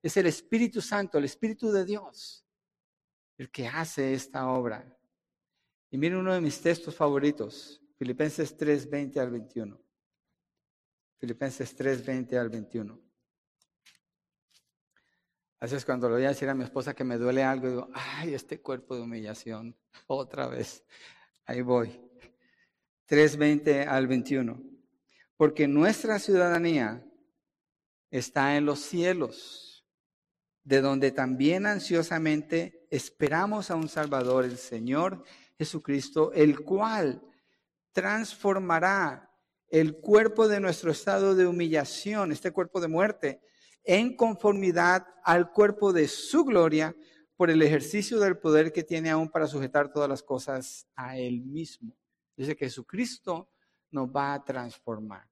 Es 0.00 0.16
el 0.16 0.26
Espíritu 0.26 0.80
Santo, 0.80 1.18
el 1.18 1.24
Espíritu 1.24 1.72
de 1.72 1.84
Dios, 1.84 2.44
el 3.36 3.50
que 3.50 3.66
hace 3.66 4.14
esta 4.14 4.48
obra. 4.48 4.96
Y 5.90 5.98
miren 5.98 6.18
uno 6.18 6.34
de 6.34 6.40
mis 6.40 6.60
textos 6.60 6.94
favoritos, 6.94 7.82
Filipenses 7.96 8.56
3, 8.56 8.90
20 8.90 9.18
al 9.18 9.30
21. 9.30 9.80
Filipenses 11.18 11.74
3, 11.74 12.04
20 12.04 12.38
al 12.38 12.50
21. 12.50 13.03
Veces 15.64 15.86
cuando 15.86 16.10
le 16.10 16.16
voy 16.16 16.24
a 16.26 16.28
decir 16.28 16.46
a 16.50 16.54
mi 16.54 16.62
esposa 16.62 16.92
que 16.92 17.04
me 17.04 17.16
duele 17.16 17.42
algo, 17.42 17.68
digo, 17.70 17.88
ay, 17.94 18.34
este 18.34 18.60
cuerpo 18.60 18.96
de 18.96 19.00
humillación, 19.00 19.74
otra 20.06 20.46
vez. 20.46 20.84
Ahí 21.46 21.62
voy. 21.62 21.88
3.20 23.08 23.88
al 23.88 24.06
21. 24.06 24.62
Porque 25.38 25.66
nuestra 25.66 26.18
ciudadanía 26.18 27.02
está 28.10 28.58
en 28.58 28.66
los 28.66 28.80
cielos, 28.80 29.86
de 30.64 30.82
donde 30.82 31.12
también 31.12 31.64
ansiosamente 31.64 32.86
esperamos 32.90 33.70
a 33.70 33.76
un 33.76 33.88
Salvador, 33.88 34.44
el 34.44 34.58
Señor 34.58 35.24
Jesucristo, 35.56 36.30
el 36.34 36.60
cual 36.60 37.22
transformará 37.92 39.34
el 39.68 39.96
cuerpo 39.96 40.46
de 40.46 40.60
nuestro 40.60 40.90
estado 40.90 41.34
de 41.34 41.46
humillación, 41.46 42.32
este 42.32 42.50
cuerpo 42.50 42.82
de 42.82 42.88
muerte, 42.88 43.40
en 43.84 44.16
conformidad 44.16 45.06
al 45.22 45.52
cuerpo 45.52 45.92
de 45.92 46.08
su 46.08 46.44
gloria 46.44 46.96
por 47.36 47.50
el 47.50 47.62
ejercicio 47.62 48.18
del 48.18 48.38
poder 48.38 48.72
que 48.72 48.82
tiene 48.82 49.10
aún 49.10 49.28
para 49.28 49.46
sujetar 49.46 49.92
todas 49.92 50.08
las 50.08 50.22
cosas 50.22 50.86
a 50.94 51.18
Él 51.18 51.42
mismo. 51.42 51.94
Dice 52.36 52.56
que 52.56 52.66
Jesucristo 52.66 53.50
nos 53.90 54.08
va 54.08 54.34
a 54.34 54.44
transformar 54.44 55.28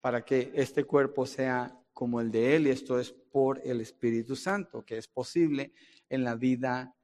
para 0.00 0.24
que 0.24 0.50
este 0.54 0.84
cuerpo 0.84 1.26
sea 1.26 1.74
como 1.92 2.20
el 2.20 2.30
de 2.30 2.56
Él 2.56 2.66
y 2.66 2.70
esto 2.70 2.98
es 2.98 3.12
por 3.12 3.60
el 3.64 3.80
Espíritu 3.80 4.36
Santo, 4.36 4.84
que 4.84 4.98
es 4.98 5.08
posible 5.08 5.72
en 6.08 6.24
la 6.24 6.34
vida 6.34 6.94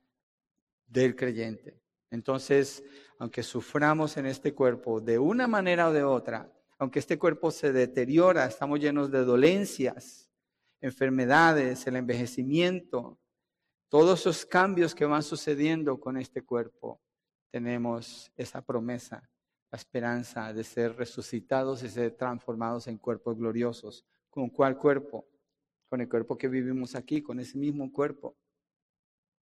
del 0.86 1.16
creyente. 1.16 1.80
Entonces, 2.10 2.84
aunque 3.18 3.42
suframos 3.42 4.16
en 4.16 4.26
este 4.26 4.54
cuerpo 4.54 5.00
de 5.00 5.18
una 5.18 5.48
manera 5.48 5.88
o 5.88 5.92
de 5.92 6.04
otra, 6.04 6.52
aunque 6.78 7.00
este 7.00 7.18
cuerpo 7.18 7.50
se 7.50 7.72
deteriora, 7.72 8.46
estamos 8.46 8.78
llenos 8.78 9.10
de 9.10 9.24
dolencias, 9.24 10.30
enfermedades, 10.84 11.86
el 11.86 11.96
envejecimiento, 11.96 13.18
todos 13.88 14.20
esos 14.20 14.44
cambios 14.44 14.94
que 14.94 15.06
van 15.06 15.22
sucediendo 15.22 15.98
con 15.98 16.18
este 16.18 16.42
cuerpo, 16.42 17.00
tenemos 17.50 18.30
esa 18.36 18.60
promesa, 18.60 19.30
la 19.70 19.78
esperanza 19.78 20.52
de 20.52 20.62
ser 20.62 20.94
resucitados 20.94 21.82
y 21.82 21.88
ser 21.88 22.12
transformados 22.16 22.86
en 22.86 22.98
cuerpos 22.98 23.38
gloriosos. 23.38 24.04
¿Con 24.28 24.50
cuál 24.50 24.76
cuerpo? 24.76 25.26
Con 25.88 26.02
el 26.02 26.08
cuerpo 26.08 26.36
que 26.36 26.48
vivimos 26.48 26.94
aquí, 26.94 27.22
con 27.22 27.40
ese 27.40 27.56
mismo 27.56 27.90
cuerpo. 27.90 28.36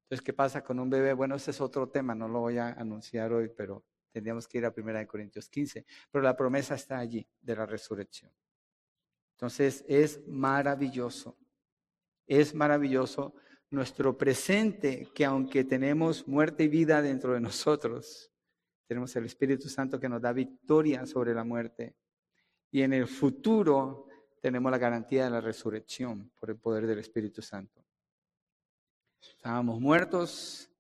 Entonces, 0.05 0.25
¿qué 0.25 0.33
pasa 0.33 0.63
con 0.63 0.79
un 0.79 0.91
bebé? 0.91 1.13
Bueno, 1.13 1.35
ese 1.35 1.51
es 1.51 1.61
otro 1.61 1.89
tema, 1.89 2.15
no 2.15 2.29
lo 2.29 2.39
voy 2.41 2.59
a 2.59 2.69
anunciar 2.69 3.33
hoy, 3.33 3.49
pero 3.49 3.85
tendríamos 4.13 4.47
que 4.47 4.59
ir 4.59 4.67
a 4.67 4.73
1 4.77 5.07
Corintios 5.09 5.49
15. 5.49 5.85
Pero 6.09 6.23
la 6.23 6.37
promesa 6.37 6.77
está 6.77 6.99
allí 6.99 7.27
de 7.41 7.57
la 7.57 7.67
resurrección. 7.67 8.31
Entonces 9.43 9.85
es 9.89 10.21
maravilloso, 10.29 11.37
es 12.29 12.55
maravilloso 12.55 13.35
nuestro 13.71 14.17
presente, 14.17 15.11
que 15.13 15.25
aunque 15.25 15.65
tenemos 15.65 16.29
muerte 16.29 16.63
y 16.63 16.69
vida 16.69 17.03
dentro 17.03 17.35
de 17.35 17.41
nosotros, 17.41 18.31
tenemos 18.87 19.17
el 19.17 19.25
Espíritu 19.25 19.69
Santo 19.69 19.99
que 19.99 20.09
nos 20.09 20.23
da 20.23 20.33
victoria 20.33 21.05
sobre 21.07 21.35
la 21.35 21.43
muerte. 21.43 21.97
Y 22.71 22.83
en 22.83 22.93
el 22.93 23.09
futuro 23.09 24.07
tenemos 24.41 24.71
la 24.71 24.79
garantía 24.79 25.25
de 25.25 25.31
la 25.31 25.41
resurrección 25.41 26.31
por 26.39 26.51
el 26.51 26.59
poder 26.59 26.87
del 26.87 27.01
Espíritu 27.01 27.43
Santo. 27.43 27.85
Estábamos 29.21 29.81
muertos 29.81 30.71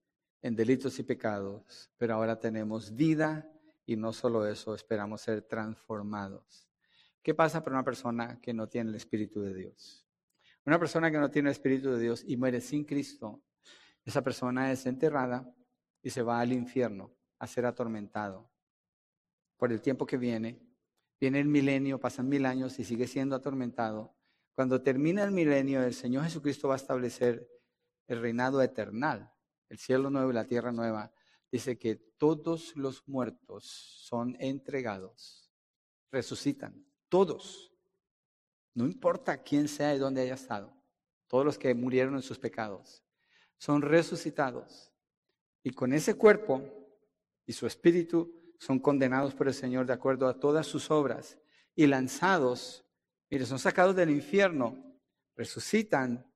en 0.40 0.54
delitos 0.54 1.00
y 1.00 1.02
pecados, 1.02 1.90
pero 1.96 2.14
ahora 2.14 2.38
tenemos 2.38 2.94
vida 2.94 3.44
y 3.84 3.96
no 3.96 4.12
solo 4.12 4.46
eso, 4.46 4.72
esperamos 4.72 5.20
ser 5.20 5.42
transformados. 5.42 6.71
¿Qué 7.22 7.34
pasa 7.34 7.62
para 7.62 7.76
una 7.76 7.84
persona 7.84 8.40
que 8.40 8.52
no 8.52 8.68
tiene 8.68 8.90
el 8.90 8.96
Espíritu 8.96 9.42
de 9.42 9.54
Dios? 9.54 10.04
Una 10.66 10.78
persona 10.78 11.10
que 11.10 11.18
no 11.18 11.30
tiene 11.30 11.50
el 11.50 11.52
Espíritu 11.52 11.92
de 11.92 12.00
Dios 12.00 12.24
y 12.26 12.36
muere 12.36 12.60
sin 12.60 12.84
Cristo, 12.84 13.44
esa 14.04 14.22
persona 14.22 14.72
es 14.72 14.86
enterrada 14.86 15.48
y 16.02 16.10
se 16.10 16.22
va 16.22 16.40
al 16.40 16.52
infierno 16.52 17.14
a 17.38 17.46
ser 17.46 17.64
atormentado 17.64 18.50
por 19.56 19.70
el 19.70 19.80
tiempo 19.80 20.04
que 20.04 20.16
viene. 20.16 20.60
Viene 21.20 21.38
el 21.38 21.46
milenio, 21.46 22.00
pasan 22.00 22.28
mil 22.28 22.44
años 22.44 22.76
y 22.80 22.84
sigue 22.84 23.06
siendo 23.06 23.36
atormentado. 23.36 24.16
Cuando 24.56 24.82
termina 24.82 25.22
el 25.22 25.30
milenio, 25.30 25.84
el 25.84 25.94
Señor 25.94 26.24
Jesucristo 26.24 26.66
va 26.66 26.74
a 26.74 26.78
establecer 26.78 27.48
el 28.08 28.20
reinado 28.20 28.60
eternal, 28.62 29.32
el 29.68 29.78
cielo 29.78 30.10
nuevo 30.10 30.32
y 30.32 30.34
la 30.34 30.48
tierra 30.48 30.72
nueva. 30.72 31.12
Dice 31.52 31.78
que 31.78 31.94
todos 31.94 32.74
los 32.74 33.06
muertos 33.06 33.64
son 33.64 34.36
entregados, 34.40 35.52
resucitan 36.10 36.91
todos, 37.12 37.70
no 38.72 38.86
importa 38.86 39.42
quién 39.42 39.68
sea 39.68 39.94
y 39.94 39.98
dónde 39.98 40.22
haya 40.22 40.32
estado, 40.32 40.74
todos 41.26 41.44
los 41.44 41.58
que 41.58 41.74
murieron 41.74 42.14
en 42.14 42.22
sus 42.22 42.38
pecados, 42.38 43.04
son 43.58 43.82
resucitados. 43.82 44.90
Y 45.62 45.72
con 45.72 45.92
ese 45.92 46.14
cuerpo 46.14 46.62
y 47.44 47.52
su 47.52 47.66
espíritu 47.66 48.32
son 48.58 48.78
condenados 48.78 49.34
por 49.34 49.46
el 49.46 49.52
Señor 49.52 49.84
de 49.84 49.92
acuerdo 49.92 50.26
a 50.26 50.40
todas 50.40 50.66
sus 50.66 50.90
obras 50.90 51.38
y 51.74 51.86
lanzados, 51.86 52.82
mire, 53.28 53.44
son 53.44 53.58
sacados 53.58 53.94
del 53.94 54.08
infierno, 54.08 54.82
resucitan, 55.36 56.32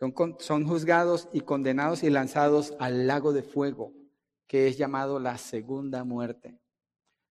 son, 0.00 0.12
son 0.40 0.66
juzgados 0.66 1.28
y 1.32 1.42
condenados 1.42 2.02
y 2.02 2.10
lanzados 2.10 2.74
al 2.80 3.06
lago 3.06 3.32
de 3.32 3.44
fuego, 3.44 3.92
que 4.48 4.66
es 4.66 4.76
llamado 4.76 5.20
la 5.20 5.38
segunda 5.38 6.02
muerte. 6.02 6.60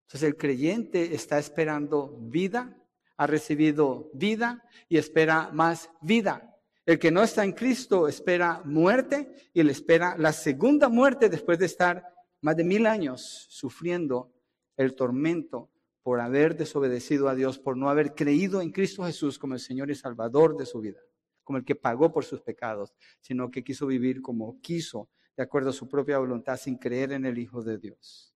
Entonces 0.08 0.30
el 0.30 0.38
creyente 0.38 1.16
está 1.16 1.40
esperando 1.40 2.18
vida, 2.22 2.78
ha 3.18 3.28
recibido 3.28 4.12
vida 4.14 4.64
y 4.88 4.98
espera 4.98 5.50
más 5.52 5.90
vida. 6.02 6.56
El 6.86 7.00
que 7.00 7.12
no 7.12 7.24
está 7.24 7.44
en 7.44 7.54
Cristo 7.54 8.08
espera 8.08 8.62
muerte 8.66 9.34
y 9.54 9.64
le 9.64 9.72
espera 9.72 10.16
la 10.18 10.32
segunda 10.32 10.90
muerte 10.90 11.30
después 11.30 11.58
de 11.58 11.66
estar 11.66 12.04
más 12.42 12.56
de 12.56 12.64
mil 12.64 12.86
años 12.86 13.48
sufriendo 13.50 14.32
el 14.78 14.94
tormento 14.94 15.72
por 16.04 16.20
haber 16.20 16.56
desobedecido 16.56 17.28
a 17.28 17.34
Dios, 17.34 17.58
por 17.58 17.76
no 17.76 17.90
haber 17.90 18.14
creído 18.14 18.62
en 18.62 18.72
Cristo 18.72 19.04
Jesús 19.04 19.40
como 19.40 19.56
el 19.56 19.60
Señor 19.60 19.90
y 19.90 19.96
Salvador 19.96 20.56
de 20.56 20.68
su 20.68 20.80
vida, 20.80 21.00
como 21.44 21.58
el 21.58 21.66
que 21.66 21.74
pagó 21.74 22.14
por 22.14 22.24
sus 22.24 22.42
pecados, 22.42 22.94
sino 23.22 23.50
que 23.50 23.64
quiso 23.64 23.88
vivir 23.88 24.22
como 24.22 24.62
quiso, 24.62 25.10
de 25.36 25.42
acuerdo 25.42 25.72
a 25.72 25.74
su 25.74 25.90
propia 25.90 26.20
voluntad, 26.20 26.58
sin 26.58 26.78
creer 26.78 27.14
en 27.14 27.26
el 27.26 27.40
Hijo 27.40 27.64
de 27.64 27.80
Dios. 27.80 28.35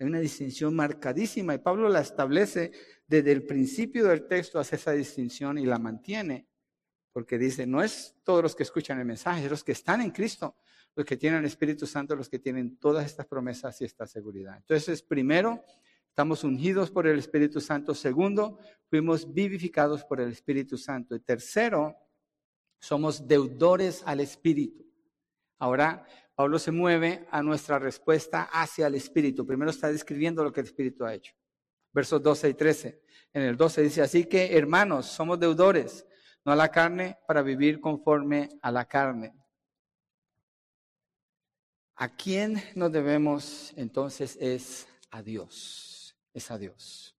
Hay 0.00 0.06
una 0.06 0.18
distinción 0.18 0.74
marcadísima 0.74 1.54
y 1.54 1.58
Pablo 1.58 1.90
la 1.90 2.00
establece 2.00 2.72
desde 3.06 3.32
el 3.32 3.44
principio 3.44 4.06
del 4.06 4.26
texto, 4.26 4.58
hace 4.58 4.76
esa 4.76 4.92
distinción 4.92 5.58
y 5.58 5.66
la 5.66 5.78
mantiene, 5.78 6.48
porque 7.12 7.36
dice, 7.36 7.66
no 7.66 7.82
es 7.82 8.16
todos 8.24 8.42
los 8.42 8.56
que 8.56 8.62
escuchan 8.62 8.98
el 8.98 9.04
mensaje, 9.04 9.44
es 9.44 9.50
los 9.50 9.62
que 9.62 9.72
están 9.72 10.00
en 10.00 10.10
Cristo, 10.10 10.56
los 10.96 11.04
que 11.04 11.18
tienen 11.18 11.40
el 11.40 11.44
Espíritu 11.44 11.86
Santo, 11.86 12.16
los 12.16 12.30
que 12.30 12.38
tienen 12.38 12.78
todas 12.78 13.04
estas 13.04 13.26
promesas 13.26 13.78
y 13.82 13.84
esta 13.84 14.06
seguridad. 14.06 14.56
Entonces, 14.56 15.02
primero, 15.02 15.62
estamos 16.08 16.44
ungidos 16.44 16.90
por 16.90 17.06
el 17.06 17.18
Espíritu 17.18 17.60
Santo. 17.60 17.94
Segundo, 17.94 18.58
fuimos 18.88 19.30
vivificados 19.30 20.02
por 20.04 20.22
el 20.22 20.30
Espíritu 20.30 20.78
Santo. 20.78 21.14
Y 21.14 21.20
tercero, 21.20 21.94
somos 22.78 23.28
deudores 23.28 24.02
al 24.06 24.20
Espíritu. 24.20 24.82
Ahora, 25.58 26.06
Pablo 26.40 26.58
se 26.58 26.72
mueve 26.72 27.26
a 27.30 27.42
nuestra 27.42 27.78
respuesta 27.78 28.44
hacia 28.50 28.86
el 28.86 28.94
Espíritu. 28.94 29.46
Primero 29.46 29.70
está 29.70 29.92
describiendo 29.92 30.42
lo 30.42 30.50
que 30.50 30.60
el 30.60 30.66
Espíritu 30.68 31.04
ha 31.04 31.12
hecho. 31.12 31.34
Versos 31.92 32.22
12 32.22 32.48
y 32.48 32.54
13. 32.54 33.02
En 33.34 33.42
el 33.42 33.58
12 33.58 33.82
dice, 33.82 34.00
así 34.00 34.24
que 34.24 34.56
hermanos, 34.56 35.04
somos 35.04 35.38
deudores, 35.38 36.06
no 36.46 36.52
a 36.52 36.56
la 36.56 36.70
carne, 36.70 37.18
para 37.28 37.42
vivir 37.42 37.78
conforme 37.78 38.48
a 38.62 38.72
la 38.72 38.86
carne. 38.86 39.34
¿A 41.96 42.08
quién 42.16 42.54
nos 42.74 42.90
debemos 42.90 43.74
entonces? 43.76 44.38
Es 44.40 44.88
a 45.10 45.20
Dios, 45.20 46.16
es 46.32 46.50
a 46.50 46.56
Dios. 46.56 47.18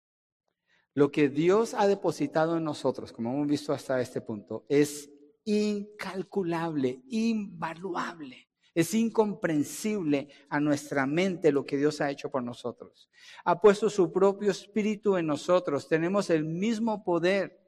Lo 0.95 1.11
que 1.11 1.29
Dios 1.29 1.75
ha 1.75 1.85
depositado 1.85 2.57
en 2.57 2.63
nosotros, 2.63 3.11
como 3.11 3.31
hemos 3.31 3.47
visto 3.47 3.71
hasta 3.71 4.01
este 4.01 4.19
punto, 4.19 4.65
es 4.67 5.11
incalculable, 5.45 7.03
invaluable. 7.09 8.47
Es 8.73 8.93
incomprensible 8.93 10.29
a 10.49 10.59
nuestra 10.59 11.05
mente 11.05 11.51
lo 11.51 11.65
que 11.65 11.77
Dios 11.77 11.99
ha 11.99 12.09
hecho 12.09 12.29
por 12.29 12.41
nosotros. 12.43 13.09
Ha 13.43 13.59
puesto 13.59 13.89
su 13.89 14.11
propio 14.11 14.51
espíritu 14.51 15.17
en 15.17 15.27
nosotros. 15.27 15.87
Tenemos 15.87 16.29
el 16.29 16.45
mismo 16.45 17.03
poder 17.03 17.61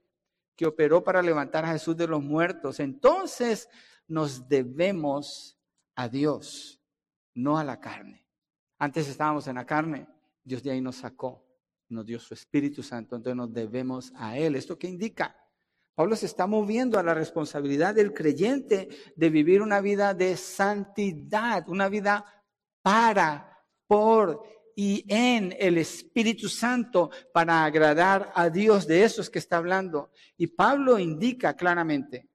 que 0.55 0.65
operó 0.65 1.03
para 1.03 1.21
levantar 1.21 1.65
a 1.65 1.73
Jesús 1.73 1.97
de 1.97 2.07
los 2.07 2.23
muertos. 2.23 2.79
Entonces 2.79 3.67
nos 4.07 4.47
debemos 4.47 5.57
a 5.95 6.07
Dios, 6.07 6.81
no 7.33 7.57
a 7.57 7.63
la 7.63 7.79
carne. 7.79 8.25
Antes 8.77 9.07
estábamos 9.07 9.47
en 9.47 9.55
la 9.55 9.65
carne, 9.65 10.07
Dios 10.43 10.63
de 10.63 10.71
ahí 10.71 10.81
nos 10.81 10.97
sacó, 10.97 11.45
nos 11.89 12.05
dio 12.05 12.19
su 12.19 12.33
Espíritu 12.33 12.83
Santo, 12.83 13.15
entonces 13.15 13.37
nos 13.37 13.53
debemos 13.53 14.11
a 14.15 14.37
Él. 14.37 14.55
¿Esto 14.55 14.77
qué 14.77 14.87
indica? 14.87 15.42
Pablo 15.95 16.15
se 16.15 16.25
está 16.25 16.47
moviendo 16.47 16.97
a 16.97 17.03
la 17.03 17.13
responsabilidad 17.13 17.93
del 17.93 18.13
creyente 18.13 18.89
de 19.15 19.29
vivir 19.29 19.61
una 19.61 19.79
vida 19.79 20.13
de 20.13 20.35
santidad, 20.37 21.69
una 21.69 21.87
vida 21.87 22.25
para, 22.81 23.59
por 23.85 24.43
y 24.75 25.05
en 25.07 25.55
el 25.59 25.77
Espíritu 25.77 26.49
Santo 26.49 27.11
para 27.31 27.63
agradar 27.63 28.31
a 28.33 28.49
Dios. 28.49 28.87
De 28.87 29.03
eso 29.03 29.21
es 29.21 29.29
que 29.29 29.39
está 29.39 29.57
hablando. 29.57 30.11
Y 30.37 30.47
Pablo 30.47 30.97
indica 30.97 31.55
claramente 31.55 32.29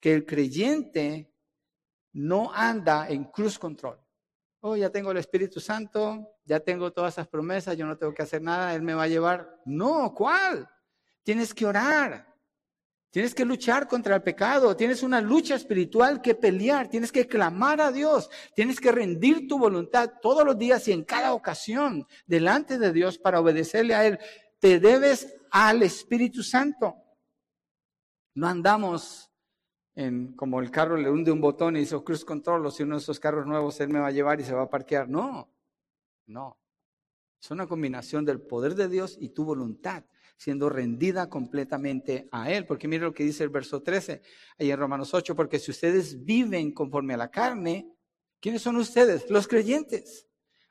que 0.00 0.12
el 0.12 0.26
creyente 0.26 1.32
no 2.12 2.52
anda 2.52 3.08
en 3.08 3.24
cruz 3.24 3.58
control. 3.58 4.00
Oh, 4.62 4.76
ya 4.76 4.90
tengo 4.90 5.12
el 5.12 5.18
Espíritu 5.18 5.60
Santo, 5.60 6.36
ya 6.44 6.60
tengo 6.60 6.92
todas 6.92 7.14
esas 7.14 7.28
promesas, 7.28 7.76
yo 7.76 7.86
no 7.86 7.96
tengo 7.96 8.12
que 8.12 8.22
hacer 8.22 8.42
nada, 8.42 8.74
Él 8.74 8.82
me 8.82 8.94
va 8.94 9.04
a 9.04 9.08
llevar. 9.08 9.60
No, 9.64 10.12
¿cuál? 10.12 10.68
Tienes 11.22 11.54
que 11.54 11.66
orar. 11.66 12.29
Tienes 13.10 13.34
que 13.34 13.44
luchar 13.44 13.88
contra 13.88 14.14
el 14.14 14.22
pecado, 14.22 14.76
tienes 14.76 15.02
una 15.02 15.20
lucha 15.20 15.56
espiritual 15.56 16.22
que 16.22 16.36
pelear, 16.36 16.88
tienes 16.88 17.10
que 17.10 17.26
clamar 17.26 17.80
a 17.80 17.90
Dios, 17.90 18.30
tienes 18.54 18.78
que 18.78 18.92
rendir 18.92 19.48
tu 19.48 19.58
voluntad 19.58 20.12
todos 20.22 20.44
los 20.44 20.56
días 20.56 20.86
y 20.86 20.92
en 20.92 21.02
cada 21.02 21.34
ocasión 21.34 22.06
delante 22.26 22.78
de 22.78 22.92
Dios 22.92 23.18
para 23.18 23.40
obedecerle 23.40 23.96
a 23.96 24.06
Él. 24.06 24.18
Te 24.60 24.78
debes 24.78 25.34
al 25.50 25.82
Espíritu 25.82 26.44
Santo. 26.44 26.94
No 28.34 28.46
andamos 28.46 29.28
en 29.96 30.34
como 30.36 30.60
el 30.60 30.70
carro 30.70 30.96
le 30.96 31.10
hunde 31.10 31.32
un 31.32 31.40
botón 31.40 31.76
y 31.76 31.80
dice 31.80 31.96
oh, 31.96 32.04
cruise 32.04 32.24
control, 32.24 32.64
o 32.64 32.70
si 32.70 32.84
uno 32.84 32.94
de 32.94 33.02
esos 33.02 33.18
carros 33.18 33.44
nuevos 33.44 33.80
Él 33.80 33.88
me 33.88 33.98
va 33.98 34.06
a 34.06 34.12
llevar 34.12 34.40
y 34.40 34.44
se 34.44 34.54
va 34.54 34.62
a 34.62 34.70
parquear. 34.70 35.08
No, 35.08 35.52
no. 36.26 36.60
Es 37.42 37.50
una 37.50 37.66
combinación 37.66 38.24
del 38.24 38.40
poder 38.40 38.76
de 38.76 38.88
Dios 38.88 39.16
y 39.18 39.30
tu 39.30 39.44
voluntad 39.44 40.04
siendo 40.40 40.70
rendida 40.70 41.28
completamente 41.28 42.26
a 42.32 42.50
Él. 42.50 42.64
Porque 42.64 42.88
mire 42.88 43.04
lo 43.04 43.12
que 43.12 43.24
dice 43.24 43.44
el 43.44 43.50
verso 43.50 43.82
13, 43.82 44.22
ahí 44.58 44.70
en 44.70 44.78
Romanos 44.78 45.12
8, 45.12 45.36
porque 45.36 45.58
si 45.58 45.70
ustedes 45.70 46.24
viven 46.24 46.72
conforme 46.72 47.12
a 47.12 47.18
la 47.18 47.30
carne, 47.30 47.92
¿quiénes 48.40 48.62
son 48.62 48.76
ustedes? 48.76 49.28
Los 49.28 49.46
creyentes. 49.46 50.26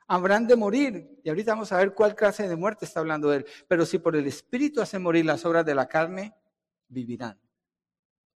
Habrán 0.08 0.48
de 0.48 0.56
morir. 0.56 1.20
Y 1.22 1.28
ahorita 1.28 1.52
vamos 1.52 1.70
a 1.70 1.76
ver 1.76 1.94
cuál 1.94 2.16
clase 2.16 2.48
de 2.48 2.56
muerte 2.56 2.84
está 2.84 2.98
hablando 2.98 3.32
él. 3.32 3.46
Pero 3.68 3.86
si 3.86 3.98
por 3.98 4.16
el 4.16 4.26
Espíritu 4.26 4.80
hacen 4.80 5.02
morir 5.02 5.24
las 5.24 5.44
obras 5.44 5.64
de 5.64 5.76
la 5.76 5.86
carne, 5.86 6.34
vivirán. 6.88 7.40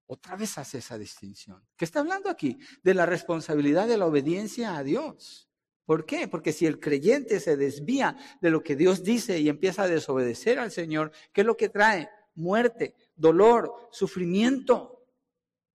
Otra 0.07 0.36
vez 0.36 0.57
hace 0.57 0.79
esa 0.79 0.97
distinción. 0.97 1.65
¿Qué 1.77 1.86
está 1.86 2.01
hablando 2.01 2.29
aquí? 2.29 2.59
De 2.84 2.93
la 2.93 3.05
responsabilidad 3.05 3.88
de 3.88 3.95
la 3.95 4.05
obediencia 4.05 4.75
a 4.75 4.84
Dios. 4.84 5.49
¿Por 5.86 6.05
qué? 6.05 6.27
Porque 6.27 6.53
si 6.53 6.65
el 6.65 6.79
creyente 6.79 7.39
se 7.39 7.57
desvía 7.57 8.17
de 8.41 8.49
lo 8.49 8.63
que 8.63 8.75
Dios 8.75 9.03
dice 9.03 9.39
y 9.39 9.49
empieza 9.49 9.84
a 9.84 9.88
desobedecer 9.88 10.59
al 10.59 10.71
Señor, 10.71 11.11
¿qué 11.34 11.41
es 11.41 11.47
lo 11.47 11.57
que 11.57 11.69
trae? 11.69 12.09
Muerte, 12.36 12.95
dolor, 13.15 13.73
sufrimiento, 13.91 15.05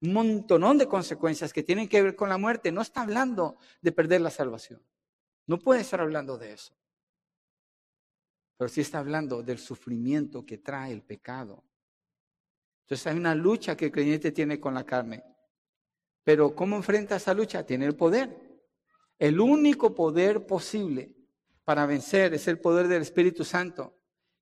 un 0.00 0.12
montonón 0.12 0.78
de 0.78 0.86
consecuencias 0.86 1.52
que 1.52 1.62
tienen 1.62 1.88
que 1.88 2.02
ver 2.02 2.16
con 2.16 2.28
la 2.28 2.38
muerte. 2.38 2.72
No 2.72 2.82
está 2.82 3.02
hablando 3.02 3.58
de 3.82 3.92
perder 3.92 4.20
la 4.20 4.30
salvación. 4.30 4.82
No 5.46 5.58
puede 5.58 5.82
estar 5.82 6.00
hablando 6.00 6.38
de 6.38 6.52
eso. 6.52 6.74
Pero 8.56 8.68
sí 8.68 8.80
está 8.80 8.98
hablando 8.98 9.42
del 9.42 9.58
sufrimiento 9.58 10.46
que 10.46 10.58
trae 10.58 10.92
el 10.92 11.02
pecado. 11.02 11.62
Entonces 12.84 13.06
hay 13.06 13.16
una 13.16 13.34
lucha 13.34 13.76
que 13.76 13.86
el 13.86 13.92
creyente 13.92 14.32
tiene 14.32 14.60
con 14.60 14.74
la 14.74 14.84
carne. 14.84 15.24
Pero 16.22 16.54
¿cómo 16.54 16.76
enfrenta 16.76 17.16
esa 17.16 17.34
lucha? 17.34 17.66
Tiene 17.66 17.86
el 17.86 17.96
poder. 17.96 18.45
El 19.18 19.40
único 19.40 19.94
poder 19.94 20.46
posible 20.46 21.14
para 21.64 21.86
vencer 21.86 22.34
es 22.34 22.48
el 22.48 22.60
poder 22.60 22.86
del 22.86 23.02
Espíritu 23.02 23.44
Santo 23.44 23.96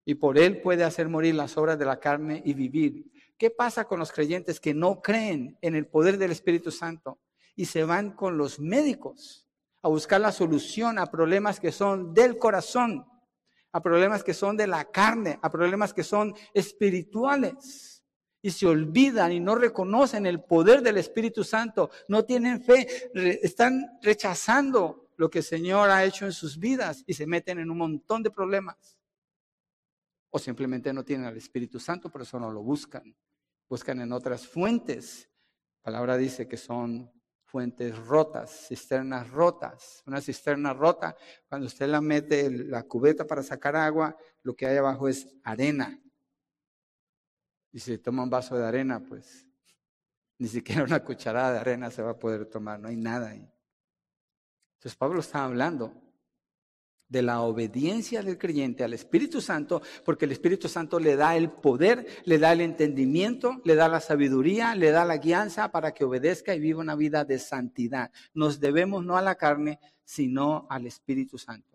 y 0.05 0.17
por 0.17 0.37
él 0.37 0.61
puede 0.61 0.85
hacer 0.85 1.09
morir 1.09 1.35
las 1.35 1.57
obras 1.57 1.79
de 1.79 1.85
la 1.85 2.01
carne 2.01 2.43
y 2.45 2.55
vivir. 2.55 3.11
¿Qué 3.39 3.51
pasa 3.51 3.85
con 3.85 3.99
los 3.99 4.13
creyentes 4.13 4.61
que 4.61 4.75
no 4.75 5.01
creen 5.01 5.57
en 5.63 5.77
el 5.77 5.87
poder 5.87 6.19
del 6.19 6.33
Espíritu 6.33 6.71
Santo 6.71 7.21
y 7.55 7.67
se 7.67 7.85
van 7.85 8.13
con 8.13 8.37
los 8.37 8.59
médicos 8.59 9.49
a 9.83 9.89
buscar 9.89 10.21
la 10.21 10.33
solución 10.33 10.99
a 10.99 11.07
problemas 11.11 11.61
que 11.61 11.73
son 11.73 12.13
del 12.13 12.37
corazón, 12.37 13.07
a 13.73 13.81
problemas 13.81 14.25
que 14.25 14.35
son 14.35 14.57
de 14.57 14.67
la 14.67 14.85
carne, 14.87 15.39
a 15.41 15.51
problemas 15.51 15.95
que 15.95 16.03
son 16.03 16.35
espirituales? 16.53 17.94
Y 18.45 18.51
se 18.51 18.67
olvidan 18.67 19.33
y 19.33 19.41
no 19.41 19.55
reconocen 19.55 20.27
el 20.27 20.43
poder 20.43 20.83
del 20.83 20.99
Espíritu 20.99 21.43
Santo, 21.43 21.91
no 22.09 22.27
tienen 22.27 22.63
fe, 22.63 22.87
están 23.43 23.99
rechazando 24.03 25.09
lo 25.17 25.31
que 25.31 25.39
el 25.39 25.45
Señor 25.45 25.89
ha 25.89 26.05
hecho 26.05 26.27
en 26.27 26.33
sus 26.33 26.59
vidas 26.59 27.03
y 27.07 27.15
se 27.15 27.27
meten 27.27 27.59
en 27.59 27.71
un 27.71 27.79
montón 27.79 28.23
de 28.23 28.31
problemas. 28.31 28.99
O 30.29 30.39
simplemente 30.39 30.93
no 30.93 31.03
tienen 31.03 31.27
al 31.27 31.39
Espíritu 31.39 31.81
Santo, 31.81 32.11
por 32.11 32.21
eso 32.21 32.39
no 32.39 32.51
lo 32.51 32.63
buscan. 32.63 33.17
Buscan 33.67 34.03
en 34.03 34.13
otras 34.13 34.47
fuentes. 34.47 35.31
La 35.79 35.85
palabra 35.85 36.19
dice 36.19 36.47
que 36.47 36.59
son 36.59 37.11
fuentes 37.45 37.97
rotas, 37.97 38.67
cisternas 38.69 39.31
rotas. 39.31 40.03
Una 40.05 40.21
cisterna 40.21 40.75
rota, 40.75 41.17
cuando 41.49 41.67
usted 41.67 41.89
la 41.89 42.03
mete 42.03 42.45
en 42.45 42.71
la 42.71 42.83
cubeta 42.83 43.27
para 43.27 43.43
sacar 43.43 43.75
agua, 43.75 44.15
lo 44.43 44.55
que 44.55 44.67
hay 44.67 44.77
abajo 44.77 45.09
es 45.09 45.35
arena. 45.45 45.99
Y 47.75 47.81
si 47.81 47.99
toma 47.99 48.23
un 48.23 48.31
vaso 48.31 48.57
de 48.57 48.65
arena, 48.65 49.01
pues 49.01 49.45
ni 50.39 50.47
siquiera 50.47 50.85
una 50.85 51.03
cucharada 51.03 51.55
de 51.55 51.59
arena 51.59 51.91
se 51.91 52.03
va 52.03 52.13
a 52.13 52.19
poder 52.19 52.47
tomar, 52.47 52.79
no 52.79 52.87
hay 52.87 52.95
nada 52.95 53.31
ahí. 53.31 53.51
Entonces 54.75 54.95
Pablo 54.95 55.19
está 55.19 55.45
hablando 55.45 55.93
de 57.09 57.23
la 57.23 57.41
obediencia 57.41 58.23
del 58.23 58.39
creyente 58.39 58.85
al 58.85 58.93
Espíritu 58.93 59.41
Santo, 59.41 59.83
porque 60.05 60.25
el 60.25 60.31
Espíritu 60.31 60.69
Santo 60.69 61.01
le 61.01 61.17
da 61.17 61.37
el 61.37 61.51
poder, 61.51 62.07
le 62.25 62.39
da 62.39 62.53
el 62.53 62.61
entendimiento, 62.61 63.61
le 63.65 63.75
da 63.75 63.89
la 63.89 63.99
sabiduría, 63.99 64.77
le 64.77 64.93
da 64.93 65.05
la 65.05 65.17
guianza 65.17 65.73
para 65.73 65.93
que 65.93 66.05
obedezca 66.05 66.55
y 66.55 66.61
viva 66.61 66.81
una 66.81 66.95
vida 66.95 67.25
de 67.25 67.41
santidad. 67.41 68.13
Nos 68.35 68.61
debemos 68.61 69.05
no 69.05 69.17
a 69.17 69.23
la 69.23 69.35
carne, 69.35 69.81
sino 70.05 70.69
al 70.71 70.87
Espíritu 70.87 71.39
Santo. 71.39 71.74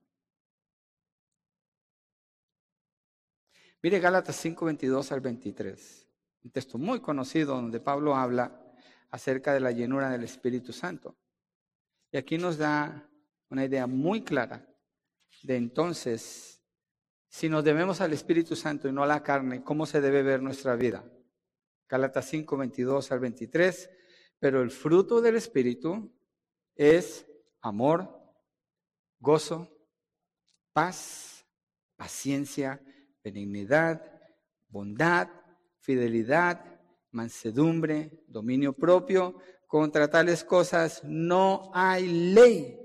Mire 3.81 3.99
Gálatas 3.99 4.35
5, 4.35 4.65
22 4.65 5.11
al 5.13 5.21
23, 5.21 6.07
un 6.43 6.51
texto 6.51 6.77
muy 6.77 6.99
conocido 6.99 7.55
donde 7.55 7.79
Pablo 7.79 8.13
habla 8.13 8.61
acerca 9.09 9.53
de 9.53 9.61
la 9.61 9.71
llenura 9.71 10.09
del 10.09 10.25
Espíritu 10.25 10.73
Santo. 10.73 11.17
Y 12.11 12.17
aquí 12.17 12.37
nos 12.37 12.57
da 12.57 13.09
una 13.49 13.63
idea 13.63 13.87
muy 13.87 14.21
clara 14.23 14.67
de 15.43 15.55
entonces, 15.55 16.61
si 17.29 17.47
nos 17.47 17.63
debemos 17.63 18.01
al 18.01 18.11
Espíritu 18.11 18.57
Santo 18.57 18.89
y 18.89 18.91
no 18.91 19.03
a 19.03 19.07
la 19.07 19.23
carne, 19.23 19.63
¿cómo 19.63 19.85
se 19.85 20.01
debe 20.01 20.23
ver 20.23 20.41
nuestra 20.41 20.75
vida? 20.75 21.09
Gálatas 21.87 22.25
5, 22.25 22.57
22 22.57 23.11
al 23.13 23.19
23. 23.19 23.89
Pero 24.39 24.61
el 24.61 24.71
fruto 24.71 25.21
del 25.21 25.37
Espíritu 25.37 26.13
es 26.75 27.25
amor, 27.61 28.09
gozo, 29.19 29.69
paz, 30.73 31.45
paciencia, 31.95 32.81
benignidad, 33.23 34.01
bondad, 34.69 35.29
fidelidad, 35.79 36.63
mansedumbre, 37.11 38.23
dominio 38.27 38.73
propio. 38.73 39.35
Contra 39.67 40.09
tales 40.09 40.43
cosas 40.43 41.01
no 41.03 41.71
hay 41.73 42.07
ley 42.33 42.79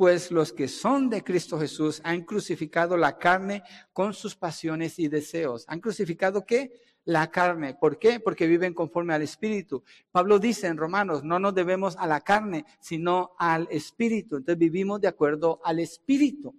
pues 0.00 0.30
los 0.30 0.54
que 0.54 0.66
son 0.66 1.10
de 1.10 1.22
Cristo 1.22 1.60
Jesús 1.60 2.00
han 2.04 2.22
crucificado 2.22 2.96
la 2.96 3.18
carne 3.18 3.62
con 3.92 4.14
sus 4.14 4.34
pasiones 4.34 4.98
y 4.98 5.08
deseos. 5.08 5.66
¿Han 5.68 5.80
crucificado 5.80 6.46
qué? 6.46 6.72
La 7.04 7.30
carne. 7.30 7.76
¿Por 7.78 7.98
qué? 7.98 8.18
Porque 8.18 8.46
viven 8.46 8.72
conforme 8.72 9.12
al 9.12 9.20
Espíritu. 9.20 9.84
Pablo 10.10 10.38
dice 10.38 10.68
en 10.68 10.78
Romanos, 10.78 11.22
no 11.22 11.38
nos 11.38 11.54
debemos 11.54 11.98
a 11.98 12.06
la 12.06 12.22
carne, 12.22 12.64
sino 12.80 13.32
al 13.38 13.68
Espíritu. 13.70 14.36
Entonces 14.36 14.58
vivimos 14.58 15.02
de 15.02 15.08
acuerdo 15.08 15.60
al 15.62 15.80
Espíritu. 15.80 16.56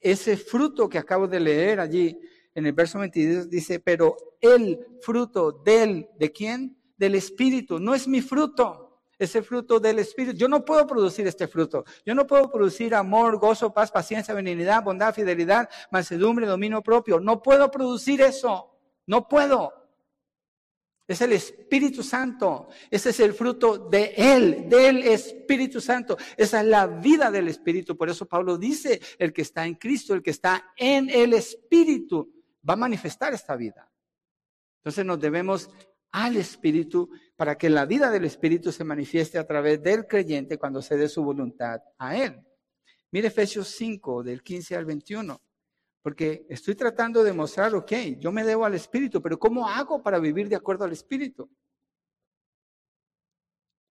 Ese 0.00 0.36
fruto 0.36 0.88
que 0.88 0.98
acabo 0.98 1.28
de 1.28 1.38
leer 1.38 1.78
allí 1.78 2.18
en 2.54 2.66
el 2.66 2.72
verso 2.72 2.98
22 2.98 3.48
dice, 3.48 3.80
pero 3.80 4.16
el 4.40 4.78
fruto 5.00 5.52
del, 5.52 6.08
¿de 6.18 6.32
quién? 6.32 6.76
Del 6.96 7.14
Espíritu. 7.14 7.78
No 7.78 7.94
es 7.94 8.06
mi 8.06 8.20
fruto 8.20 8.82
ese 9.18 9.42
fruto 9.42 9.78
del 9.78 9.98
Espíritu. 10.00 10.36
Yo 10.36 10.48
no 10.48 10.64
puedo 10.64 10.86
producir 10.86 11.26
este 11.26 11.46
fruto. 11.46 11.84
Yo 12.04 12.14
no 12.14 12.26
puedo 12.26 12.50
producir 12.50 12.94
amor, 12.94 13.38
gozo, 13.38 13.72
paz, 13.72 13.90
paciencia, 13.90 14.34
benignidad, 14.34 14.82
bondad, 14.82 15.14
fidelidad, 15.14 15.68
mansedumbre, 15.90 16.46
dominio 16.46 16.82
propio. 16.82 17.20
No 17.20 17.40
puedo 17.40 17.70
producir 17.70 18.20
eso. 18.20 18.76
No 19.06 19.28
puedo. 19.28 19.72
Es 21.06 21.20
el 21.20 21.32
Espíritu 21.32 22.02
Santo. 22.02 22.68
Ese 22.90 23.10
es 23.10 23.20
el 23.20 23.32
fruto 23.34 23.76
de 23.76 24.14
Él, 24.16 24.68
del 24.68 24.98
Espíritu 25.04 25.80
Santo. 25.80 26.16
Esa 26.36 26.60
es 26.60 26.66
la 26.66 26.86
vida 26.86 27.30
del 27.30 27.48
Espíritu. 27.48 27.96
Por 27.96 28.08
eso 28.08 28.26
Pablo 28.26 28.56
dice, 28.56 29.00
el 29.18 29.32
que 29.32 29.42
está 29.42 29.66
en 29.66 29.74
Cristo, 29.74 30.14
el 30.14 30.22
que 30.22 30.30
está 30.30 30.72
en 30.76 31.10
el 31.10 31.32
Espíritu, 31.34 32.41
va 32.68 32.74
a 32.74 32.76
manifestar 32.76 33.32
esta 33.32 33.56
vida. 33.56 33.90
Entonces 34.78 35.04
nos 35.04 35.20
debemos 35.20 35.70
al 36.12 36.36
Espíritu 36.36 37.10
para 37.36 37.56
que 37.56 37.70
la 37.70 37.86
vida 37.86 38.10
del 38.10 38.24
Espíritu 38.24 38.70
se 38.70 38.84
manifieste 38.84 39.38
a 39.38 39.46
través 39.46 39.82
del 39.82 40.06
creyente 40.06 40.58
cuando 40.58 40.82
se 40.82 40.96
dé 40.96 41.08
su 41.08 41.24
voluntad 41.24 41.80
a 41.98 42.16
Él. 42.16 42.44
Mire 43.10 43.28
Efesios 43.28 43.68
5, 43.68 44.22
del 44.22 44.42
15 44.42 44.76
al 44.76 44.84
21, 44.84 45.40
porque 46.02 46.46
estoy 46.48 46.74
tratando 46.74 47.22
de 47.22 47.32
mostrar, 47.32 47.74
ok, 47.74 47.92
yo 48.18 48.32
me 48.32 48.44
debo 48.44 48.64
al 48.64 48.74
Espíritu, 48.74 49.20
pero 49.22 49.38
¿cómo 49.38 49.68
hago 49.68 50.02
para 50.02 50.18
vivir 50.18 50.48
de 50.48 50.56
acuerdo 50.56 50.84
al 50.84 50.92
Espíritu? 50.92 51.50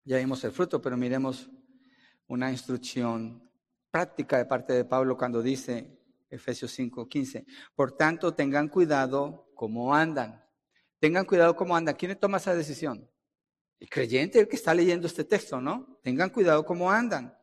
Ya 0.04 0.18
vimos 0.18 0.42
el 0.44 0.50
fruto, 0.50 0.82
pero 0.82 0.96
miremos 0.96 1.48
una 2.26 2.50
instrucción 2.50 3.48
práctica 3.90 4.38
de 4.38 4.46
parte 4.46 4.72
de 4.72 4.84
Pablo 4.84 5.16
cuando 5.16 5.42
dice, 5.42 6.01
Efesios 6.32 6.72
5, 6.72 7.08
15, 7.08 7.46
por 7.74 7.92
tanto 7.92 8.34
tengan 8.34 8.68
cuidado 8.68 9.52
cómo 9.54 9.94
andan 9.94 10.42
Tengan 11.02 11.24
cuidado 11.24 11.56
cómo 11.56 11.74
andan. 11.74 11.96
¿Quién 11.96 12.16
toma 12.16 12.36
esa 12.36 12.54
decisión? 12.54 13.10
El 13.80 13.88
creyente, 13.88 14.38
el 14.38 14.46
que 14.46 14.54
está 14.54 14.72
leyendo 14.72 15.08
este 15.08 15.24
texto, 15.24 15.60
¿no? 15.60 15.98
Tengan 16.00 16.30
cuidado 16.30 16.64
cómo 16.64 16.92
andan. 16.92 17.36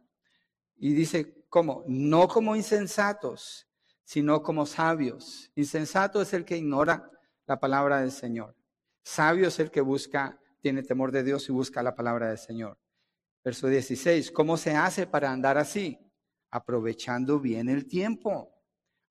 Y 0.78 0.94
dice, 0.94 1.44
¿cómo? 1.50 1.84
No 1.86 2.30
como 2.30 2.56
insensatos, 2.56 3.68
sino 4.06 4.42
como 4.42 4.66
sabios. 4.66 5.52
Insensato 5.56 6.22
es 6.22 6.32
el 6.32 6.46
que 6.46 6.56
ignora 6.56 7.12
la 7.48 7.60
palabra 7.60 8.00
del 8.00 8.14
Señor. 8.14 8.56
Sabio 9.04 9.50
es 9.50 9.60
el 9.60 9.70
que 9.72 9.82
busca, 9.82 10.40
tiene 10.62 10.82
temor 10.82 11.12
de 11.12 11.24
Dios 11.24 11.50
y 11.50 11.52
busca 11.52 11.84
la 11.84 11.96
palabra 11.96 12.30
del 12.30 12.38
Señor. 12.38 12.80
Verso 13.44 13.68
16, 13.68 14.32
¿cómo 14.32 14.56
se 14.56 14.74
hace 14.74 15.06
para 15.06 15.34
andar 15.34 15.58
así? 15.58 16.00
Aprovechando 16.50 17.42
bien 17.42 17.68
el 17.68 17.88
tiempo 17.88 18.59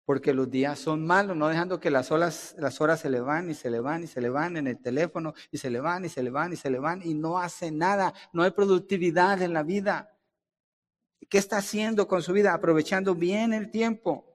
porque 0.09 0.33
los 0.33 0.51
días 0.51 0.79
son 0.79 1.07
malos, 1.07 1.37
no 1.37 1.49
dejando 1.49 1.81
que 1.81 1.91
las 1.91 2.11
horas, 2.11 2.55
las 2.57 2.81
horas 2.81 2.99
se 2.99 3.11
le 3.11 3.21
van 3.21 3.51
y 3.51 3.55
se 3.55 3.69
le 3.69 3.79
van 3.79 4.05
y 4.05 4.07
se 4.07 4.23
le 4.23 4.31
van 4.31 4.57
en 4.57 4.67
el 4.67 4.81
teléfono 4.81 5.35
y 5.51 5.59
se 5.59 5.69
le 5.69 5.81
van 5.81 6.07
y 6.07 6.09
se 6.09 6.23
le 6.23 6.31
van 6.31 6.51
y 6.51 6.57
se 6.57 6.71
le 6.71 6.79
van 6.79 7.03
y 7.05 7.13
no 7.13 7.39
hace 7.39 7.71
nada, 7.71 8.15
no 8.33 8.43
hay 8.43 8.53
productividad 8.53 9.43
en 9.43 9.53
la 9.53 9.63
vida. 9.63 10.19
¿Qué 11.29 11.37
está 11.37 11.59
haciendo 11.59 12.09
con 12.09 12.23
su 12.23 12.33
vida? 12.33 12.55
Aprovechando 12.55 13.15
bien 13.15 13.53
el 13.53 13.71
tiempo. 13.71 14.35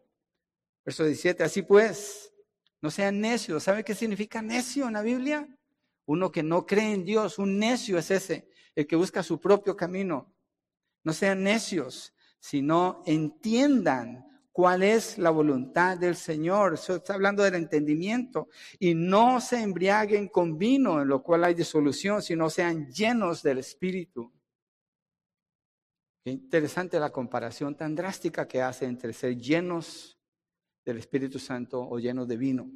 Verso 0.86 1.06
17, 1.06 1.44
así 1.44 1.64
pues, 1.64 2.32
no 2.80 2.92
sean 2.92 3.20
necios. 3.20 3.64
¿Sabe 3.64 3.84
qué 3.84 3.96
significa 3.96 4.44
necio 4.44 4.86
en 4.86 4.94
la 4.94 5.02
Biblia? 5.02 5.48
Uno 6.06 6.32
que 6.32 6.44
no 6.44 6.68
cree 6.68 6.94
en 6.94 7.04
Dios, 7.04 7.40
un 7.40 7.58
necio 7.58 7.98
es 7.98 8.12
ese, 8.12 8.48
el 8.76 8.86
que 8.86 8.96
busca 8.96 9.24
su 9.24 9.42
propio 9.42 9.76
camino. 9.76 10.36
No 11.04 11.14
sean 11.14 11.42
necios, 11.42 12.14
sino 12.40 13.02
entiendan 13.08 14.33
cuál 14.54 14.84
es 14.84 15.18
la 15.18 15.32
voluntad 15.32 15.98
del 15.98 16.16
Señor. 16.16 16.76
Eso 16.76 16.96
está 16.96 17.16
hablando 17.16 17.44
del 17.44 17.56
entendimiento. 17.56 18.48
Y 18.80 18.94
no 18.94 19.42
se 19.42 19.60
embriaguen 19.60 20.30
con 20.30 20.58
vino, 20.58 21.02
en 21.02 21.10
lo 21.10 21.22
cual 21.22 21.44
hay 21.44 21.56
disolución, 21.56 22.22
sino 22.22 22.50
sean 22.50 22.88
llenos 22.90 23.42
del 23.42 23.58
Espíritu. 23.58 24.32
Qué 26.24 26.32
interesante 26.32 27.00
la 27.00 27.12
comparación 27.12 27.76
tan 27.76 27.96
drástica 27.96 28.48
que 28.48 28.62
hace 28.62 28.86
entre 28.86 29.12
ser 29.12 29.36
llenos 29.36 30.18
del 30.86 31.00
Espíritu 31.00 31.40
Santo 31.40 31.82
o 31.82 32.00
llenos 32.00 32.28
de 32.28 32.38
vino. 32.38 32.72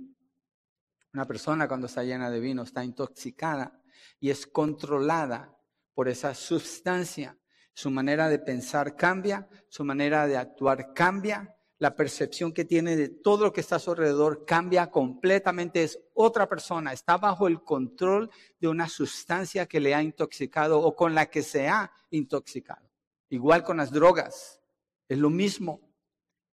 Una 1.14 1.26
persona 1.26 1.68
cuando 1.68 1.88
está 1.88 2.04
llena 2.04 2.30
de 2.30 2.40
vino 2.40 2.64
está 2.64 2.84
intoxicada 2.84 3.82
y 4.20 4.32
es 4.32 4.48
controlada 4.48 5.56
por 5.94 6.10
esa 6.10 6.34
sustancia. 6.34 7.38
Su 7.74 7.92
manera 7.92 8.28
de 8.28 8.40
pensar 8.40 8.96
cambia, 8.96 9.48
su 9.70 9.86
manera 9.86 10.26
de 10.26 10.36
actuar 10.36 10.94
cambia, 10.94 11.57
la 11.80 11.96
percepción 11.96 12.52
que 12.52 12.66
tiene 12.66 12.96
de 12.96 13.10
todo 13.10 13.46
lo 13.46 13.54
que 13.54 13.62
está 13.62 13.76
a 13.76 13.80
su 13.80 13.92
alrededor 13.92 14.46
cambia 14.46 14.90
completamente, 14.90 15.84
es 15.84 16.00
otra 16.14 16.50
persona, 16.50 16.92
está 16.92 17.18
bajo 17.18 17.48
el 17.48 17.64
control 17.64 18.32
de 18.60 18.68
una 18.68 18.90
sustancia 18.90 19.68
que 19.68 19.80
le 19.80 19.94
ha 19.94 20.02
intoxicado 20.02 20.82
o 20.82 20.96
con 20.96 21.14
la 21.14 21.28
que 21.28 21.44
se 21.44 21.68
ha 21.68 21.92
intoxicado. 22.10 22.90
Igual 23.30 23.64
con 23.64 23.78
las 23.78 23.92
drogas, 23.92 24.60
es 25.08 25.18
lo 25.20 25.30
mismo. 25.30 25.82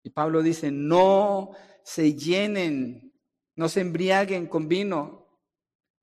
Y 0.02 0.10
Pablo 0.10 0.42
dice, 0.42 0.72
no 0.72 1.52
se 1.84 2.14
llenen, 2.14 3.14
no 3.54 3.68
se 3.68 3.80
embriaguen 3.80 4.48
con 4.48 4.66
vino, 4.66 5.22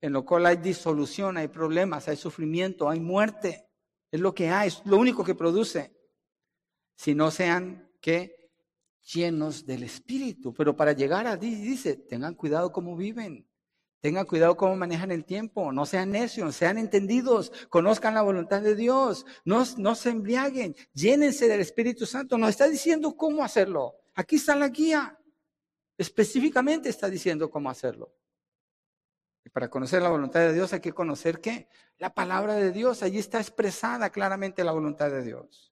en 0.00 0.14
lo 0.14 0.24
cual 0.24 0.46
hay 0.46 0.56
disolución, 0.56 1.36
hay 1.36 1.48
problemas, 1.48 2.08
hay 2.08 2.16
sufrimiento, 2.16 2.88
hay 2.88 3.00
muerte. 3.00 3.68
Es 4.10 4.20
lo 4.20 4.34
que 4.34 4.48
hay, 4.48 4.68
es 4.68 4.80
lo 4.86 4.96
único 4.96 5.22
que 5.22 5.34
produce. 5.34 5.94
Si 6.96 7.14
no 7.14 7.30
sean 7.30 7.92
que 8.00 8.39
llenos 9.12 9.66
del 9.66 9.82
Espíritu. 9.82 10.52
Pero 10.54 10.76
para 10.76 10.92
llegar 10.92 11.26
a 11.26 11.36
dice, 11.36 11.96
tengan 11.96 12.34
cuidado 12.34 12.72
cómo 12.72 12.96
viven. 12.96 13.46
Tengan 14.00 14.24
cuidado 14.24 14.56
cómo 14.56 14.76
manejan 14.76 15.10
el 15.10 15.26
tiempo, 15.26 15.72
no 15.72 15.84
sean 15.84 16.12
necios, 16.12 16.56
sean 16.56 16.78
entendidos, 16.78 17.52
conozcan 17.68 18.14
la 18.14 18.22
voluntad 18.22 18.62
de 18.62 18.74
Dios, 18.74 19.26
no, 19.44 19.62
no 19.76 19.94
se 19.94 20.08
embriaguen, 20.08 20.74
llénense 20.94 21.48
del 21.48 21.60
Espíritu 21.60 22.06
Santo. 22.06 22.38
Nos 22.38 22.48
está 22.48 22.66
diciendo 22.66 23.14
cómo 23.14 23.44
hacerlo. 23.44 23.96
Aquí 24.14 24.36
está 24.36 24.56
la 24.56 24.68
guía. 24.68 25.18
Específicamente 25.98 26.88
está 26.88 27.10
diciendo 27.10 27.50
cómo 27.50 27.68
hacerlo. 27.68 28.10
Y 29.44 29.50
para 29.50 29.68
conocer 29.68 30.00
la 30.00 30.08
voluntad 30.08 30.40
de 30.40 30.54
Dios 30.54 30.72
hay 30.72 30.80
que 30.80 30.92
conocer 30.92 31.40
qué? 31.42 31.68
La 31.98 32.14
palabra 32.14 32.54
de 32.54 32.72
Dios. 32.72 33.02
Allí 33.02 33.18
está 33.18 33.38
expresada 33.38 34.08
claramente 34.08 34.64
la 34.64 34.72
voluntad 34.72 35.10
de 35.10 35.22
Dios. 35.22 35.69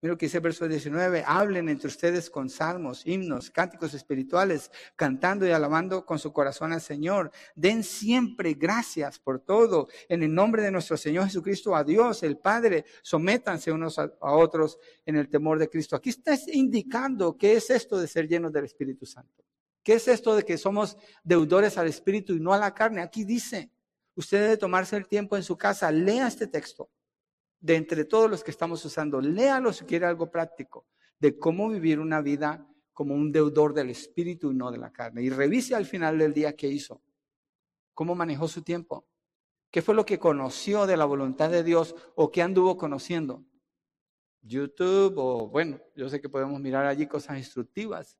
Mira 0.00 0.12
lo 0.12 0.18
que 0.18 0.26
dice 0.26 0.36
el 0.36 0.44
verso 0.44 0.68
19, 0.68 1.24
hablen 1.26 1.68
entre 1.68 1.88
ustedes 1.88 2.30
con 2.30 2.48
salmos, 2.48 3.04
himnos, 3.04 3.50
cánticos 3.50 3.94
espirituales, 3.94 4.70
cantando 4.94 5.44
y 5.44 5.50
alabando 5.50 6.06
con 6.06 6.20
su 6.20 6.32
corazón 6.32 6.72
al 6.72 6.80
Señor. 6.80 7.32
Den 7.56 7.82
siempre 7.82 8.54
gracias 8.54 9.18
por 9.18 9.40
todo. 9.40 9.88
En 10.08 10.22
el 10.22 10.32
nombre 10.32 10.62
de 10.62 10.70
nuestro 10.70 10.96
Señor 10.96 11.24
Jesucristo, 11.24 11.74
a 11.74 11.82
Dios, 11.82 12.22
el 12.22 12.38
Padre, 12.38 12.84
sométanse 13.02 13.72
unos 13.72 13.98
a, 13.98 14.08
otros 14.20 14.78
en 15.04 15.16
el 15.16 15.28
temor 15.28 15.58
de 15.58 15.68
Cristo. 15.68 15.96
Aquí 15.96 16.10
está 16.10 16.38
indicando 16.52 17.36
qué 17.36 17.54
es 17.54 17.68
esto 17.68 17.98
de 17.98 18.06
ser 18.06 18.28
llenos 18.28 18.52
del 18.52 18.66
Espíritu 18.66 19.04
Santo. 19.04 19.44
¿Qué 19.82 19.94
es 19.94 20.06
esto 20.06 20.36
de 20.36 20.44
que 20.44 20.58
somos 20.58 20.96
deudores 21.24 21.76
al 21.76 21.88
Espíritu 21.88 22.34
y 22.34 22.40
no 22.40 22.52
a 22.52 22.58
la 22.58 22.72
carne? 22.72 23.02
Aquí 23.02 23.24
dice, 23.24 23.72
usted 24.14 24.42
debe 24.42 24.56
tomarse 24.58 24.96
el 24.96 25.08
tiempo 25.08 25.36
en 25.36 25.42
su 25.42 25.58
casa, 25.58 25.90
lea 25.90 26.28
este 26.28 26.46
texto 26.46 26.88
de 27.60 27.76
entre 27.76 28.04
todos 28.04 28.30
los 28.30 28.44
que 28.44 28.50
estamos 28.50 28.84
usando, 28.84 29.20
léalo 29.20 29.72
si 29.72 29.84
quiere 29.84 30.06
algo 30.06 30.30
práctico, 30.30 30.86
de 31.18 31.38
cómo 31.38 31.68
vivir 31.68 31.98
una 31.98 32.20
vida 32.20 32.66
como 32.92 33.14
un 33.14 33.32
deudor 33.32 33.74
del 33.74 33.90
espíritu 33.90 34.50
y 34.50 34.54
no 34.54 34.70
de 34.70 34.78
la 34.78 34.92
carne. 34.92 35.22
Y 35.22 35.30
revise 35.30 35.74
al 35.74 35.86
final 35.86 36.18
del 36.18 36.34
día 36.34 36.56
qué 36.56 36.68
hizo, 36.68 37.02
cómo 37.94 38.14
manejó 38.14 38.48
su 38.48 38.62
tiempo, 38.62 39.06
qué 39.70 39.82
fue 39.82 39.94
lo 39.94 40.04
que 40.04 40.18
conoció 40.18 40.86
de 40.86 40.96
la 40.96 41.04
voluntad 41.04 41.50
de 41.50 41.62
Dios 41.62 41.94
o 42.14 42.30
qué 42.30 42.42
anduvo 42.42 42.76
conociendo. 42.76 43.44
YouTube 44.40 45.14
o 45.16 45.48
bueno, 45.48 45.80
yo 45.94 46.08
sé 46.08 46.20
que 46.20 46.28
podemos 46.28 46.60
mirar 46.60 46.86
allí 46.86 47.06
cosas 47.06 47.38
instructivas, 47.38 48.16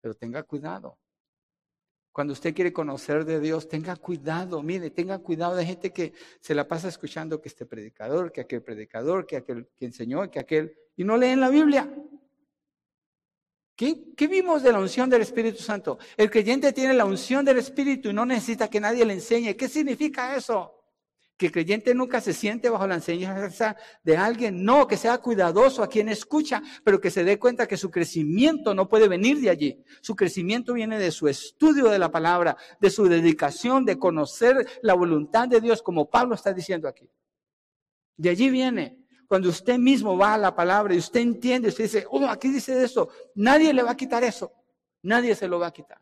pero 0.00 0.14
tenga 0.14 0.42
cuidado. 0.42 0.97
Cuando 2.12 2.32
usted 2.32 2.54
quiere 2.54 2.72
conocer 2.72 3.24
de 3.24 3.40
Dios, 3.40 3.68
tenga 3.68 3.94
cuidado, 3.96 4.62
mire, 4.62 4.90
tenga 4.90 5.18
cuidado 5.18 5.54
de 5.54 5.64
gente 5.64 5.92
que 5.92 6.12
se 6.40 6.54
la 6.54 6.66
pasa 6.66 6.88
escuchando 6.88 7.40
que 7.40 7.48
este 7.48 7.66
predicador, 7.66 8.32
que 8.32 8.40
aquel 8.40 8.62
predicador, 8.62 9.26
que 9.26 9.36
aquel 9.36 9.68
que 9.76 9.84
enseñó, 9.86 10.28
que 10.30 10.40
aquel, 10.40 10.76
y 10.96 11.04
no 11.04 11.16
leen 11.16 11.40
la 11.40 11.48
Biblia. 11.48 11.88
¿Qué, 13.76 14.12
¿Qué, 14.16 14.26
vimos 14.26 14.64
de 14.64 14.72
la 14.72 14.80
unción 14.80 15.08
del 15.08 15.22
Espíritu 15.22 15.62
Santo? 15.62 15.98
El 16.16 16.30
creyente 16.30 16.72
tiene 16.72 16.94
la 16.94 17.04
unción 17.04 17.44
del 17.44 17.58
Espíritu 17.58 18.08
y 18.08 18.12
no 18.12 18.26
necesita 18.26 18.68
que 18.68 18.80
nadie 18.80 19.04
le 19.04 19.14
enseñe. 19.14 19.54
¿Qué 19.54 19.68
significa 19.68 20.34
eso? 20.34 20.77
Que 21.38 21.46
el 21.46 21.52
creyente 21.52 21.94
nunca 21.94 22.20
se 22.20 22.32
siente 22.32 22.68
bajo 22.68 22.86
la 22.86 22.96
enseñanza 22.96 23.76
de 24.02 24.16
alguien, 24.16 24.64
no, 24.64 24.88
que 24.88 24.96
sea 24.96 25.18
cuidadoso 25.18 25.84
a 25.84 25.88
quien 25.88 26.08
escucha, 26.08 26.60
pero 26.82 27.00
que 27.00 27.12
se 27.12 27.22
dé 27.22 27.38
cuenta 27.38 27.68
que 27.68 27.76
su 27.76 27.92
crecimiento 27.92 28.74
no 28.74 28.88
puede 28.88 29.06
venir 29.06 29.40
de 29.40 29.48
allí. 29.48 29.84
Su 30.02 30.16
crecimiento 30.16 30.74
viene 30.74 30.98
de 30.98 31.12
su 31.12 31.28
estudio 31.28 31.88
de 31.88 31.98
la 32.00 32.10
palabra, 32.10 32.56
de 32.80 32.90
su 32.90 33.06
dedicación, 33.06 33.84
de 33.84 33.98
conocer 33.98 34.66
la 34.82 34.94
voluntad 34.94 35.46
de 35.46 35.60
Dios, 35.60 35.80
como 35.80 36.10
Pablo 36.10 36.34
está 36.34 36.52
diciendo 36.52 36.88
aquí. 36.88 37.08
De 38.16 38.30
allí 38.30 38.50
viene. 38.50 39.06
Cuando 39.28 39.48
usted 39.50 39.78
mismo 39.78 40.16
va 40.18 40.34
a 40.34 40.38
la 40.38 40.56
palabra 40.56 40.94
y 40.94 40.98
usted 40.98 41.20
entiende, 41.20 41.68
usted 41.68 41.84
dice, 41.84 42.06
oh, 42.10 42.26
aquí 42.26 42.48
dice 42.48 42.82
eso, 42.82 43.10
nadie 43.34 43.72
le 43.72 43.82
va 43.82 43.92
a 43.92 43.96
quitar 43.96 44.24
eso, 44.24 44.50
nadie 45.02 45.34
se 45.34 45.46
lo 45.46 45.58
va 45.58 45.68
a 45.68 45.72
quitar. 45.72 46.00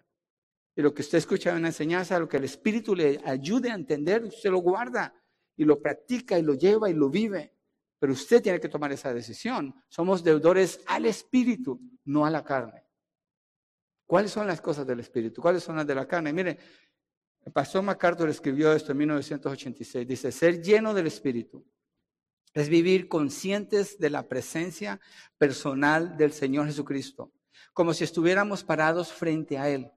Y 0.76 0.80
lo 0.80 0.95
que 0.95 1.03
usted 1.03 1.18
escucha 1.18 1.51
en 1.51 1.57
una 1.57 1.68
enseñanza, 1.68 2.18
lo 2.18 2.28
que 2.28 2.37
el 2.37 2.45
Espíritu 2.45 2.95
le 2.95 3.20
ayude 3.24 3.70
a 3.70 3.74
entender, 3.74 4.22
usted 4.24 4.51
lo 4.51 4.59
guarda 4.59 5.12
y 5.57 5.65
lo 5.65 5.81
practica 5.81 6.39
y 6.39 6.43
lo 6.43 6.55
lleva 6.55 6.91
y 6.91 6.95
lo 6.95 7.09
vive. 7.09 7.55
Pero 7.99 8.13
usted 8.13 8.43
tiene 8.43 8.61
que 8.61 8.69
tomar 8.69 8.93
esa 8.93 9.13
decisión. 9.13 9.75
Somos 9.89 10.23
deudores 10.23 10.81
al 10.87 11.07
Espíritu, 11.07 11.81
no 12.05 12.27
a 12.27 12.31
la 12.31 12.45
carne. 12.45 12.85
¿Cuáles 14.07 14.31
son 14.31 14.47
las 14.47 14.61
cosas 14.61 14.87
del 14.87 15.01
Espíritu? 15.01 15.41
¿Cuáles 15.41 15.63
son 15.63 15.77
las 15.77 15.87
de 15.87 15.95
la 15.95 16.07
carne? 16.07 16.33
Mire, 16.33 16.59
el 17.45 17.53
pastor 17.53 17.83
MacArthur 17.83 18.29
escribió 18.29 18.73
esto 18.73 18.93
en 18.93 18.99
1986. 18.99 20.07
Dice, 20.07 20.31
ser 20.31 20.63
lleno 20.63 20.93
del 20.95 21.07
Espíritu 21.07 21.65
es 22.53 22.69
vivir 22.69 23.09
conscientes 23.09 23.99
de 23.99 24.11
la 24.11 24.29
presencia 24.29 25.01
personal 25.39 26.17
del 26.17 26.33
Señor 26.33 26.67
Jesucristo, 26.67 27.33
como 27.73 27.93
si 27.93 28.05
estuviéramos 28.05 28.65
parados 28.65 29.13
frente 29.13 29.59
a 29.59 29.69
Él 29.69 29.91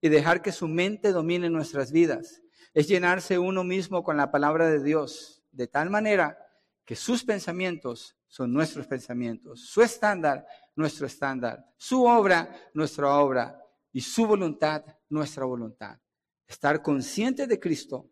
y 0.00 0.08
dejar 0.08 0.42
que 0.42 0.52
su 0.52 0.66
mente 0.66 1.12
domine 1.12 1.50
nuestras 1.50 1.92
vidas 1.92 2.42
es 2.72 2.88
llenarse 2.88 3.38
uno 3.38 3.64
mismo 3.64 4.02
con 4.02 4.16
la 4.16 4.30
palabra 4.30 4.68
de 4.68 4.82
Dios, 4.82 5.42
de 5.50 5.66
tal 5.66 5.90
manera 5.90 6.38
que 6.84 6.96
sus 6.96 7.24
pensamientos 7.24 8.16
son 8.26 8.52
nuestros 8.52 8.86
pensamientos, 8.86 9.66
su 9.66 9.82
estándar, 9.82 10.46
nuestro 10.76 11.06
estándar, 11.06 11.64
su 11.76 12.04
obra, 12.04 12.70
nuestra 12.74 13.18
obra, 13.18 13.60
y 13.92 14.00
su 14.00 14.26
voluntad, 14.26 14.84
nuestra 15.08 15.44
voluntad. 15.44 15.98
Estar 16.46 16.82
consciente 16.82 17.46
de 17.46 17.58
Cristo 17.58 18.10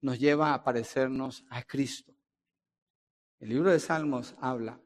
nos 0.00 0.18
lleva 0.18 0.54
a 0.54 0.62
parecernos 0.62 1.44
a 1.48 1.62
Cristo. 1.62 2.14
El 3.38 3.50
libro 3.50 3.70
de 3.70 3.80
Salmos 3.80 4.34
habla 4.38 4.80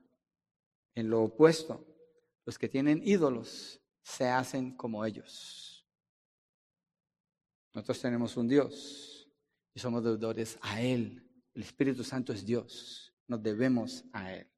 en 0.95 1.11
lo 1.11 1.23
opuesto. 1.23 1.87
Los 2.45 2.59
que 2.59 2.69
tienen 2.69 3.03
ídolos 3.05 3.81
se 4.03 4.29
hacen 4.29 4.77
como 4.77 5.05
ellos. 5.05 5.78
Nosotros 7.75 8.01
tenemos 8.01 8.37
un 8.37 8.49
Dios 8.49 9.31
y 9.75 9.81
somos 9.81 10.03
deudores 10.03 10.59
a 10.63 10.81
Él. 10.81 11.25
El 11.55 11.63
Espíritu 11.63 12.03
Santo 12.03 12.33
es 12.33 12.45
Dios. 12.45 13.15
Nos 13.27 13.43
debemos 13.43 14.05
a 14.13 14.35
Él. 14.35 14.51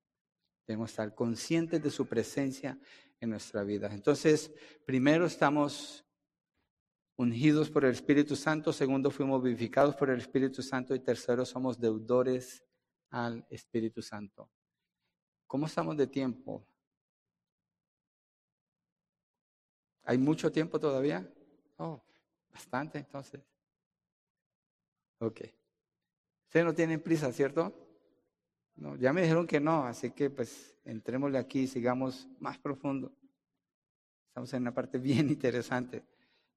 Debemos 0.66 0.90
estar 0.90 1.14
conscientes 1.14 1.82
de 1.82 1.90
su 1.90 2.06
presencia 2.06 2.78
en 3.20 3.30
nuestra 3.30 3.64
vida. 3.64 3.92
Entonces, 3.92 4.52
primero 4.86 5.26
estamos 5.26 6.04
ungidos 7.16 7.68
por 7.70 7.84
el 7.84 7.92
Espíritu 7.92 8.34
Santo, 8.34 8.72
segundo 8.72 9.10
fuimos 9.10 9.42
vivificados 9.42 9.94
por 9.94 10.08
el 10.08 10.18
Espíritu 10.18 10.62
Santo 10.62 10.94
y 10.94 11.00
tercero 11.00 11.44
somos 11.44 11.78
deudores 11.78 12.64
al 13.10 13.46
Espíritu 13.50 14.00
Santo. 14.00 14.50
¿Cómo 15.46 15.66
estamos 15.66 15.96
de 15.96 16.06
tiempo? 16.06 16.66
¿Hay 20.04 20.16
mucho 20.16 20.50
tiempo 20.50 20.80
todavía? 20.80 21.30
Oh, 21.76 22.02
Bastante, 22.52 22.98
entonces. 22.98 23.40
Ok. 25.18 25.42
Ustedes 26.44 26.66
no 26.66 26.74
tienen 26.74 27.00
prisa, 27.00 27.30
¿cierto? 27.32 27.72
No, 28.76 28.96
ya 28.96 29.12
me 29.12 29.22
dijeron 29.22 29.46
que 29.46 29.60
no, 29.60 29.84
así 29.84 30.10
que 30.10 30.30
pues 30.30 30.74
entrémosle 30.84 31.38
aquí 31.38 31.60
y 31.60 31.66
sigamos 31.66 32.28
más 32.38 32.58
profundo. 32.58 33.12
Estamos 34.28 34.52
en 34.54 34.62
una 34.62 34.74
parte 34.74 34.98
bien 34.98 35.28
interesante. 35.28 36.04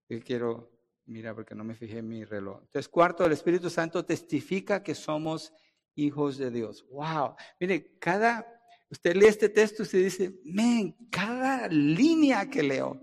Yo 0.08 0.20
quiero 0.24 0.72
mirar 1.06 1.36
porque 1.36 1.56
no 1.56 1.64
me 1.64 1.76
fijé 1.76 2.00
en 2.00 2.08
mi 2.08 2.24
reloj. 2.24 2.60
Entonces, 2.62 2.88
cuarto, 2.88 3.26
el 3.26 3.34
Espíritu 3.34 3.70
Santo 3.70 4.06
testifica 4.06 4.82
que 4.82 4.96
somos 4.96 5.54
hijos 5.96 6.38
de 6.38 6.50
Dios. 6.50 6.86
Wow. 6.90 7.36
Mire, 7.60 7.98
cada, 8.00 8.48
usted 8.90 9.16
lee 9.16 9.26
este 9.26 9.50
texto 9.50 9.84
y 9.84 9.86
se 9.86 9.98
dice, 9.98 10.40
men, 10.46 10.96
cada 11.12 11.68
línea 11.68 12.50
que 12.50 12.64
leo 12.64 13.02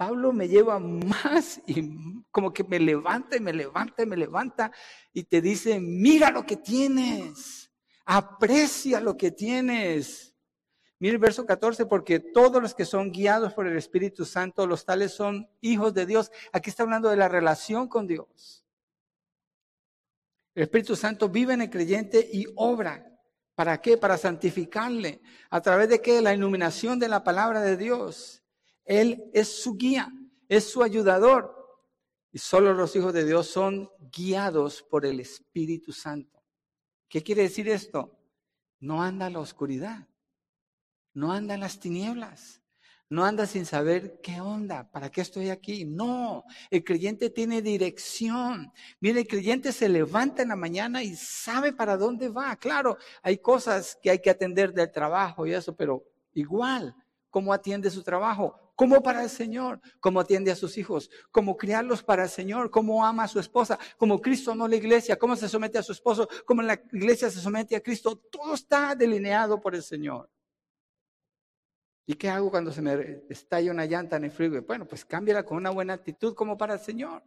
Pablo 0.00 0.32
me 0.32 0.48
lleva 0.48 0.78
más 0.78 1.60
y 1.66 2.24
como 2.30 2.54
que 2.54 2.64
me 2.64 2.80
levanta 2.80 3.36
y 3.36 3.40
me 3.40 3.52
levanta 3.52 4.02
y 4.02 4.06
me 4.06 4.16
levanta 4.16 4.72
y 5.12 5.24
te 5.24 5.42
dice, 5.42 5.78
mira 5.78 6.30
lo 6.30 6.46
que 6.46 6.56
tienes, 6.56 7.70
aprecia 8.06 8.98
lo 8.98 9.18
que 9.18 9.30
tienes. 9.30 10.34
Mira 10.98 11.12
el 11.12 11.18
verso 11.18 11.44
14, 11.44 11.84
porque 11.84 12.18
todos 12.18 12.62
los 12.62 12.74
que 12.74 12.86
son 12.86 13.12
guiados 13.12 13.52
por 13.52 13.66
el 13.66 13.76
Espíritu 13.76 14.24
Santo, 14.24 14.66
los 14.66 14.86
tales 14.86 15.12
son 15.12 15.50
hijos 15.60 15.92
de 15.92 16.06
Dios. 16.06 16.32
Aquí 16.50 16.70
está 16.70 16.84
hablando 16.84 17.10
de 17.10 17.18
la 17.18 17.28
relación 17.28 17.86
con 17.86 18.06
Dios. 18.06 18.64
El 20.54 20.62
Espíritu 20.62 20.96
Santo 20.96 21.28
vive 21.28 21.52
en 21.52 21.60
el 21.60 21.68
creyente 21.68 22.26
y 22.32 22.46
obra. 22.56 23.06
¿Para 23.54 23.82
qué? 23.82 23.98
Para 23.98 24.16
santificarle. 24.16 25.20
¿A 25.50 25.60
través 25.60 25.90
de 25.90 26.00
qué? 26.00 26.22
La 26.22 26.32
iluminación 26.32 26.98
de 26.98 27.08
la 27.08 27.22
palabra 27.22 27.60
de 27.60 27.76
Dios. 27.76 28.40
Él 28.90 29.30
es 29.32 29.62
su 29.62 29.76
guía, 29.76 30.12
es 30.48 30.68
su 30.68 30.82
ayudador. 30.82 31.54
Y 32.32 32.38
solo 32.38 32.74
los 32.74 32.96
hijos 32.96 33.12
de 33.12 33.24
Dios 33.24 33.46
son 33.46 33.88
guiados 34.12 34.82
por 34.82 35.06
el 35.06 35.20
Espíritu 35.20 35.92
Santo. 35.92 36.42
¿Qué 37.08 37.22
quiere 37.22 37.42
decir 37.42 37.68
esto? 37.68 38.18
No 38.80 39.00
anda 39.00 39.28
en 39.28 39.34
la 39.34 39.38
oscuridad, 39.38 40.08
no 41.14 41.30
anda 41.30 41.54
en 41.54 41.60
las 41.60 41.78
tinieblas, 41.78 42.62
no 43.08 43.24
anda 43.24 43.46
sin 43.46 43.64
saber 43.64 44.20
qué 44.20 44.40
onda, 44.40 44.90
para 44.90 45.08
qué 45.08 45.20
estoy 45.20 45.50
aquí. 45.50 45.84
No, 45.84 46.42
el 46.68 46.82
creyente 46.82 47.30
tiene 47.30 47.62
dirección. 47.62 48.72
Mire, 48.98 49.20
el 49.20 49.28
creyente 49.28 49.70
se 49.70 49.88
levanta 49.88 50.42
en 50.42 50.48
la 50.48 50.56
mañana 50.56 51.04
y 51.04 51.14
sabe 51.14 51.72
para 51.72 51.96
dónde 51.96 52.28
va. 52.28 52.56
Claro, 52.56 52.98
hay 53.22 53.38
cosas 53.38 53.96
que 54.02 54.10
hay 54.10 54.18
que 54.18 54.30
atender 54.30 54.72
del 54.72 54.90
trabajo 54.90 55.46
y 55.46 55.54
eso, 55.54 55.76
pero 55.76 56.04
igual, 56.32 56.92
¿cómo 57.30 57.52
atiende 57.52 57.88
su 57.88 58.02
trabajo? 58.02 58.69
Cómo 58.80 59.02
para 59.02 59.22
el 59.22 59.28
Señor, 59.28 59.78
cómo 60.00 60.20
atiende 60.20 60.50
a 60.50 60.56
sus 60.56 60.78
hijos, 60.78 61.10
cómo 61.30 61.54
criarlos 61.58 62.02
para 62.02 62.22
el 62.22 62.30
Señor, 62.30 62.70
cómo 62.70 63.04
ama 63.04 63.24
a 63.24 63.28
su 63.28 63.38
esposa, 63.38 63.78
cómo 63.98 64.22
Cristo 64.22 64.52
amó 64.52 64.66
la 64.66 64.76
iglesia, 64.76 65.18
cómo 65.18 65.36
se 65.36 65.50
somete 65.50 65.76
a 65.76 65.82
su 65.82 65.92
esposo, 65.92 66.26
cómo 66.46 66.62
la 66.62 66.82
iglesia 66.90 67.28
se 67.28 67.40
somete 67.40 67.76
a 67.76 67.82
Cristo. 67.82 68.16
Todo 68.16 68.54
está 68.54 68.94
delineado 68.94 69.60
por 69.60 69.74
el 69.74 69.82
Señor. 69.82 70.30
¿Y 72.06 72.14
qué 72.14 72.30
hago 72.30 72.50
cuando 72.50 72.72
se 72.72 72.80
me 72.80 73.24
estalla 73.28 73.70
una 73.70 73.84
llanta 73.84 74.16
en 74.16 74.24
el 74.24 74.30
frío? 74.30 74.62
Bueno, 74.62 74.88
pues 74.88 75.04
cámbiala 75.04 75.44
con 75.44 75.58
una 75.58 75.68
buena 75.68 75.92
actitud 75.92 76.34
como 76.34 76.56
para 76.56 76.72
el 76.72 76.80
Señor. 76.80 77.22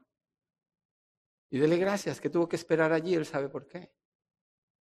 Y 1.51 1.59
dele 1.59 1.77
gracias 1.77 2.19
que 2.19 2.31
tuvo 2.31 2.49
que 2.49 2.55
esperar 2.55 2.91
allí, 2.91 3.13
él 3.13 3.27
sabe 3.27 3.47
por 3.47 3.67
qué. 3.67 3.91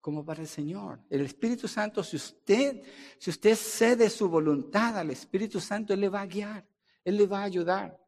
Como 0.01 0.25
para 0.25 0.41
el 0.41 0.47
Señor. 0.47 0.99
El 1.09 1.21
Espíritu 1.21 1.67
Santo, 1.67 2.03
si 2.03 2.15
usted, 2.15 2.81
si 3.17 3.29
usted 3.29 3.55
cede 3.55 4.09
su 4.09 4.29
voluntad 4.29 4.97
al 4.97 5.09
Espíritu 5.09 5.59
Santo, 5.59 5.93
Él 5.93 6.01
le 6.01 6.09
va 6.09 6.21
a 6.21 6.25
guiar, 6.25 6.67
Él 7.03 7.17
le 7.17 7.27
va 7.27 7.41
a 7.41 7.43
ayudar. 7.43 7.99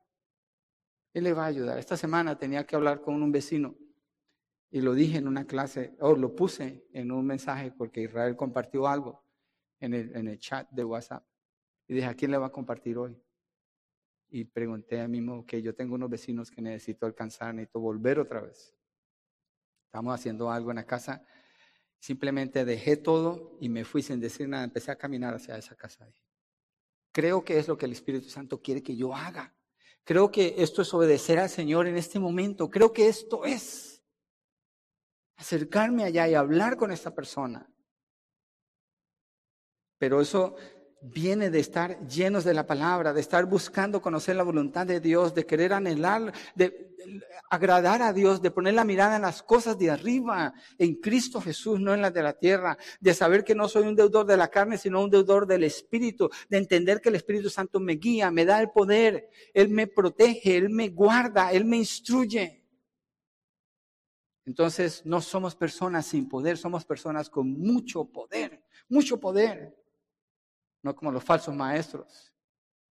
Él 1.13 1.25
le 1.25 1.33
va 1.33 1.43
a 1.43 1.47
ayudar. 1.47 1.77
Esta 1.77 1.97
semana 1.97 2.37
tenía 2.37 2.65
que 2.65 2.75
hablar 2.75 3.01
con 3.01 3.21
un 3.21 3.31
vecino 3.31 3.75
y 4.69 4.79
lo 4.79 4.93
dije 4.93 5.17
en 5.17 5.27
una 5.27 5.45
clase, 5.45 5.97
o 5.99 6.15
lo 6.15 6.33
puse 6.33 6.87
en 6.93 7.11
un 7.11 7.25
mensaje 7.25 7.71
porque 7.71 8.03
Israel 8.03 8.37
compartió 8.37 8.87
algo 8.87 9.25
en 9.81 9.93
el, 9.93 10.15
en 10.15 10.29
el 10.29 10.39
chat 10.39 10.69
de 10.71 10.85
WhatsApp. 10.85 11.25
Y 11.87 11.95
dije, 11.95 12.07
¿a 12.07 12.13
quién 12.13 12.31
le 12.31 12.37
va 12.37 12.47
a 12.47 12.51
compartir 12.51 12.97
hoy? 12.97 13.21
Y 14.29 14.45
pregunté 14.45 15.01
a 15.01 15.09
mí 15.09 15.19
mismo 15.19 15.45
que 15.45 15.61
yo 15.61 15.75
tengo 15.75 15.95
unos 15.95 16.09
vecinos 16.09 16.49
que 16.49 16.61
necesito 16.61 17.05
alcanzar, 17.05 17.53
necesito 17.53 17.81
volver 17.81 18.17
otra 18.17 18.39
vez. 18.39 18.73
Estamos 19.87 20.15
haciendo 20.15 20.49
algo 20.49 20.71
en 20.71 20.77
la 20.77 20.85
casa. 20.85 21.21
Simplemente 22.01 22.65
dejé 22.65 22.97
todo 22.97 23.55
y 23.61 23.69
me 23.69 23.85
fui 23.85 24.01
sin 24.01 24.19
decir 24.19 24.49
nada. 24.49 24.63
Empecé 24.63 24.89
a 24.89 24.97
caminar 24.97 25.35
hacia 25.35 25.55
esa 25.55 25.75
casa. 25.75 26.11
Creo 27.11 27.45
que 27.45 27.59
es 27.59 27.67
lo 27.67 27.77
que 27.77 27.85
el 27.85 27.91
Espíritu 27.91 28.27
Santo 28.27 28.59
quiere 28.59 28.81
que 28.81 28.95
yo 28.95 29.15
haga. 29.15 29.53
Creo 30.03 30.31
que 30.31 30.55
esto 30.57 30.81
es 30.81 30.91
obedecer 30.95 31.37
al 31.37 31.49
Señor 31.49 31.85
en 31.85 31.97
este 31.97 32.17
momento. 32.17 32.71
Creo 32.71 32.91
que 32.91 33.07
esto 33.07 33.45
es 33.45 34.01
acercarme 35.35 36.03
allá 36.03 36.27
y 36.27 36.33
hablar 36.33 36.75
con 36.75 36.91
esta 36.91 37.13
persona. 37.13 37.71
Pero 39.99 40.21
eso 40.21 40.55
viene 41.01 41.49
de 41.49 41.59
estar 41.59 41.99
llenos 42.07 42.43
de 42.43 42.53
la 42.53 42.67
palabra, 42.67 43.13
de 43.13 43.21
estar 43.21 43.45
buscando 43.45 44.01
conocer 44.01 44.35
la 44.35 44.43
voluntad 44.43 44.85
de 44.85 44.99
Dios, 44.99 45.33
de 45.33 45.45
querer 45.45 45.73
anhelar, 45.73 46.31
de, 46.55 46.91
agradar 47.49 48.01
a 48.03 48.13
Dios, 48.13 48.41
de 48.41 48.51
poner 48.51 48.75
la 48.75 48.83
mirada 48.83 49.15
en 49.15 49.23
las 49.23 49.41
cosas 49.41 49.77
de 49.77 49.89
arriba, 49.89 50.53
en 50.77 50.95
Cristo 50.95 51.41
Jesús, 51.41 51.79
no 51.79 51.93
en 51.93 52.01
las 52.01 52.13
de 52.13 52.21
la 52.21 52.33
tierra, 52.33 52.77
de 52.99 53.13
saber 53.13 53.43
que 53.43 53.55
no 53.55 53.67
soy 53.67 53.87
un 53.87 53.95
deudor 53.95 54.25
de 54.27 54.37
la 54.37 54.49
carne, 54.49 54.77
sino 54.77 55.03
un 55.03 55.09
deudor 55.09 55.47
del 55.47 55.63
Espíritu, 55.63 56.29
de 56.49 56.57
entender 56.57 57.01
que 57.01 57.09
el 57.09 57.15
Espíritu 57.15 57.49
Santo 57.49 57.79
me 57.79 57.93
guía, 57.93 58.29
me 58.29 58.45
da 58.45 58.61
el 58.61 58.69
poder, 58.69 59.29
Él 59.53 59.69
me 59.69 59.87
protege, 59.87 60.55
Él 60.55 60.69
me 60.69 60.89
guarda, 60.89 61.51
Él 61.51 61.65
me 61.65 61.77
instruye. 61.77 62.59
Entonces 64.45 65.03
no 65.05 65.21
somos 65.21 65.55
personas 65.55 66.05
sin 66.05 66.27
poder, 66.27 66.57
somos 66.57 66.85
personas 66.85 67.29
con 67.29 67.51
mucho 67.51 68.05
poder, 68.05 68.63
mucho 68.87 69.19
poder 69.19 69.80
no 70.83 70.95
como 70.95 71.11
los 71.11 71.23
falsos 71.23 71.55
maestros 71.55 72.31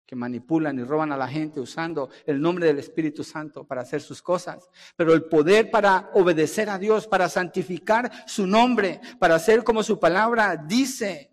que 0.06 0.16
manipulan 0.16 0.80
y 0.80 0.84
roban 0.84 1.12
a 1.12 1.18
la 1.18 1.28
gente 1.28 1.60
usando 1.60 2.10
el 2.26 2.42
nombre 2.42 2.66
del 2.66 2.80
Espíritu 2.80 3.24
Santo 3.24 3.64
para 3.64 3.82
hacer 3.82 4.02
sus 4.02 4.24
cosas. 4.24 4.68
Pero 4.96 5.14
el 5.14 5.26
poder 5.26 5.70
para 5.70 6.10
obedecer 6.16 6.68
a 6.68 6.80
Dios, 6.80 7.06
para 7.06 7.30
santificar 7.30 8.12
su 8.26 8.48
nombre, 8.48 9.02
para 9.20 9.36
hacer 9.36 9.64
como 9.64 9.84
su 9.84 10.00
palabra 10.00 10.58
dice. 10.58 11.32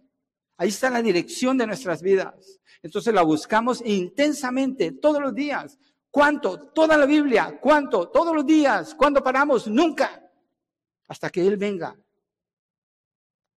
Ahí 0.59 0.69
está 0.69 0.91
la 0.91 1.01
dirección 1.01 1.57
de 1.57 1.67
nuestras 1.67 2.03
vidas. 2.03 2.61
Entonces 2.83 3.15
la 3.15 3.23
buscamos 3.23 3.83
intensamente 3.83 4.93
todos 4.93 5.23
los 5.23 5.35
días. 5.35 5.79
¿Cuánto? 6.11 6.69
Toda 6.75 6.99
la 6.99 7.07
Biblia. 7.07 7.59
¿Cuánto? 7.59 8.11
Todos 8.11 8.35
los 8.35 8.45
días. 8.45 8.95
¿Cuándo 8.95 9.23
paramos? 9.23 9.69
Nunca. 9.69 10.23
Hasta 11.09 11.31
que 11.31 11.47
Él 11.47 11.57
venga 11.57 11.97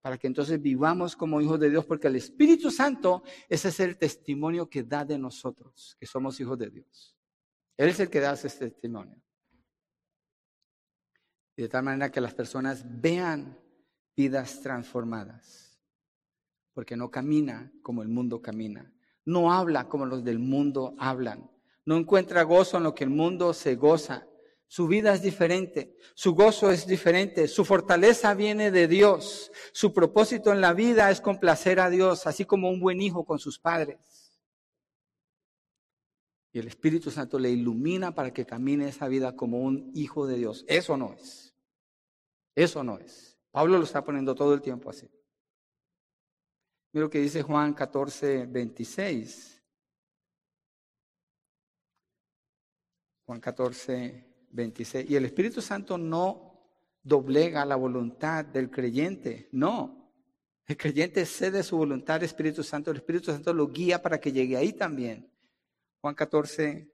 para 0.01 0.17
que 0.17 0.27
entonces 0.27 0.61
vivamos 0.61 1.17
como 1.17 1.41
hijos 1.41 1.59
de 1.59 1.71
Dios, 1.71 1.85
porque 1.85 2.07
el 2.07 2.17
Espíritu 2.17 2.71
Santo 2.71 3.23
es 3.49 3.81
el 3.81 3.99
testimonio 3.99 4.69
que 4.69 4.83
da 4.83 5.05
de 5.05 5.19
nosotros, 5.19 5.97
que 5.99 6.07
somos 6.07 6.39
hijos 6.41 6.59
de 6.59 6.71
Dios. 6.71 7.17
Él 7.77 7.89
es 7.91 8.01
el 8.01 8.11
que 8.11 8.21
da 8.21 8.33
ese 8.33 8.49
testimonio. 8.51 9.21
Y 11.57 11.63
de 11.63 11.69
tal 11.69 11.83
manera 11.83 12.11
que 12.11 12.21
las 12.21 12.35
personas 12.35 12.85
vean 12.87 13.59
vidas 14.17 14.61
transformadas, 14.61 15.81
porque 16.73 16.97
no 16.97 17.11
camina 17.11 17.73
como 17.83 18.03
el 18.03 18.09
mundo 18.09 18.41
camina, 18.41 18.93
no 19.25 19.53
habla 19.53 19.89
como 19.89 20.07
los 20.07 20.23
del 20.25 20.39
mundo 20.39 20.95
hablan, 20.99 21.51
no 21.85 21.97
encuentra 21.97 22.45
gozo 22.45 22.77
en 22.77 22.85
lo 22.85 22.95
que 22.95 23.05
el 23.05 23.11
mundo 23.11 23.53
se 23.53 23.75
goza, 23.75 24.27
su 24.69 24.87
vida 24.87 25.15
es 25.15 25.23
diferente, 25.23 25.97
su 26.15 26.35
gozo 26.35 26.71
es 26.71 26.87
diferente, 26.87 27.49
su 27.49 27.65
fortaleza 27.65 28.35
viene 28.35 28.71
de 28.71 28.87
Dios, 28.87 29.51
su 29.73 29.95
propósito 29.95 30.53
en 30.53 30.61
la 30.61 30.75
vida 30.75 31.11
es 31.11 31.23
complacer 31.23 31.81
a 31.81 31.89
Dios, 31.89 32.27
así 32.27 32.45
como 32.45 32.69
un 32.69 32.79
buen 32.79 33.01
hijo 33.01 33.25
con 33.25 33.39
sus 33.39 33.59
padres. 33.59 33.99
Y 36.53 36.59
el 36.59 36.69
Espíritu 36.69 37.11
Santo 37.11 37.39
le 37.39 37.51
ilumina 37.51 38.15
para 38.15 38.33
que 38.33 38.45
camine 38.45 38.89
esa 38.89 39.09
vida 39.09 39.35
como 39.35 39.59
un 39.61 39.91
hijo 39.95 40.27
de 40.27 40.37
Dios. 40.37 40.67
Eso 40.69 40.99
no 40.99 41.15
es. 41.15 41.55
Eso 42.55 42.85
no 42.85 42.99
es. 42.99 43.39
Pablo 43.51 43.79
lo 43.79 43.85
está 43.85 44.05
poniendo 44.05 44.35
todo 44.35 44.53
el 44.53 44.61
tiempo 44.61 44.91
así. 44.91 45.11
Mira 46.93 47.05
lo 47.05 47.11
que 47.11 47.21
dice 47.21 47.43
Juan 47.43 47.73
14, 47.73 48.47
26. 48.47 49.63
Juan 53.25 53.41
14, 53.41 54.28
26. 54.51 55.11
Y 55.11 55.17
el 55.17 55.25
Espíritu 55.25 55.61
Santo 55.61 55.99
no 55.99 56.49
doblega 57.03 57.65
la 57.65 57.77
voluntad 57.77 58.45
del 58.45 58.71
creyente, 58.71 59.49
no. 59.53 60.13
El 60.67 60.77
creyente 60.77 61.25
cede 61.25 61.63
su 61.63 61.77
voluntad 61.77 62.17
al 62.17 62.25
Espíritu 62.25 62.63
Santo, 62.63 62.91
el 62.91 62.99
Espíritu 62.99 63.33
Santo 63.33 63.55
lo 63.55 63.69
guía 63.69 64.03
para 64.03 64.21
que 64.21 64.33
llegue 64.33 64.57
ahí 64.57 64.75
también. 64.75 65.33
Juan 66.01 66.15
14, 66.15 66.93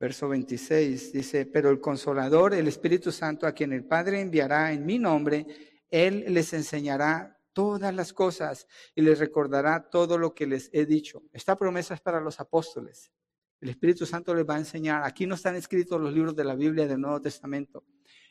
verso 0.00 0.28
26 0.28 1.12
dice, 1.12 1.46
pero 1.46 1.70
el 1.70 1.80
consolador, 1.80 2.54
el 2.54 2.66
Espíritu 2.66 3.12
Santo, 3.12 3.46
a 3.46 3.52
quien 3.52 3.72
el 3.72 3.84
Padre 3.84 4.20
enviará 4.20 4.72
en 4.72 4.86
mi 4.86 4.98
nombre, 4.98 5.46
Él 5.90 6.24
les 6.28 6.52
enseñará 6.54 7.38
todas 7.52 7.94
las 7.94 8.12
cosas 8.12 8.66
y 8.94 9.02
les 9.02 9.18
recordará 9.18 9.90
todo 9.90 10.16
lo 10.16 10.34
que 10.34 10.46
les 10.46 10.70
he 10.72 10.86
dicho. 10.86 11.22
Esta 11.32 11.56
promesa 11.56 11.94
es 11.94 12.00
para 12.00 12.20
los 12.20 12.40
apóstoles. 12.40 13.12
El 13.60 13.70
Espíritu 13.70 14.06
Santo 14.06 14.34
les 14.34 14.48
va 14.48 14.54
a 14.54 14.58
enseñar. 14.58 15.02
Aquí 15.04 15.26
no 15.26 15.34
están 15.34 15.56
escritos 15.56 16.00
los 16.00 16.12
libros 16.12 16.36
de 16.36 16.44
la 16.44 16.54
Biblia 16.54 16.86
del 16.86 17.00
Nuevo 17.00 17.20
Testamento. 17.20 17.84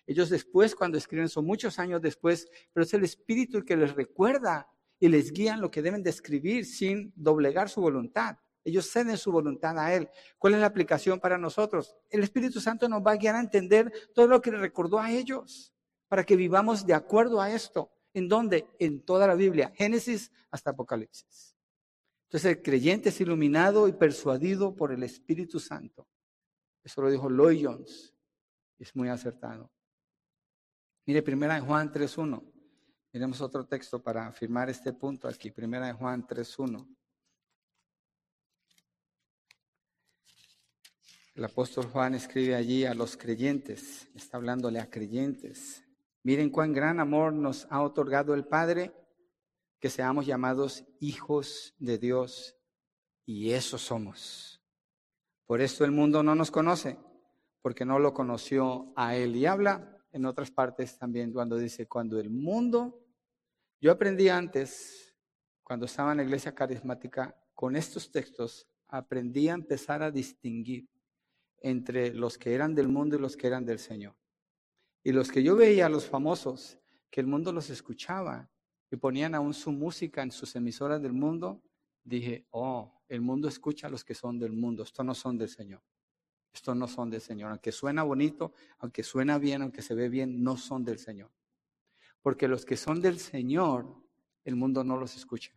Ellos 0.05 0.29
después, 0.29 0.73
cuando 0.73 0.97
escriben, 0.97 1.27
son 1.27 1.45
muchos 1.45 1.79
años 1.79 2.01
después, 2.01 2.47
pero 2.71 2.85
es 2.85 2.93
el 2.93 3.03
Espíritu 3.03 3.57
el 3.57 3.65
que 3.65 3.75
les 3.75 3.93
recuerda 3.93 4.69
y 4.99 5.09
les 5.09 5.33
guía 5.33 5.57
lo 5.57 5.69
que 5.69 5.81
deben 5.81 6.01
de 6.01 6.11
escribir 6.11 6.65
sin 6.65 7.11
doblegar 7.15 7.67
su 7.67 7.81
voluntad. 7.81 8.37
Ellos 8.63 8.89
ceden 8.89 9.17
su 9.17 9.31
voluntad 9.31 9.77
a 9.77 9.93
Él. 9.93 10.09
¿Cuál 10.37 10.53
es 10.53 10.61
la 10.61 10.67
aplicación 10.67 11.19
para 11.19 11.37
nosotros? 11.37 11.95
El 12.09 12.23
Espíritu 12.23 12.61
Santo 12.61 12.87
nos 12.87 13.05
va 13.05 13.11
a 13.11 13.17
guiar 13.17 13.35
a 13.35 13.41
entender 13.41 13.91
todo 14.15 14.27
lo 14.27 14.41
que 14.41 14.51
le 14.51 14.57
recordó 14.57 14.99
a 14.99 15.11
ellos 15.11 15.73
para 16.07 16.25
que 16.25 16.37
vivamos 16.37 16.85
de 16.85 16.93
acuerdo 16.93 17.41
a 17.41 17.51
esto. 17.51 17.91
¿En 18.13 18.29
dónde? 18.29 18.65
En 18.79 19.03
toda 19.03 19.27
la 19.27 19.35
Biblia, 19.35 19.71
Génesis 19.75 20.31
hasta 20.51 20.71
Apocalipsis. 20.71 21.56
Entonces 22.27 22.57
el 22.57 22.61
creyente 22.61 23.09
es 23.09 23.21
iluminado 23.21 23.87
y 23.87 23.93
persuadido 23.93 24.75
por 24.75 24.91
el 24.91 25.01
Espíritu 25.03 25.61
Santo. 25.61 26.05
Eso 26.83 27.01
lo 27.01 27.09
dijo 27.09 27.29
Lloyd 27.29 27.65
Jones. 27.65 28.13
Es 28.77 28.93
muy 28.95 29.07
acertado. 29.07 29.71
Mire, 31.05 31.21
primera 31.23 31.55
de 31.55 31.61
Juan 31.61 31.89
3.1. 31.89 32.43
Miremos 33.13 33.39
otro 33.39 33.65
texto 33.65 34.03
para 34.03 34.27
afirmar 34.27 34.69
este 34.69 34.91
punto 34.91 35.29
aquí. 35.29 35.51
Primera 35.51 35.87
de 35.87 35.93
Juan 35.93 36.27
3.1. 36.27 36.85
El 41.33 41.45
apóstol 41.45 41.85
Juan 41.85 42.13
escribe 42.13 42.55
allí 42.55 42.83
a 42.83 42.93
los 42.93 43.15
creyentes, 43.15 44.09
está 44.15 44.37
hablándole 44.37 44.79
a 44.79 44.89
creyentes. 44.89 45.83
Miren 46.23 46.49
cuán 46.49 46.73
gran 46.73 46.99
amor 46.99 47.31
nos 47.31 47.67
ha 47.69 47.83
otorgado 47.83 48.33
el 48.33 48.45
Padre 48.45 48.91
que 49.79 49.89
seamos 49.89 50.25
llamados 50.25 50.85
hijos 50.99 51.75
de 51.77 51.97
Dios 51.97 52.55
y 53.25 53.51
eso 53.51 53.77
somos. 53.77 54.61
Por 55.45 55.61
esto 55.61 55.85
el 55.85 55.91
mundo 55.91 56.23
no 56.23 56.35
nos 56.35 56.51
conoce, 56.51 56.97
porque 57.61 57.85
no 57.85 57.99
lo 57.99 58.13
conoció 58.13 58.91
a 58.95 59.15
Él. 59.15 59.35
Y 59.35 59.45
habla 59.45 59.97
en 60.11 60.25
otras 60.25 60.51
partes 60.51 60.97
también 60.97 61.31
cuando 61.31 61.57
dice, 61.57 61.87
cuando 61.87 62.19
el 62.19 62.29
mundo, 62.29 62.99
yo 63.79 63.91
aprendí 63.91 64.29
antes, 64.29 65.15
cuando 65.63 65.85
estaba 65.85 66.11
en 66.11 66.17
la 66.17 66.23
iglesia 66.23 66.55
carismática, 66.55 67.35
con 67.53 67.75
estos 67.75 68.11
textos, 68.11 68.67
aprendí 68.87 69.49
a 69.49 69.53
empezar 69.53 70.01
a 70.01 70.11
distinguir 70.11 70.89
entre 71.59 72.13
los 72.13 72.37
que 72.37 72.53
eran 72.53 72.75
del 72.75 72.87
mundo 72.87 73.15
y 73.15 73.19
los 73.19 73.35
que 73.35 73.47
eran 73.47 73.65
del 73.65 73.79
Señor. 73.79 74.15
Y 75.03 75.11
los 75.11 75.31
que 75.31 75.43
yo 75.43 75.55
veía, 75.55 75.89
los 75.89 76.05
famosos, 76.05 76.79
que 77.09 77.21
el 77.21 77.27
mundo 77.27 77.51
los 77.51 77.69
escuchaba 77.69 78.49
y 78.91 78.95
ponían 78.97 79.35
aún 79.35 79.53
su 79.53 79.71
música 79.71 80.23
en 80.23 80.31
sus 80.31 80.55
emisoras 80.55 81.01
del 81.01 81.13
mundo, 81.13 81.61
dije, 82.03 82.47
oh, 82.51 83.01
el 83.09 83.21
mundo 83.21 83.47
escucha 83.47 83.87
a 83.87 83.89
los 83.89 84.03
que 84.03 84.13
son 84.13 84.39
del 84.39 84.53
mundo, 84.53 84.83
estos 84.83 85.05
no 85.05 85.13
son 85.13 85.37
del 85.37 85.49
Señor. 85.49 85.81
Estos 86.53 86.75
no 86.75 86.87
son 86.87 87.09
del 87.09 87.21
Señor. 87.21 87.51
Aunque 87.51 87.71
suena 87.71 88.03
bonito, 88.03 88.51
aunque 88.79 89.03
suena 89.03 89.37
bien, 89.37 89.61
aunque 89.61 89.81
se 89.83 89.93
ve 89.93 90.09
bien, 90.09 90.41
no 90.41 90.57
son 90.57 90.83
del 90.83 90.97
Señor. 90.97 91.31
Porque 92.21 92.47
los 92.47 92.65
que 92.65 92.75
son 92.75 92.99
del 92.99 93.19
Señor, 93.19 93.85
el 94.43 94.55
mundo 94.55 94.83
no 94.83 94.97
los 94.97 95.15
escucha. 95.15 95.51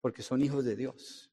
Porque 0.00 0.22
son 0.22 0.42
hijos 0.42 0.64
de 0.64 0.76
Dios. 0.76 1.30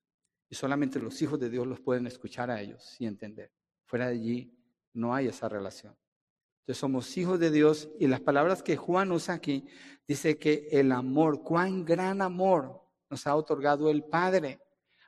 Y 0.49 0.55
solamente 0.55 0.99
los 0.99 1.22
hijos 1.22 1.39
de 1.39 1.49
Dios 1.49 1.68
los 1.68 1.82
pueden 1.82 2.07
escuchar 2.07 2.49
a 2.49 2.62
ellos 2.62 2.95
y 2.99 3.05
entender. 3.05 3.51
Fuera 3.84 4.07
de 4.07 4.14
allí 4.14 4.57
no 4.93 5.14
hay 5.14 5.28
esa 5.28 5.49
relación. 5.49 5.95
Somos 6.74 7.18
hijos 7.18 7.40
de 7.40 7.52
Dios 7.52 7.90
y 8.00 8.08
las 8.08 8.22
palabras 8.22 8.62
que 8.62 8.78
Juan 8.78 9.12
usa 9.12 9.36
aquí 9.36 9.66
dice 10.08 10.38
que 10.38 10.68
el 10.72 10.92
amor, 10.92 11.44
cuán 11.44 11.84
gran 11.84 12.22
amor 12.22 12.82
nos 13.10 13.26
ha 13.26 13.36
otorgado 13.36 13.90
el 13.90 14.04
Padre. 14.04 14.60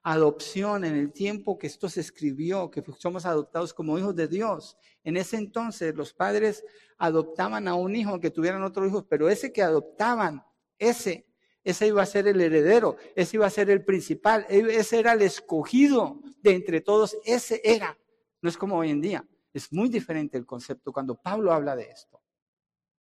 Adopción 0.03 0.83
en 0.83 0.95
el 0.95 1.11
tiempo 1.11 1.59
que 1.59 1.67
esto 1.67 1.87
se 1.87 2.01
escribió, 2.01 2.71
que 2.71 2.83
somos 2.97 3.27
adoptados 3.27 3.73
como 3.73 3.99
hijos 3.99 4.15
de 4.15 4.27
Dios. 4.27 4.75
En 5.03 5.15
ese 5.15 5.37
entonces 5.37 5.93
los 5.95 6.11
padres 6.13 6.63
adoptaban 6.97 7.67
a 7.67 7.75
un 7.75 7.95
hijo 7.95 8.19
que 8.19 8.31
tuvieran 8.31 8.63
otro 8.63 8.87
hijo, 8.87 9.05
pero 9.07 9.29
ese 9.29 9.53
que 9.53 9.61
adoptaban, 9.61 10.43
ese, 10.79 11.27
ese 11.63 11.85
iba 11.85 12.01
a 12.01 12.07
ser 12.07 12.27
el 12.27 12.41
heredero, 12.41 12.97
ese 13.15 13.37
iba 13.37 13.45
a 13.45 13.51
ser 13.51 13.69
el 13.69 13.85
principal, 13.85 14.47
ese 14.49 14.99
era 14.99 15.13
el 15.13 15.21
escogido 15.21 16.19
de 16.41 16.55
entre 16.55 16.81
todos, 16.81 17.15
ese 17.23 17.61
era. 17.63 17.95
No 18.41 18.49
es 18.49 18.57
como 18.57 18.77
hoy 18.77 18.89
en 18.89 19.01
día. 19.01 19.27
Es 19.53 19.71
muy 19.71 19.89
diferente 19.89 20.37
el 20.37 20.45
concepto 20.45 20.93
cuando 20.93 21.15
Pablo 21.15 21.51
habla 21.51 21.75
de 21.75 21.89
esto, 21.89 22.21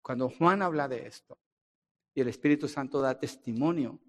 cuando 0.01 0.29
Juan 0.29 0.61
habla 0.61 0.87
de 0.87 1.07
esto 1.07 1.37
y 2.13 2.21
el 2.21 2.27
Espíritu 2.27 2.67
Santo 2.67 3.01
da 3.01 3.19
testimonio. 3.19 3.99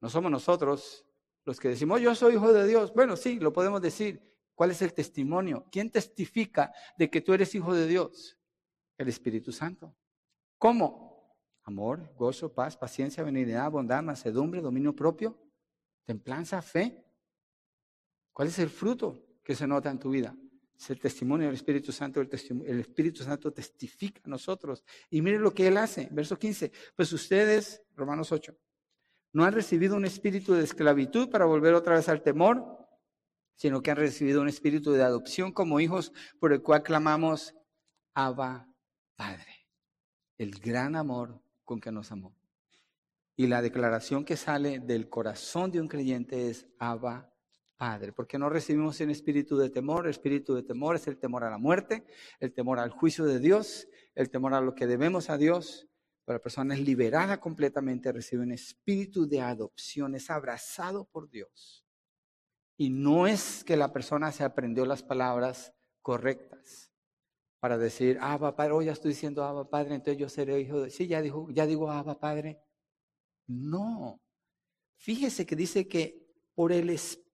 No 0.00 0.08
somos 0.08 0.30
nosotros 0.30 1.06
los 1.44 1.60
que 1.60 1.68
decimos, 1.68 2.00
yo 2.00 2.14
soy 2.14 2.34
hijo 2.34 2.52
de 2.52 2.66
Dios. 2.66 2.92
Bueno, 2.92 3.16
sí, 3.16 3.38
lo 3.38 3.52
podemos 3.52 3.80
decir. 3.80 4.22
¿Cuál 4.54 4.70
es 4.70 4.80
el 4.80 4.94
testimonio? 4.94 5.66
¿Quién 5.70 5.90
testifica 5.90 6.72
de 6.96 7.10
que 7.10 7.20
tú 7.20 7.34
eres 7.34 7.54
hijo 7.54 7.74
de 7.74 7.86
Dios? 7.86 8.38
El 8.96 9.08
Espíritu 9.08 9.52
Santo. 9.52 9.94
¿Cómo? 10.58 11.36
Amor, 11.62 12.14
gozo, 12.16 12.52
paz, 12.52 12.76
paciencia, 12.76 13.22
benignidad, 13.22 13.70
bondad, 13.70 14.02
mansedumbre, 14.02 14.62
dominio 14.62 14.96
propio, 14.96 15.38
templanza, 16.04 16.62
fe. 16.62 17.04
¿Cuál 18.32 18.48
es 18.48 18.58
el 18.58 18.70
fruto 18.70 19.26
que 19.44 19.54
se 19.54 19.66
nota 19.66 19.90
en 19.90 19.98
tu 19.98 20.10
vida? 20.10 20.34
Es 20.78 20.90
el 20.90 21.00
testimonio 21.00 21.46
del 21.46 21.54
Espíritu 21.54 21.90
Santo. 21.90 22.20
El, 22.20 22.80
Espíritu 22.80 23.22
Santo 23.22 23.52
testifica 23.52 24.20
a 24.24 24.28
nosotros. 24.28 24.84
Y 25.10 25.22
mire 25.22 25.38
lo 25.38 25.52
que 25.52 25.66
Él 25.66 25.76
hace. 25.78 26.08
Verso 26.10 26.38
15. 26.38 26.70
Pues 26.94 27.12
ustedes, 27.12 27.82
Romanos 27.94 28.30
8, 28.30 28.54
no 29.32 29.44
han 29.44 29.52
recibido 29.52 29.96
un 29.96 30.04
espíritu 30.04 30.54
de 30.54 30.64
esclavitud 30.64 31.30
para 31.30 31.44
volver 31.44 31.74
otra 31.74 31.96
vez 31.96 32.08
al 32.08 32.22
temor, 32.22 32.78
sino 33.54 33.82
que 33.82 33.90
han 33.90 33.96
recibido 33.96 34.40
un 34.40 34.48
espíritu 34.48 34.92
de 34.92 35.02
adopción 35.02 35.52
como 35.52 35.80
hijos 35.80 36.12
por 36.38 36.52
el 36.52 36.62
cual 36.62 36.82
clamamos, 36.82 37.54
Abba 38.14 38.68
Padre. 39.14 39.68
El 40.38 40.58
gran 40.58 40.94
amor 40.96 41.42
con 41.64 41.80
que 41.80 41.92
nos 41.92 42.12
amó. 42.12 42.34
Y 43.34 43.46
la 43.46 43.60
declaración 43.60 44.24
que 44.24 44.36
sale 44.36 44.78
del 44.78 45.08
corazón 45.08 45.70
de 45.70 45.80
un 45.80 45.88
creyente 45.88 46.48
es 46.48 46.66
Abba 46.78 47.35
Padre, 47.76 48.12
porque 48.12 48.38
no 48.38 48.48
recibimos 48.48 49.00
un 49.00 49.10
espíritu 49.10 49.56
de 49.56 49.70
temor. 49.70 50.06
El 50.06 50.10
espíritu 50.10 50.54
de 50.54 50.62
temor 50.62 50.96
es 50.96 51.06
el 51.06 51.18
temor 51.18 51.44
a 51.44 51.50
la 51.50 51.58
muerte, 51.58 52.06
el 52.40 52.52
temor 52.52 52.78
al 52.78 52.90
juicio 52.90 53.24
de 53.24 53.38
Dios, 53.38 53.88
el 54.14 54.30
temor 54.30 54.54
a 54.54 54.60
lo 54.60 54.74
que 54.74 54.86
debemos 54.86 55.28
a 55.28 55.36
Dios. 55.36 55.88
Pero 56.24 56.38
la 56.38 56.42
persona 56.42 56.74
es 56.74 56.80
liberada 56.80 57.38
completamente, 57.38 58.12
recibe 58.12 58.42
un 58.42 58.52
espíritu 58.52 59.28
de 59.28 59.40
adopción, 59.40 60.14
es 60.14 60.30
abrazado 60.30 61.04
por 61.04 61.30
Dios. 61.30 61.84
Y 62.76 62.90
no 62.90 63.26
es 63.26 63.62
que 63.64 63.76
la 63.76 63.92
persona 63.92 64.32
se 64.32 64.44
aprendió 64.44 64.84
las 64.86 65.02
palabras 65.02 65.72
correctas 66.02 66.90
para 67.60 67.78
decir, 67.78 68.18
Abba 68.20 68.54
Padre, 68.54 68.72
hoy 68.72 68.84
ya 68.86 68.92
estoy 68.92 69.10
diciendo 69.10 69.44
Abba 69.44 69.68
Padre, 69.68 69.94
entonces 69.94 70.18
yo 70.18 70.28
seré 70.28 70.60
hijo 70.60 70.80
de... 70.82 70.90
Sí, 70.90 71.06
ya, 71.06 71.22
dijo, 71.22 71.48
ya 71.50 71.66
digo 71.66 71.90
Abba 71.90 72.18
Padre. 72.18 72.60
No. 73.46 74.20
Fíjese 74.96 75.46
que 75.46 75.56
dice 75.56 75.88
que 75.88 76.26
por 76.54 76.72
el 76.72 76.90
Espíritu. 76.90 77.25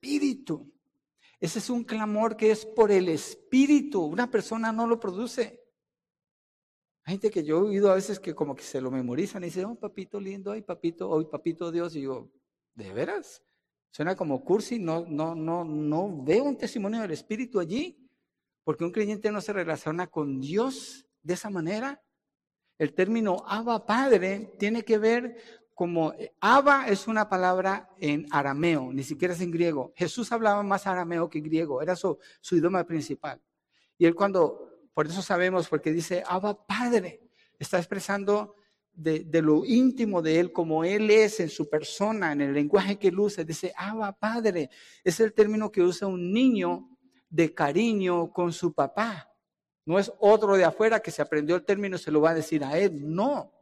Ese 1.43 1.59
es 1.59 1.71
un 1.71 1.85
clamor 1.85 2.37
que 2.37 2.51
es 2.51 2.65
por 2.65 2.93
el 2.93 3.09
Espíritu. 3.09 4.03
Una 4.03 4.31
persona 4.31 4.73
no 4.73 4.87
lo 4.87 5.01
produce. 5.01 5.61
Hay 7.05 7.15
gente 7.15 7.31
que 7.31 7.43
yo 7.43 7.59
he 7.59 7.63
oído 7.63 7.91
a 7.91 7.97
veces 7.97 8.21
que 8.21 8.33
como 8.33 8.55
que 8.55 8.63
se 8.63 8.81
lo 8.81 8.91
memorizan 8.91 9.43
y 9.43 9.47
dicen, 9.47 9.65
oh, 9.65 9.75
papito 9.75 10.21
lindo, 10.21 10.53
ay, 10.53 10.63
papito, 10.63 11.11
hoy 11.11 11.25
papito 11.25 11.73
Dios. 11.73 11.97
Y 11.97 12.01
digo, 12.01 12.31
¿de 12.75 12.93
veras? 12.93 13.43
Suena 13.91 14.15
como 14.15 14.45
cursi, 14.45 14.79
no, 14.79 15.05
no, 15.07 15.35
no, 15.35 15.65
no 15.65 16.23
veo 16.23 16.45
un 16.45 16.57
testimonio 16.57 17.01
del 17.01 17.11
Espíritu 17.11 17.59
allí. 17.59 17.99
Porque 18.65 18.85
un 18.85 18.93
creyente 18.93 19.33
no 19.33 19.41
se 19.41 19.53
relaciona 19.53 20.07
con 20.07 20.41
Dios 20.41 21.05
de 21.23 21.35
esa 21.35 21.51
manera. 21.51 22.01
El 22.79 22.95
término 22.95 23.43
Abba 23.47 23.85
Padre 23.85 24.55
tiene 24.59 24.85
que 24.85 24.99
ver 24.99 25.62
como 25.75 26.13
eh, 26.13 26.33
Abba 26.41 26.87
es 26.89 27.07
una 27.07 27.29
palabra 27.29 27.89
en 27.99 28.27
arameo, 28.31 28.93
ni 28.93 29.03
siquiera 29.03 29.35
es 29.35 29.41
en 29.41 29.51
griego. 29.51 29.93
Jesús 29.97 30.31
hablaba 30.33 30.63
más 30.63 30.87
arameo 30.87 31.29
que 31.29 31.41
griego, 31.41 31.83
era 31.83 31.97
su, 31.97 32.19
su 32.41 32.57
idioma 32.57 32.85
principal. 32.85 33.41
Y 33.99 34.07
él 34.07 34.15
cuando, 34.15 34.89
por 34.95 35.07
eso 35.07 35.23
sabemos, 35.23 35.69
porque 35.69 35.93
dice 35.93 36.23
Abba 36.27 36.67
Padre, 36.67 37.21
está 37.59 37.79
expresando 37.79 38.57
de, 38.93 39.43
lo 39.43 39.65
íntimo 39.65 40.23
de 40.23 40.41
él, 40.41 40.53
como 40.53 40.85
él 40.85 41.11
es 41.11 41.41
en 41.41 41.49
su 41.49 41.69
persona, 41.69 42.33
en 42.33 42.43
el 42.43 42.53
lenguaje 42.53 42.99
que 42.99 43.09
él 43.09 43.19
usa, 43.19 43.45
dice 43.45 43.73
Abba 43.77 44.13
Padre. 44.13 44.71
Es 45.03 45.21
el 45.21 45.33
término 45.33 45.71
que 45.71 45.83
usa 45.83 46.07
un 46.07 46.33
niño 46.33 46.89
de 47.29 47.55
cariño 47.55 48.31
con 48.33 48.53
su 48.53 48.73
papá. 48.73 49.31
No 49.85 49.99
es 49.99 50.13
otro 50.21 50.57
de 50.57 50.65
afuera 50.65 51.01
que 51.01 51.11
se 51.11 51.23
aprendió 51.23 51.57
el 51.57 51.65
término 51.65 51.97
y 51.97 51.99
se 51.99 52.11
lo 52.11 52.21
va 52.21 52.31
a 52.31 52.35
decir 52.35 52.63
a 52.65 52.79
él, 52.79 53.03
no. 53.03 53.53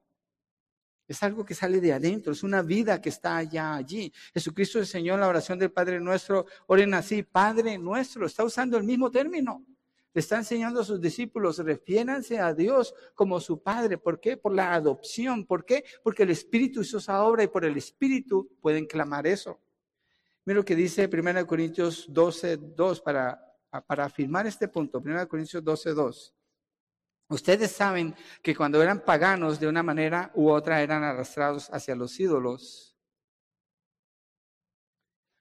Es 1.10 1.24
algo 1.24 1.44
que 1.44 1.56
sale 1.56 1.80
de 1.80 1.92
adentro, 1.92 2.32
es 2.32 2.44
una 2.44 2.62
vida 2.62 3.02
que 3.02 3.08
está 3.08 3.36
allá 3.36 3.74
allí. 3.74 4.12
Jesucristo 4.32 4.78
enseñó 4.78 5.14
en 5.14 5.20
la 5.20 5.26
oración 5.26 5.58
del 5.58 5.72
Padre 5.72 5.98
nuestro, 5.98 6.46
oren 6.68 6.94
así, 6.94 7.24
Padre 7.24 7.78
nuestro, 7.78 8.26
está 8.26 8.44
usando 8.44 8.76
el 8.76 8.84
mismo 8.84 9.10
término. 9.10 9.66
Le 10.14 10.20
está 10.20 10.36
enseñando 10.36 10.82
a 10.82 10.84
sus 10.84 11.00
discípulos, 11.00 11.58
refiéranse 11.58 12.38
a 12.38 12.54
Dios 12.54 12.94
como 13.16 13.40
su 13.40 13.60
Padre. 13.60 13.98
¿Por 13.98 14.20
qué? 14.20 14.36
Por 14.36 14.54
la 14.54 14.72
adopción. 14.72 15.46
¿Por 15.46 15.64
qué? 15.64 15.82
Porque 16.04 16.22
el 16.22 16.30
Espíritu 16.30 16.82
hizo 16.82 16.98
esa 16.98 17.24
obra 17.24 17.42
y 17.42 17.48
por 17.48 17.64
el 17.64 17.76
Espíritu 17.76 18.48
pueden 18.60 18.86
clamar 18.86 19.26
eso. 19.26 19.58
Mira 20.44 20.58
lo 20.58 20.64
que 20.64 20.76
dice 20.76 21.10
1 21.12 21.44
Corintios 21.44 22.06
12, 22.08 22.56
2 22.56 23.00
para, 23.00 23.52
para 23.84 24.04
afirmar 24.04 24.46
este 24.46 24.68
punto. 24.68 25.00
1 25.04 25.26
Corintios 25.26 25.64
12, 25.64 25.90
2. 25.90 26.34
Ustedes 27.30 27.70
saben 27.70 28.16
que 28.42 28.56
cuando 28.56 28.82
eran 28.82 29.04
paganos 29.04 29.60
de 29.60 29.68
una 29.68 29.84
manera 29.84 30.32
u 30.34 30.50
otra 30.50 30.82
eran 30.82 31.04
arrastrados 31.04 31.70
hacia 31.70 31.94
los 31.94 32.18
ídolos 32.18 32.96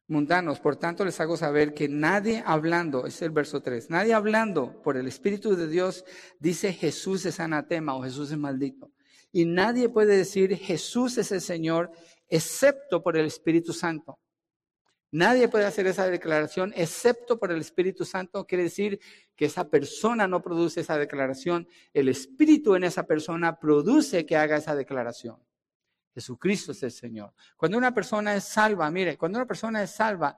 mundanos. 0.07 0.59
Por 0.59 0.75
tanto, 0.75 1.03
les 1.03 1.19
hago 1.19 1.35
saber 1.35 1.73
que 1.73 1.89
nadie 1.89 2.43
hablando, 2.45 3.07
es 3.07 3.23
el 3.23 3.31
verso 3.31 3.61
3, 3.61 3.89
nadie 3.89 4.13
hablando 4.13 4.81
por 4.83 4.97
el 4.97 5.07
Espíritu 5.07 5.55
de 5.55 5.67
Dios 5.67 6.05
dice 6.39 6.73
Jesús 6.73 7.25
es 7.25 7.39
anatema 7.39 7.95
o 7.95 8.03
Jesús 8.03 8.31
es 8.31 8.37
maldito. 8.37 8.91
Y 9.31 9.45
nadie 9.45 9.89
puede 9.89 10.15
decir 10.15 10.55
Jesús 10.57 11.17
es 11.17 11.31
el 11.31 11.41
Señor 11.41 11.91
excepto 12.27 13.01
por 13.01 13.17
el 13.17 13.25
Espíritu 13.25 13.73
Santo. 13.73 14.19
Nadie 15.11 15.47
puede 15.47 15.65
hacer 15.65 15.87
esa 15.87 16.07
declaración 16.07 16.71
excepto 16.75 17.39
por 17.39 17.51
el 17.51 17.59
Espíritu 17.61 18.05
Santo. 18.05 18.45
Quiere 18.45 18.65
decir 18.65 18.99
que 19.35 19.45
esa 19.45 19.67
persona 19.69 20.27
no 20.27 20.41
produce 20.41 20.81
esa 20.81 20.97
declaración. 20.97 21.67
El 21.93 22.09
Espíritu 22.09 22.75
en 22.75 22.83
esa 22.83 23.03
persona 23.07 23.59
produce 23.59 24.25
que 24.25 24.37
haga 24.37 24.57
esa 24.57 24.75
declaración. 24.75 25.37
Jesucristo 26.13 26.73
es 26.73 26.83
el 26.83 26.91
Señor. 26.91 27.33
Cuando 27.55 27.77
una 27.77 27.93
persona 27.93 28.35
es 28.35 28.43
salva, 28.43 28.91
mire, 28.91 29.17
cuando 29.17 29.39
una 29.39 29.47
persona 29.47 29.81
es 29.81 29.91
salva, 29.91 30.37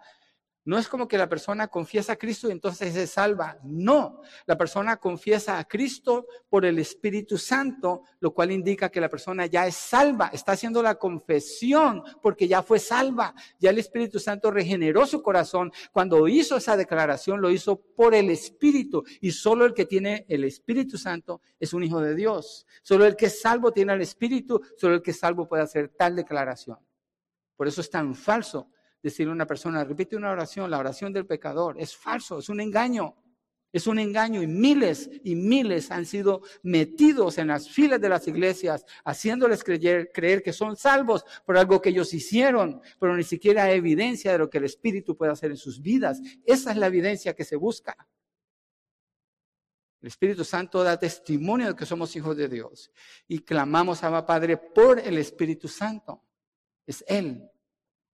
no 0.64 0.78
es 0.78 0.88
como 0.88 1.08
que 1.08 1.18
la 1.18 1.28
persona 1.28 1.68
confiesa 1.68 2.14
a 2.14 2.16
Cristo 2.18 2.48
y 2.48 2.52
entonces 2.52 2.94
se 2.94 3.08
salva. 3.08 3.58
No, 3.64 4.22
la 4.46 4.58
persona 4.58 4.98
confiesa 4.98 5.58
a 5.58 5.64
Cristo 5.64 6.28
por 6.50 6.66
el 6.66 6.78
Espíritu 6.78 7.40
Santo, 7.40 8.04
lo 8.20 8.32
cual 8.32 8.52
indica 8.52 8.90
que 8.90 9.02
la 9.02 9.10
persona 9.10 9.48
ya 9.48 9.66
es 9.66 9.76
salva, 9.76 10.30
está 10.32 10.52
haciendo 10.52 10.84
la 10.84 10.96
confesión 10.96 12.04
porque 12.22 12.48
ya 12.48 12.62
fue 12.62 12.78
salva. 12.78 13.34
Ya 13.60 13.72
el 13.72 13.80
Espíritu 13.80 14.20
Santo 14.20 14.52
regeneró 14.52 15.08
su 15.08 15.24
corazón. 15.24 15.72
Cuando 15.92 16.28
hizo 16.28 16.58
esa 16.58 16.78
declaración, 16.78 17.42
lo 17.42 17.50
hizo 17.50 17.78
por 17.82 18.14
el 18.14 18.30
Espíritu. 18.30 19.04
Y 19.20 19.32
solo 19.32 19.66
el 19.66 19.74
que 19.74 19.86
tiene 19.86 20.26
el 20.30 20.44
Espíritu 20.44 21.00
Santo 21.00 21.42
es 21.60 21.74
un 21.74 21.84
hijo 21.84 22.00
de 22.02 22.14
Dios. 22.14 22.68
Solo 22.84 23.08
el 23.08 23.16
que 23.16 23.28
es 23.28 23.42
salvo 23.42 23.72
tiene 23.72 23.94
el 23.94 24.02
Espíritu, 24.02 24.62
solo 24.78 24.96
el 24.96 25.02
que 25.02 25.12
es 25.12 25.20
salvo 25.20 25.48
puede 25.48 25.64
hacer 25.64 25.90
tal 25.90 26.16
declaración. 26.16 26.78
Por 27.56 27.68
eso 27.68 27.82
es 27.82 27.90
tan 27.90 28.14
falso 28.14 28.70
decirle 29.02 29.32
a 29.32 29.36
una 29.36 29.48
persona, 29.48 29.84
repite 29.84 30.16
una 30.16 30.32
oración, 30.32 30.70
la 30.70 30.80
oración 30.80 31.14
del 31.14 31.26
pecador. 31.26 31.76
Es 31.80 31.96
falso, 31.96 32.40
es 32.40 32.50
un 32.50 32.62
engaño. 32.62 33.16
Es 33.74 33.88
un 33.88 34.00
engaño 34.00 34.42
y 34.42 34.48
miles 34.48 35.10
y 35.24 35.34
miles 35.36 35.92
han 35.92 36.06
sido 36.06 36.42
metidos 36.62 37.38
en 37.38 37.48
las 37.48 37.70
filas 37.70 38.02
de 38.02 38.10
las 38.10 38.28
iglesias, 38.28 38.86
haciéndoles 39.06 39.64
creer, 39.64 40.12
creer, 40.14 40.44
que 40.44 40.52
son 40.52 40.76
salvos 40.76 41.24
por 41.46 41.58
algo 41.58 41.82
que 41.82 41.90
ellos 41.90 42.14
hicieron, 42.14 42.82
pero 43.00 43.16
ni 43.16 43.24
siquiera 43.24 43.64
hay 43.64 43.78
evidencia 43.78 44.34
de 44.34 44.40
lo 44.40 44.50
que 44.50 44.58
el 44.58 44.66
Espíritu 44.66 45.16
puede 45.16 45.32
hacer 45.32 45.52
en 45.52 45.58
sus 45.58 45.82
vidas. 45.82 46.20
Esa 46.46 46.72
es 46.72 46.78
la 46.78 46.88
evidencia 46.88 47.34
que 47.34 47.46
se 47.46 47.56
busca. 47.56 47.96
El 50.02 50.08
Espíritu 50.08 50.44
Santo 50.44 50.84
da 50.84 51.00
testimonio 51.00 51.68
de 51.68 51.76
que 51.76 51.86
somos 51.86 52.14
hijos 52.16 52.36
de 52.36 52.50
Dios 52.50 52.92
y 53.28 53.40
clamamos 53.40 54.04
a 54.04 54.26
Padre 54.26 54.58
por 54.58 55.00
el 55.00 55.18
Espíritu 55.18 55.70
Santo. 55.70 56.22
Es 56.86 57.06
Él 57.08 57.51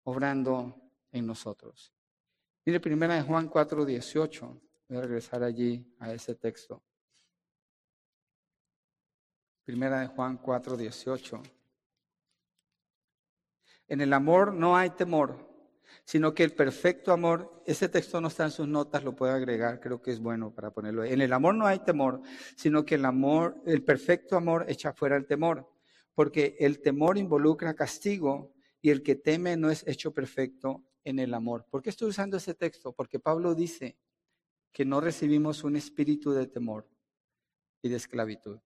obrando 0.07 0.73
en 1.11 1.27
nosotros. 1.27 1.93
Mire, 2.65 2.79
primera 2.79 3.15
de 3.15 3.23
Juan 3.23 3.49
4, 3.49 3.83
18. 3.83 4.61
Voy 4.87 4.97
a 4.97 5.01
regresar 5.01 5.43
allí 5.43 5.93
a 5.99 6.13
ese 6.13 6.33
texto. 6.33 6.81
Primera 9.65 9.99
de 9.99 10.07
Juan 10.07 10.37
4, 10.37 10.77
18. 10.77 11.43
En 13.89 13.99
el 13.99 14.13
amor 14.13 14.53
no 14.53 14.77
hay 14.77 14.91
temor, 14.91 15.45
sino 16.05 16.33
que 16.33 16.45
el 16.45 16.53
perfecto 16.53 17.11
amor, 17.11 17.61
ese 17.65 17.89
texto 17.89 18.21
no 18.21 18.29
está 18.29 18.45
en 18.45 18.51
sus 18.51 18.67
notas, 18.67 19.03
lo 19.03 19.13
puedo 19.13 19.33
agregar, 19.33 19.81
creo 19.81 20.01
que 20.01 20.11
es 20.11 20.21
bueno 20.21 20.53
para 20.53 20.71
ponerlo. 20.71 21.03
En 21.03 21.19
el 21.19 21.33
amor 21.33 21.53
no 21.53 21.67
hay 21.67 21.79
temor, 21.79 22.21
sino 22.55 22.85
que 22.85 22.95
el 22.95 23.03
amor, 23.03 23.61
el 23.65 23.83
perfecto 23.83 24.37
amor 24.37 24.67
echa 24.69 24.93
fuera 24.93 25.17
el 25.17 25.25
temor, 25.25 25.69
porque 26.13 26.55
el 26.61 26.79
temor 26.79 27.17
involucra 27.17 27.73
castigo 27.73 28.53
y 28.88 28.89
el 28.89 29.03
que 29.03 29.17
teme 29.17 29.57
no 29.57 29.69
es 29.69 29.85
hecho 29.85 30.13
perfecto 30.13 30.81
en 31.03 31.19
el 31.19 31.33
amor. 31.33 31.65
¿Por 31.69 31.81
qué 31.81 31.89
estoy 31.89 32.07
usando 32.07 32.38
ese 32.38 32.53
texto? 32.53 32.93
Porque 32.93 33.19
Pablo 33.19 33.53
dice 33.53 33.97
que 34.71 34.85
no 34.85 35.01
recibimos 35.01 35.65
un 35.65 35.75
espíritu 35.75 36.31
de 36.31 36.47
temor 36.47 36.89
y 37.81 37.89
de 37.89 37.97
esclavitud, 37.97 38.61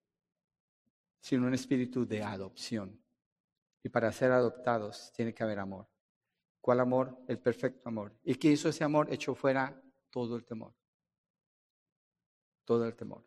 sino 1.21 1.47
un 1.47 1.55
espíritu 1.55 2.05
de 2.05 2.21
adopción. 2.21 3.03
Y 3.81 3.89
para 3.89 4.11
ser 4.11 4.31
adoptados 4.31 5.11
tiene 5.11 5.33
que 5.33 5.41
haber 5.41 5.57
amor. 5.57 5.89
¿Cuál 6.59 6.81
amor? 6.81 7.17
El 7.27 7.39
perfecto 7.39 7.89
amor. 7.89 8.15
¿Y 8.23 8.35
qué 8.35 8.51
hizo 8.51 8.69
ese 8.69 8.83
amor? 8.83 9.11
Echó 9.11 9.33
fuera 9.33 9.81
todo 10.11 10.35
el 10.35 10.45
temor. 10.45 10.75
Todo 12.63 12.85
el 12.85 12.95
temor. 12.95 13.25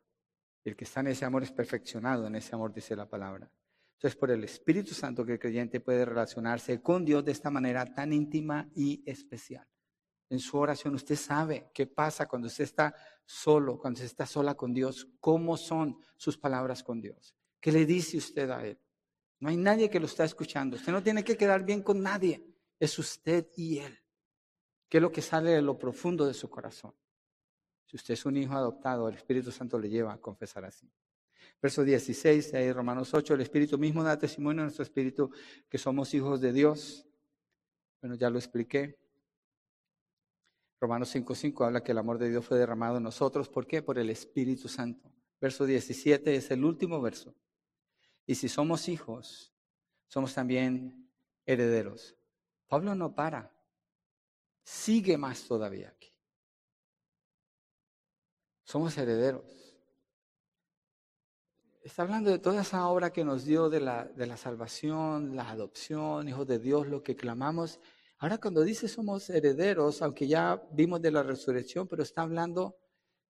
El 0.62 0.76
que 0.76 0.84
está 0.84 1.00
en 1.00 1.08
ese 1.08 1.24
amor 1.24 1.42
es 1.42 1.50
perfeccionado 1.50 2.28
en 2.28 2.36
ese 2.36 2.54
amor, 2.54 2.72
dice 2.72 2.94
la 2.94 3.08
palabra. 3.08 3.50
Entonces, 3.94 4.18
por 4.18 4.30
el 4.30 4.44
Espíritu 4.44 4.92
Santo 4.92 5.24
que 5.24 5.32
el 5.32 5.38
creyente 5.38 5.80
puede 5.80 6.04
relacionarse 6.04 6.82
con 6.82 7.04
Dios 7.04 7.24
de 7.24 7.32
esta 7.32 7.50
manera 7.50 7.94
tan 7.94 8.12
íntima 8.12 8.68
y 8.74 9.02
especial. 9.06 9.66
En 10.28 10.40
su 10.40 10.58
oración 10.58 10.94
usted 10.94 11.16
sabe 11.16 11.70
qué 11.72 11.86
pasa 11.86 12.26
cuando 12.26 12.48
usted 12.48 12.64
está 12.64 12.94
solo, 13.24 13.78
cuando 13.78 13.98
usted 13.98 14.06
está 14.06 14.26
sola 14.26 14.54
con 14.54 14.74
Dios, 14.74 15.08
cómo 15.20 15.56
son 15.56 15.98
sus 16.16 16.36
palabras 16.36 16.82
con 16.82 17.00
Dios. 17.00 17.34
¿Qué 17.60 17.72
le 17.72 17.86
dice 17.86 18.18
usted 18.18 18.50
a 18.50 18.66
Él? 18.66 18.78
No 19.40 19.48
hay 19.48 19.56
nadie 19.56 19.90
que 19.90 20.00
lo 20.00 20.06
está 20.06 20.24
escuchando. 20.24 20.76
Usted 20.76 20.92
no 20.92 21.02
tiene 21.02 21.22
que 21.22 21.36
quedar 21.36 21.64
bien 21.64 21.82
con 21.82 22.02
nadie. 22.02 22.44
Es 22.78 22.98
usted 22.98 23.46
y 23.56 23.78
Él. 23.78 23.98
¿Qué 24.88 24.98
es 24.98 25.02
lo 25.02 25.12
que 25.12 25.22
sale 25.22 25.50
de 25.50 25.62
lo 25.62 25.78
profundo 25.78 26.26
de 26.26 26.34
su 26.34 26.48
corazón? 26.48 26.94
Si 27.86 27.96
usted 27.96 28.14
es 28.14 28.26
un 28.26 28.36
hijo 28.36 28.54
adoptado, 28.54 29.08
el 29.08 29.16
Espíritu 29.16 29.50
Santo 29.50 29.78
le 29.78 29.88
lleva 29.88 30.12
a 30.12 30.20
confesar 30.20 30.64
así. 30.64 30.90
Verso 31.60 31.82
16 31.82 32.52
de 32.52 32.72
Romanos 32.72 33.14
8, 33.14 33.34
el 33.34 33.40
Espíritu 33.40 33.78
mismo 33.78 34.02
da 34.02 34.18
testimonio 34.18 34.62
a 34.62 34.64
nuestro 34.64 34.82
Espíritu 34.82 35.30
que 35.68 35.78
somos 35.78 36.12
hijos 36.12 36.40
de 36.40 36.52
Dios. 36.52 37.06
Bueno, 38.00 38.16
ya 38.16 38.28
lo 38.28 38.38
expliqué. 38.38 38.98
Romanos 40.80 41.14
5.5 41.14 41.64
habla 41.64 41.82
que 41.82 41.92
el 41.92 41.98
amor 41.98 42.18
de 42.18 42.28
Dios 42.28 42.44
fue 42.44 42.58
derramado 42.58 42.98
en 42.98 43.04
nosotros. 43.04 43.48
¿Por 43.48 43.66
qué? 43.66 43.80
Por 43.80 43.98
el 43.98 44.10
Espíritu 44.10 44.68
Santo. 44.68 45.10
Verso 45.40 45.64
17 45.64 46.36
es 46.36 46.50
el 46.50 46.64
último 46.64 47.00
verso. 47.00 47.34
Y 48.26 48.34
si 48.34 48.48
somos 48.48 48.88
hijos, 48.88 49.54
somos 50.06 50.34
también 50.34 51.10
herederos. 51.46 52.16
Pablo 52.66 52.94
no 52.94 53.14
para. 53.14 53.50
Sigue 54.62 55.16
más 55.16 55.46
todavía 55.46 55.88
aquí. 55.88 56.12
Somos 58.64 58.96
herederos. 58.96 59.63
Está 61.84 62.00
hablando 62.00 62.30
de 62.30 62.38
toda 62.38 62.62
esa 62.62 62.88
obra 62.88 63.12
que 63.12 63.26
nos 63.26 63.44
dio 63.44 63.68
de 63.68 63.78
la, 63.78 64.06
de 64.06 64.26
la 64.26 64.38
salvación, 64.38 65.36
la 65.36 65.50
adopción, 65.50 66.26
hijos 66.26 66.46
de 66.46 66.58
Dios, 66.58 66.86
lo 66.86 67.02
que 67.02 67.14
clamamos. 67.14 67.78
Ahora 68.16 68.38
cuando 68.38 68.62
dice 68.62 68.88
somos 68.88 69.28
herederos, 69.28 70.00
aunque 70.00 70.26
ya 70.26 70.66
vimos 70.72 71.02
de 71.02 71.10
la 71.10 71.22
resurrección, 71.22 71.86
pero 71.86 72.02
está 72.02 72.22
hablando 72.22 72.78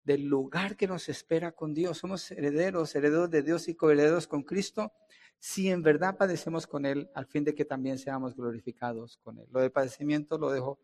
del 0.05 0.25
lugar 0.25 0.77
que 0.77 0.87
nos 0.87 1.09
espera 1.09 1.53
con 1.53 1.73
Dios. 1.73 1.97
Somos 1.97 2.31
herederos, 2.31 2.95
herederos 2.95 3.31
de 3.31 3.43
Dios 3.43 3.69
y 3.69 3.75
coherederos 3.75 4.27
con 4.27 4.43
Cristo, 4.43 4.93
si 5.39 5.71
en 5.71 5.83
verdad 5.83 6.19
padecemos 6.19 6.67
con 6.67 6.85
Él, 6.85 7.11
al 7.15 7.25
fin 7.25 7.45
de 7.45 7.55
que 7.55 7.65
también 7.65 7.97
seamos 7.97 8.37
glorificados 8.37 9.17
con 9.17 9.39
Él. 9.39 9.47
Lo 9.51 9.61
del 9.61 9.73
padecimiento 9.73 10.37
lo 10.37 10.53
dejo 10.53 10.79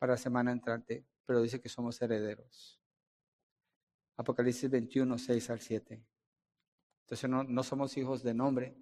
para 0.00 0.14
la 0.14 0.18
semana 0.18 0.50
entrante, 0.50 1.04
pero 1.24 1.40
dice 1.40 1.60
que 1.60 1.68
somos 1.68 2.02
herederos. 2.02 2.80
Apocalipsis 4.16 4.68
21, 4.68 5.16
6 5.16 5.50
al 5.50 5.60
7. 5.60 6.04
Entonces 7.04 7.28
no, 7.28 7.62
somos 7.62 7.96
hijos 7.98 8.22
de 8.22 8.32
nombre, 8.32 8.74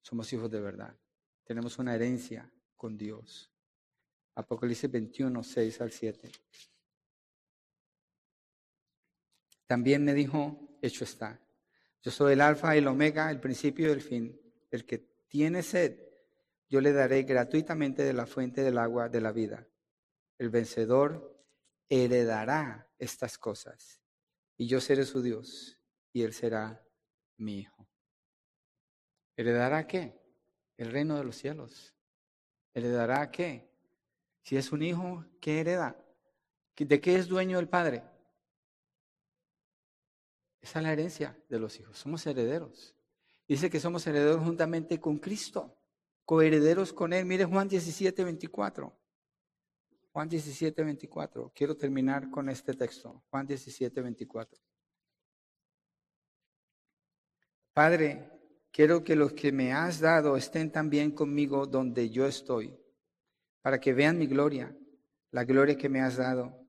somos 0.00 0.32
hijos 0.32 0.50
de 0.50 0.60
verdad. 0.60 0.96
Tenemos 1.42 1.78
una 1.78 1.94
herencia 1.94 2.48
con 2.76 2.96
Dios. 2.96 3.50
Apocalipsis 4.36 4.90
21, 4.90 5.42
6 5.42 5.80
al 5.80 5.90
7. 5.90 6.30
También 9.66 10.04
me 10.04 10.14
dijo, 10.14 10.78
hecho 10.80 11.04
está. 11.04 11.40
Yo 12.00 12.10
soy 12.12 12.34
el 12.34 12.40
alfa 12.42 12.76
y 12.76 12.78
el 12.78 12.86
omega, 12.86 13.30
el 13.30 13.40
principio 13.40 13.88
y 13.88 13.92
el 13.92 14.02
fin. 14.02 14.40
El 14.70 14.84
que 14.84 14.98
tiene 15.26 15.62
sed, 15.62 15.98
yo 16.68 16.80
le 16.80 16.92
daré 16.92 17.24
gratuitamente 17.24 18.04
de 18.04 18.12
la 18.12 18.26
fuente 18.26 18.62
del 18.62 18.78
agua 18.78 19.08
de 19.08 19.20
la 19.20 19.32
vida. 19.32 19.66
El 20.38 20.50
vencedor 20.50 21.44
heredará 21.88 22.88
estas 22.98 23.36
cosas, 23.36 24.00
y 24.56 24.68
yo 24.68 24.80
seré 24.80 25.04
su 25.04 25.22
Dios, 25.22 25.78
y 26.12 26.22
él 26.22 26.32
será 26.32 26.84
mi 27.36 27.58
hijo. 27.58 27.88
¿Heredará 29.36 29.86
qué? 29.86 30.20
El 30.76 30.90
reino 30.90 31.16
de 31.16 31.24
los 31.24 31.36
cielos. 31.36 31.94
¿Heredará 32.72 33.30
qué? 33.30 33.70
Si 34.42 34.56
es 34.56 34.72
un 34.72 34.82
hijo, 34.82 35.24
¿qué 35.40 35.60
hereda? 35.60 35.96
¿De 36.76 37.00
qué 37.00 37.16
es 37.16 37.28
dueño 37.28 37.58
el 37.58 37.68
padre? 37.68 38.02
Esa 40.60 40.78
es 40.78 40.82
la 40.82 40.92
herencia 40.92 41.38
de 41.48 41.58
los 41.58 41.78
hijos. 41.78 41.98
Somos 41.98 42.26
herederos. 42.26 42.94
Dice 43.46 43.68
que 43.68 43.78
somos 43.78 44.06
herederos 44.06 44.42
juntamente 44.42 44.98
con 44.98 45.18
Cristo, 45.18 45.76
coherederos 46.24 46.92
con 46.92 47.12
Él. 47.12 47.26
Mire 47.26 47.44
Juan 47.44 47.68
17, 47.68 48.24
24. 48.24 48.98
Juan 50.12 50.28
17, 50.28 50.82
24. 50.82 51.52
Quiero 51.54 51.76
terminar 51.76 52.30
con 52.30 52.48
este 52.48 52.72
texto. 52.72 53.22
Juan 53.30 53.46
17, 53.46 54.00
24. 54.00 54.62
Padre, 57.74 58.30
quiero 58.72 59.04
que 59.04 59.16
los 59.16 59.34
que 59.34 59.52
me 59.52 59.72
has 59.72 60.00
dado 60.00 60.36
estén 60.36 60.72
también 60.72 61.10
conmigo 61.10 61.66
donde 61.66 62.08
yo 62.08 62.26
estoy, 62.26 62.74
para 63.60 63.78
que 63.78 63.92
vean 63.92 64.16
mi 64.16 64.26
gloria, 64.26 64.74
la 65.30 65.44
gloria 65.44 65.76
que 65.76 65.90
me 65.90 66.00
has 66.00 66.16
dado 66.16 66.64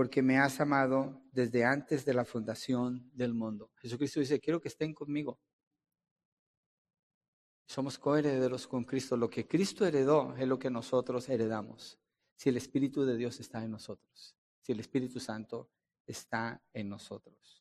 porque 0.00 0.22
me 0.22 0.38
has 0.38 0.60
amado 0.60 1.22
desde 1.30 1.64
antes 1.64 2.06
de 2.06 2.14
la 2.14 2.24
fundación 2.24 3.10
del 3.12 3.34
mundo. 3.34 3.70
Jesucristo 3.76 4.20
dice, 4.20 4.40
quiero 4.40 4.60
que 4.60 4.68
estén 4.68 4.94
conmigo. 4.94 5.38
Somos 7.66 7.98
coherederos 7.98 8.66
con 8.66 8.84
Cristo. 8.84 9.16
Lo 9.16 9.28
que 9.28 9.46
Cristo 9.46 9.86
heredó 9.86 10.34
es 10.36 10.48
lo 10.48 10.58
que 10.58 10.70
nosotros 10.70 11.28
heredamos. 11.28 11.98
Si 12.34 12.48
el 12.48 12.56
Espíritu 12.56 13.04
de 13.04 13.16
Dios 13.16 13.40
está 13.40 13.62
en 13.62 13.72
nosotros, 13.72 14.34
si 14.62 14.72
el 14.72 14.80
Espíritu 14.80 15.20
Santo 15.20 15.70
está 16.06 16.62
en 16.72 16.88
nosotros. 16.88 17.59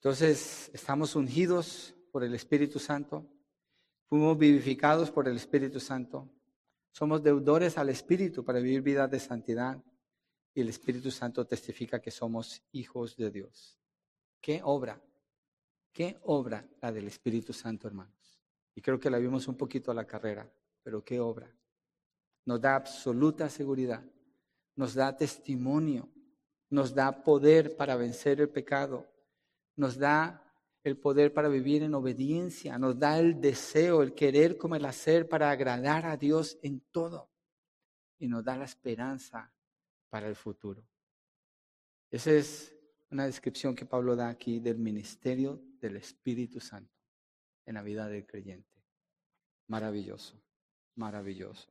Entonces, 0.00 0.70
estamos 0.72 1.14
ungidos 1.14 1.94
por 2.10 2.24
el 2.24 2.32
Espíritu 2.34 2.78
Santo, 2.78 3.26
fuimos 4.08 4.38
vivificados 4.38 5.10
por 5.10 5.28
el 5.28 5.36
Espíritu 5.36 5.78
Santo, 5.78 6.26
somos 6.90 7.22
deudores 7.22 7.76
al 7.76 7.90
Espíritu 7.90 8.42
para 8.42 8.60
vivir 8.60 8.80
vidas 8.80 9.10
de 9.10 9.20
santidad 9.20 9.78
y 10.54 10.62
el 10.62 10.70
Espíritu 10.70 11.10
Santo 11.10 11.46
testifica 11.46 12.00
que 12.00 12.10
somos 12.10 12.62
hijos 12.72 13.14
de 13.14 13.30
Dios. 13.30 13.78
¿Qué 14.40 14.62
obra? 14.64 14.98
¿Qué 15.92 16.18
obra 16.22 16.66
la 16.80 16.90
del 16.90 17.06
Espíritu 17.06 17.52
Santo, 17.52 17.86
hermanos? 17.86 18.40
Y 18.74 18.80
creo 18.80 18.98
que 18.98 19.10
la 19.10 19.18
vimos 19.18 19.48
un 19.48 19.56
poquito 19.58 19.90
a 19.90 19.94
la 19.94 20.06
carrera, 20.06 20.50
pero 20.82 21.04
¿qué 21.04 21.20
obra? 21.20 21.54
Nos 22.46 22.58
da 22.58 22.74
absoluta 22.74 23.50
seguridad, 23.50 24.02
nos 24.76 24.94
da 24.94 25.14
testimonio, 25.14 26.08
nos 26.70 26.94
da 26.94 27.22
poder 27.22 27.76
para 27.76 27.96
vencer 27.96 28.40
el 28.40 28.48
pecado, 28.48 29.06
nos 29.76 29.98
da 29.98 30.42
el 30.82 30.96
poder 30.96 31.32
para 31.32 31.48
vivir 31.48 31.82
en 31.82 31.94
obediencia, 31.94 32.78
nos 32.78 32.98
da 32.98 33.18
el 33.18 33.40
deseo, 33.40 34.02
el 34.02 34.14
querer 34.14 34.56
como 34.56 34.76
el 34.76 34.84
hacer 34.84 35.28
para 35.28 35.50
agradar 35.50 36.06
a 36.06 36.16
Dios 36.16 36.58
en 36.62 36.80
todo 36.90 37.30
y 38.18 38.28
nos 38.28 38.44
da 38.44 38.56
la 38.56 38.64
esperanza 38.64 39.52
para 40.08 40.28
el 40.28 40.36
futuro. 40.36 40.86
Esa 42.10 42.32
es 42.32 42.74
una 43.10 43.26
descripción 43.26 43.74
que 43.74 43.86
Pablo 43.86 44.16
da 44.16 44.28
aquí 44.28 44.60
del 44.60 44.78
ministerio 44.78 45.62
del 45.80 45.96
Espíritu 45.96 46.60
Santo 46.60 46.94
en 47.66 47.74
la 47.74 47.82
vida 47.82 48.08
del 48.08 48.26
creyente. 48.26 48.68
Maravilloso, 49.68 50.42
maravilloso. 50.96 51.68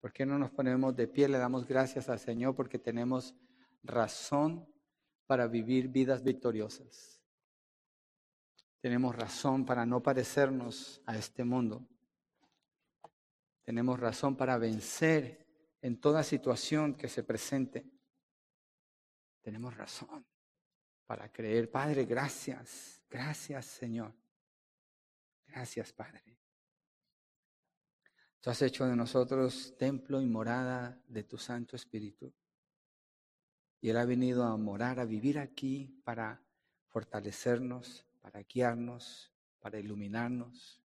¿Por 0.00 0.12
qué 0.12 0.24
no 0.24 0.38
nos 0.38 0.50
ponemos 0.50 0.94
de 0.94 1.08
pie? 1.08 1.28
Le 1.28 1.38
damos 1.38 1.66
gracias 1.66 2.08
al 2.08 2.20
Señor 2.20 2.54
porque 2.54 2.78
tenemos 2.78 3.34
razón 3.82 4.68
para 5.26 5.48
vivir 5.48 5.88
vidas 5.88 6.22
victoriosas. 6.22 7.15
Tenemos 8.86 9.16
razón 9.16 9.66
para 9.66 9.84
no 9.84 10.00
parecernos 10.00 11.02
a 11.06 11.18
este 11.18 11.42
mundo. 11.42 11.84
Tenemos 13.64 13.98
razón 13.98 14.36
para 14.36 14.58
vencer 14.58 15.44
en 15.82 16.00
toda 16.00 16.22
situación 16.22 16.94
que 16.94 17.08
se 17.08 17.24
presente. 17.24 17.84
Tenemos 19.42 19.76
razón 19.76 20.24
para 21.04 21.32
creer. 21.32 21.68
Padre, 21.68 22.04
gracias, 22.04 23.02
gracias 23.10 23.66
Señor. 23.66 24.14
Gracias, 25.48 25.92
Padre. 25.92 26.38
Tú 28.40 28.50
has 28.50 28.62
hecho 28.62 28.86
de 28.86 28.94
nosotros 28.94 29.74
templo 29.76 30.20
y 30.20 30.26
morada 30.26 31.02
de 31.08 31.24
tu 31.24 31.38
Santo 31.38 31.74
Espíritu. 31.74 32.32
Y 33.80 33.88
Él 33.88 33.96
ha 33.96 34.04
venido 34.04 34.44
a 34.44 34.56
morar, 34.56 35.00
a 35.00 35.04
vivir 35.04 35.40
aquí 35.40 36.00
para 36.04 36.40
fortalecernos, 36.86 38.05
para 38.26 38.42
guiarnos, 38.42 39.32
para 39.60 39.78
iluminarnos, 39.78 40.82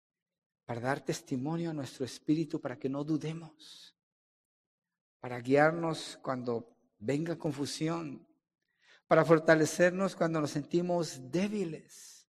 para 0.63 0.79
dar 0.79 1.01
testimonio 1.03 1.71
a 1.71 1.73
nuestro 1.73 2.05
espíritu 2.05 2.61
para 2.61 2.79
que 2.79 2.87
no 2.87 3.03
dudemos, 3.03 3.93
para 5.19 5.41
guiarnos 5.41 6.17
cuando 6.21 6.77
venga 6.97 7.37
confusión, 7.37 8.25
para 9.05 9.25
fortalecernos 9.25 10.15
cuando 10.15 10.39
nos 10.39 10.51
sentimos 10.51 11.29
débiles, 11.29 12.25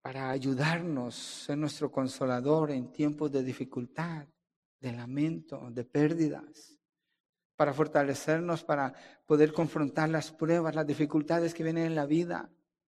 para 0.00 0.30
ayudarnos, 0.30 1.46
en 1.50 1.60
nuestro 1.60 1.92
consolador 1.92 2.70
en 2.70 2.90
tiempos 2.90 3.30
de 3.30 3.42
dificultad, 3.42 4.26
de 4.80 4.92
lamento, 4.92 5.70
de 5.70 5.84
pérdidas, 5.84 6.78
para 7.54 7.74
fortalecernos, 7.74 8.64
para 8.64 8.94
poder 9.26 9.52
confrontar 9.52 10.08
las 10.08 10.32
pruebas, 10.32 10.74
las 10.74 10.86
dificultades 10.86 11.52
que 11.52 11.64
vienen 11.64 11.84
en 11.84 11.94
la 11.94 12.06
vida 12.06 12.50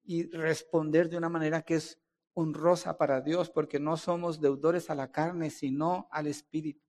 y 0.08 0.24
responder 0.32 1.10
de 1.10 1.18
una 1.18 1.30
manera 1.30 1.62
que 1.62 1.76
es 1.76 2.00
honrosa 2.34 2.98
para 2.98 3.20
Dios, 3.22 3.50
porque 3.50 3.80
no 3.80 3.98
somos 3.98 4.40
deudores 4.40 4.90
a 4.90 4.96
la 4.96 5.12
carne, 5.12 5.50
sino 5.50 6.08
al 6.12 6.28
Espíritu. 6.28 6.88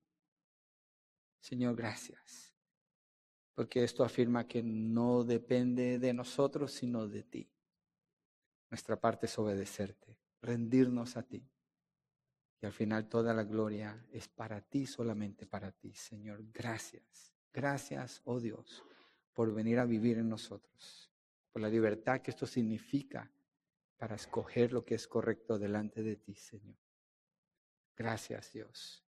Señor, 1.41 1.75
gracias, 1.75 2.55
porque 3.55 3.83
esto 3.83 4.05
afirma 4.05 4.47
que 4.47 4.63
no 4.63 5.25
depende 5.25 5.99
de 5.99 6.15
nosotros, 6.15 6.73
sino 6.73 7.09
de 7.09 7.25
ti. 7.25 7.51
Nuestra 8.71 9.01
parte 9.01 9.27
es 9.27 9.39
obedecerte, 9.39 10.17
rendirnos 10.41 11.17
a 11.17 11.23
ti. 11.25 11.45
Y 12.61 12.67
al 12.67 12.73
final 12.73 13.09
toda 13.09 13.35
la 13.35 13.45
gloria 13.45 14.07
es 14.13 14.29
para 14.29 14.61
ti, 14.61 14.87
solamente 14.87 15.47
para 15.47 15.73
ti, 15.73 15.95
Señor. 15.95 16.45
Gracias. 16.53 17.35
Gracias, 17.53 18.21
oh 18.25 18.39
Dios, 18.39 18.85
por 19.33 19.53
venir 19.53 19.81
a 19.81 19.85
vivir 19.85 20.19
en 20.19 20.29
nosotros, 20.29 21.08
la 21.59 21.69
libertad 21.69 22.21
que 22.21 22.31
esto 22.31 22.47
significa 22.47 23.31
para 23.97 24.15
escoger 24.15 24.73
lo 24.73 24.85
que 24.85 24.95
es 24.95 25.09
correcto 25.09 25.59
delante 25.59 26.03
de 26.03 26.17
ti, 26.17 26.35
Señor. 26.35 26.77
Gracias, 27.97 28.53
Dios. 28.53 29.05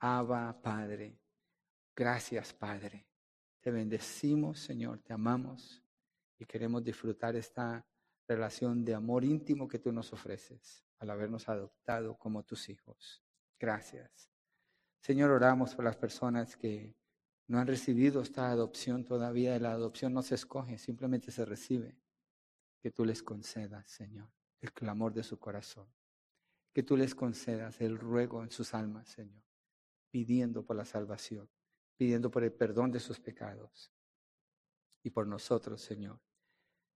Abba, 0.00 0.60
Padre. 0.60 1.20
Gracias, 1.94 2.52
Padre. 2.52 3.06
Te 3.60 3.70
bendecimos, 3.70 4.58
Señor, 4.58 5.00
te 5.00 5.12
amamos 5.12 5.82
y 6.38 6.46
queremos 6.46 6.82
disfrutar 6.82 7.36
esta 7.36 7.86
relación 8.26 8.84
de 8.84 8.94
amor 8.94 9.24
íntimo 9.24 9.68
que 9.68 9.78
tú 9.78 9.92
nos 9.92 10.12
ofreces 10.12 10.84
al 10.98 11.10
habernos 11.10 11.48
adoptado 11.48 12.16
como 12.16 12.42
tus 12.42 12.68
hijos. 12.68 13.22
Gracias. 13.58 14.30
Señor, 15.00 15.30
oramos 15.30 15.74
por 15.74 15.84
las 15.84 15.96
personas 15.96 16.56
que 16.56 16.94
no 17.50 17.58
han 17.58 17.66
recibido 17.66 18.22
esta 18.22 18.48
adopción 18.48 19.04
todavía. 19.04 19.58
La 19.58 19.72
adopción 19.72 20.14
no 20.14 20.22
se 20.22 20.36
escoge, 20.36 20.78
simplemente 20.78 21.32
se 21.32 21.44
recibe 21.44 21.98
que 22.80 22.92
tú 22.92 23.04
les 23.04 23.24
concedas, 23.24 23.90
Señor, 23.90 24.30
el 24.60 24.72
clamor 24.72 25.12
de 25.12 25.24
su 25.24 25.36
corazón. 25.40 25.88
Que 26.72 26.84
tú 26.84 26.96
les 26.96 27.12
concedas 27.12 27.80
el 27.80 27.98
ruego 27.98 28.44
en 28.44 28.52
sus 28.52 28.72
almas, 28.72 29.08
Señor, 29.08 29.42
pidiendo 30.12 30.64
por 30.64 30.76
la 30.76 30.84
salvación, 30.84 31.50
pidiendo 31.96 32.30
por 32.30 32.44
el 32.44 32.52
perdón 32.52 32.92
de 32.92 33.00
sus 33.00 33.18
pecados. 33.18 33.90
Y 35.02 35.10
por 35.10 35.26
nosotros, 35.26 35.82
Señor, 35.82 36.20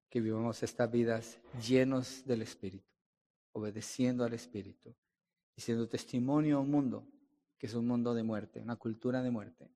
que 0.08 0.20
vivamos 0.20 0.62
estas 0.62 0.88
vidas 0.88 1.40
llenos 1.66 2.24
del 2.26 2.42
Espíritu, 2.42 2.94
obedeciendo 3.54 4.22
al 4.22 4.34
Espíritu 4.34 4.94
y 5.56 5.62
siendo 5.62 5.88
testimonio 5.88 6.58
a 6.58 6.60
un 6.60 6.70
mundo 6.70 7.08
que 7.58 7.66
es 7.66 7.74
un 7.74 7.88
mundo 7.88 8.14
de 8.14 8.22
muerte, 8.22 8.60
una 8.60 8.76
cultura 8.76 9.20
de 9.20 9.32
muerte, 9.32 9.68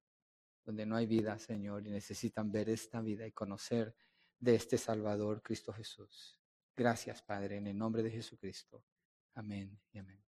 donde 0.69 0.85
no 0.85 0.97
hay 0.97 1.07
vida, 1.07 1.39
Señor, 1.39 1.86
y 1.86 1.90
necesitan 1.90 2.53
ver 2.53 2.69
esta 2.69 3.01
vida 3.01 3.27
y 3.27 3.32
conocer 3.32 3.97
de 4.39 4.55
este 4.55 4.77
Salvador, 4.77 5.40
Cristo 5.40 5.73
Jesús. 5.73 6.39
Gracias, 6.77 7.23
Padre, 7.23 7.57
en 7.57 7.69
el 7.69 7.78
nombre 7.78 8.03
de 8.03 8.11
Jesucristo. 8.11 8.85
Amén 9.32 9.81
y 9.93 9.99
amén. 9.99 10.28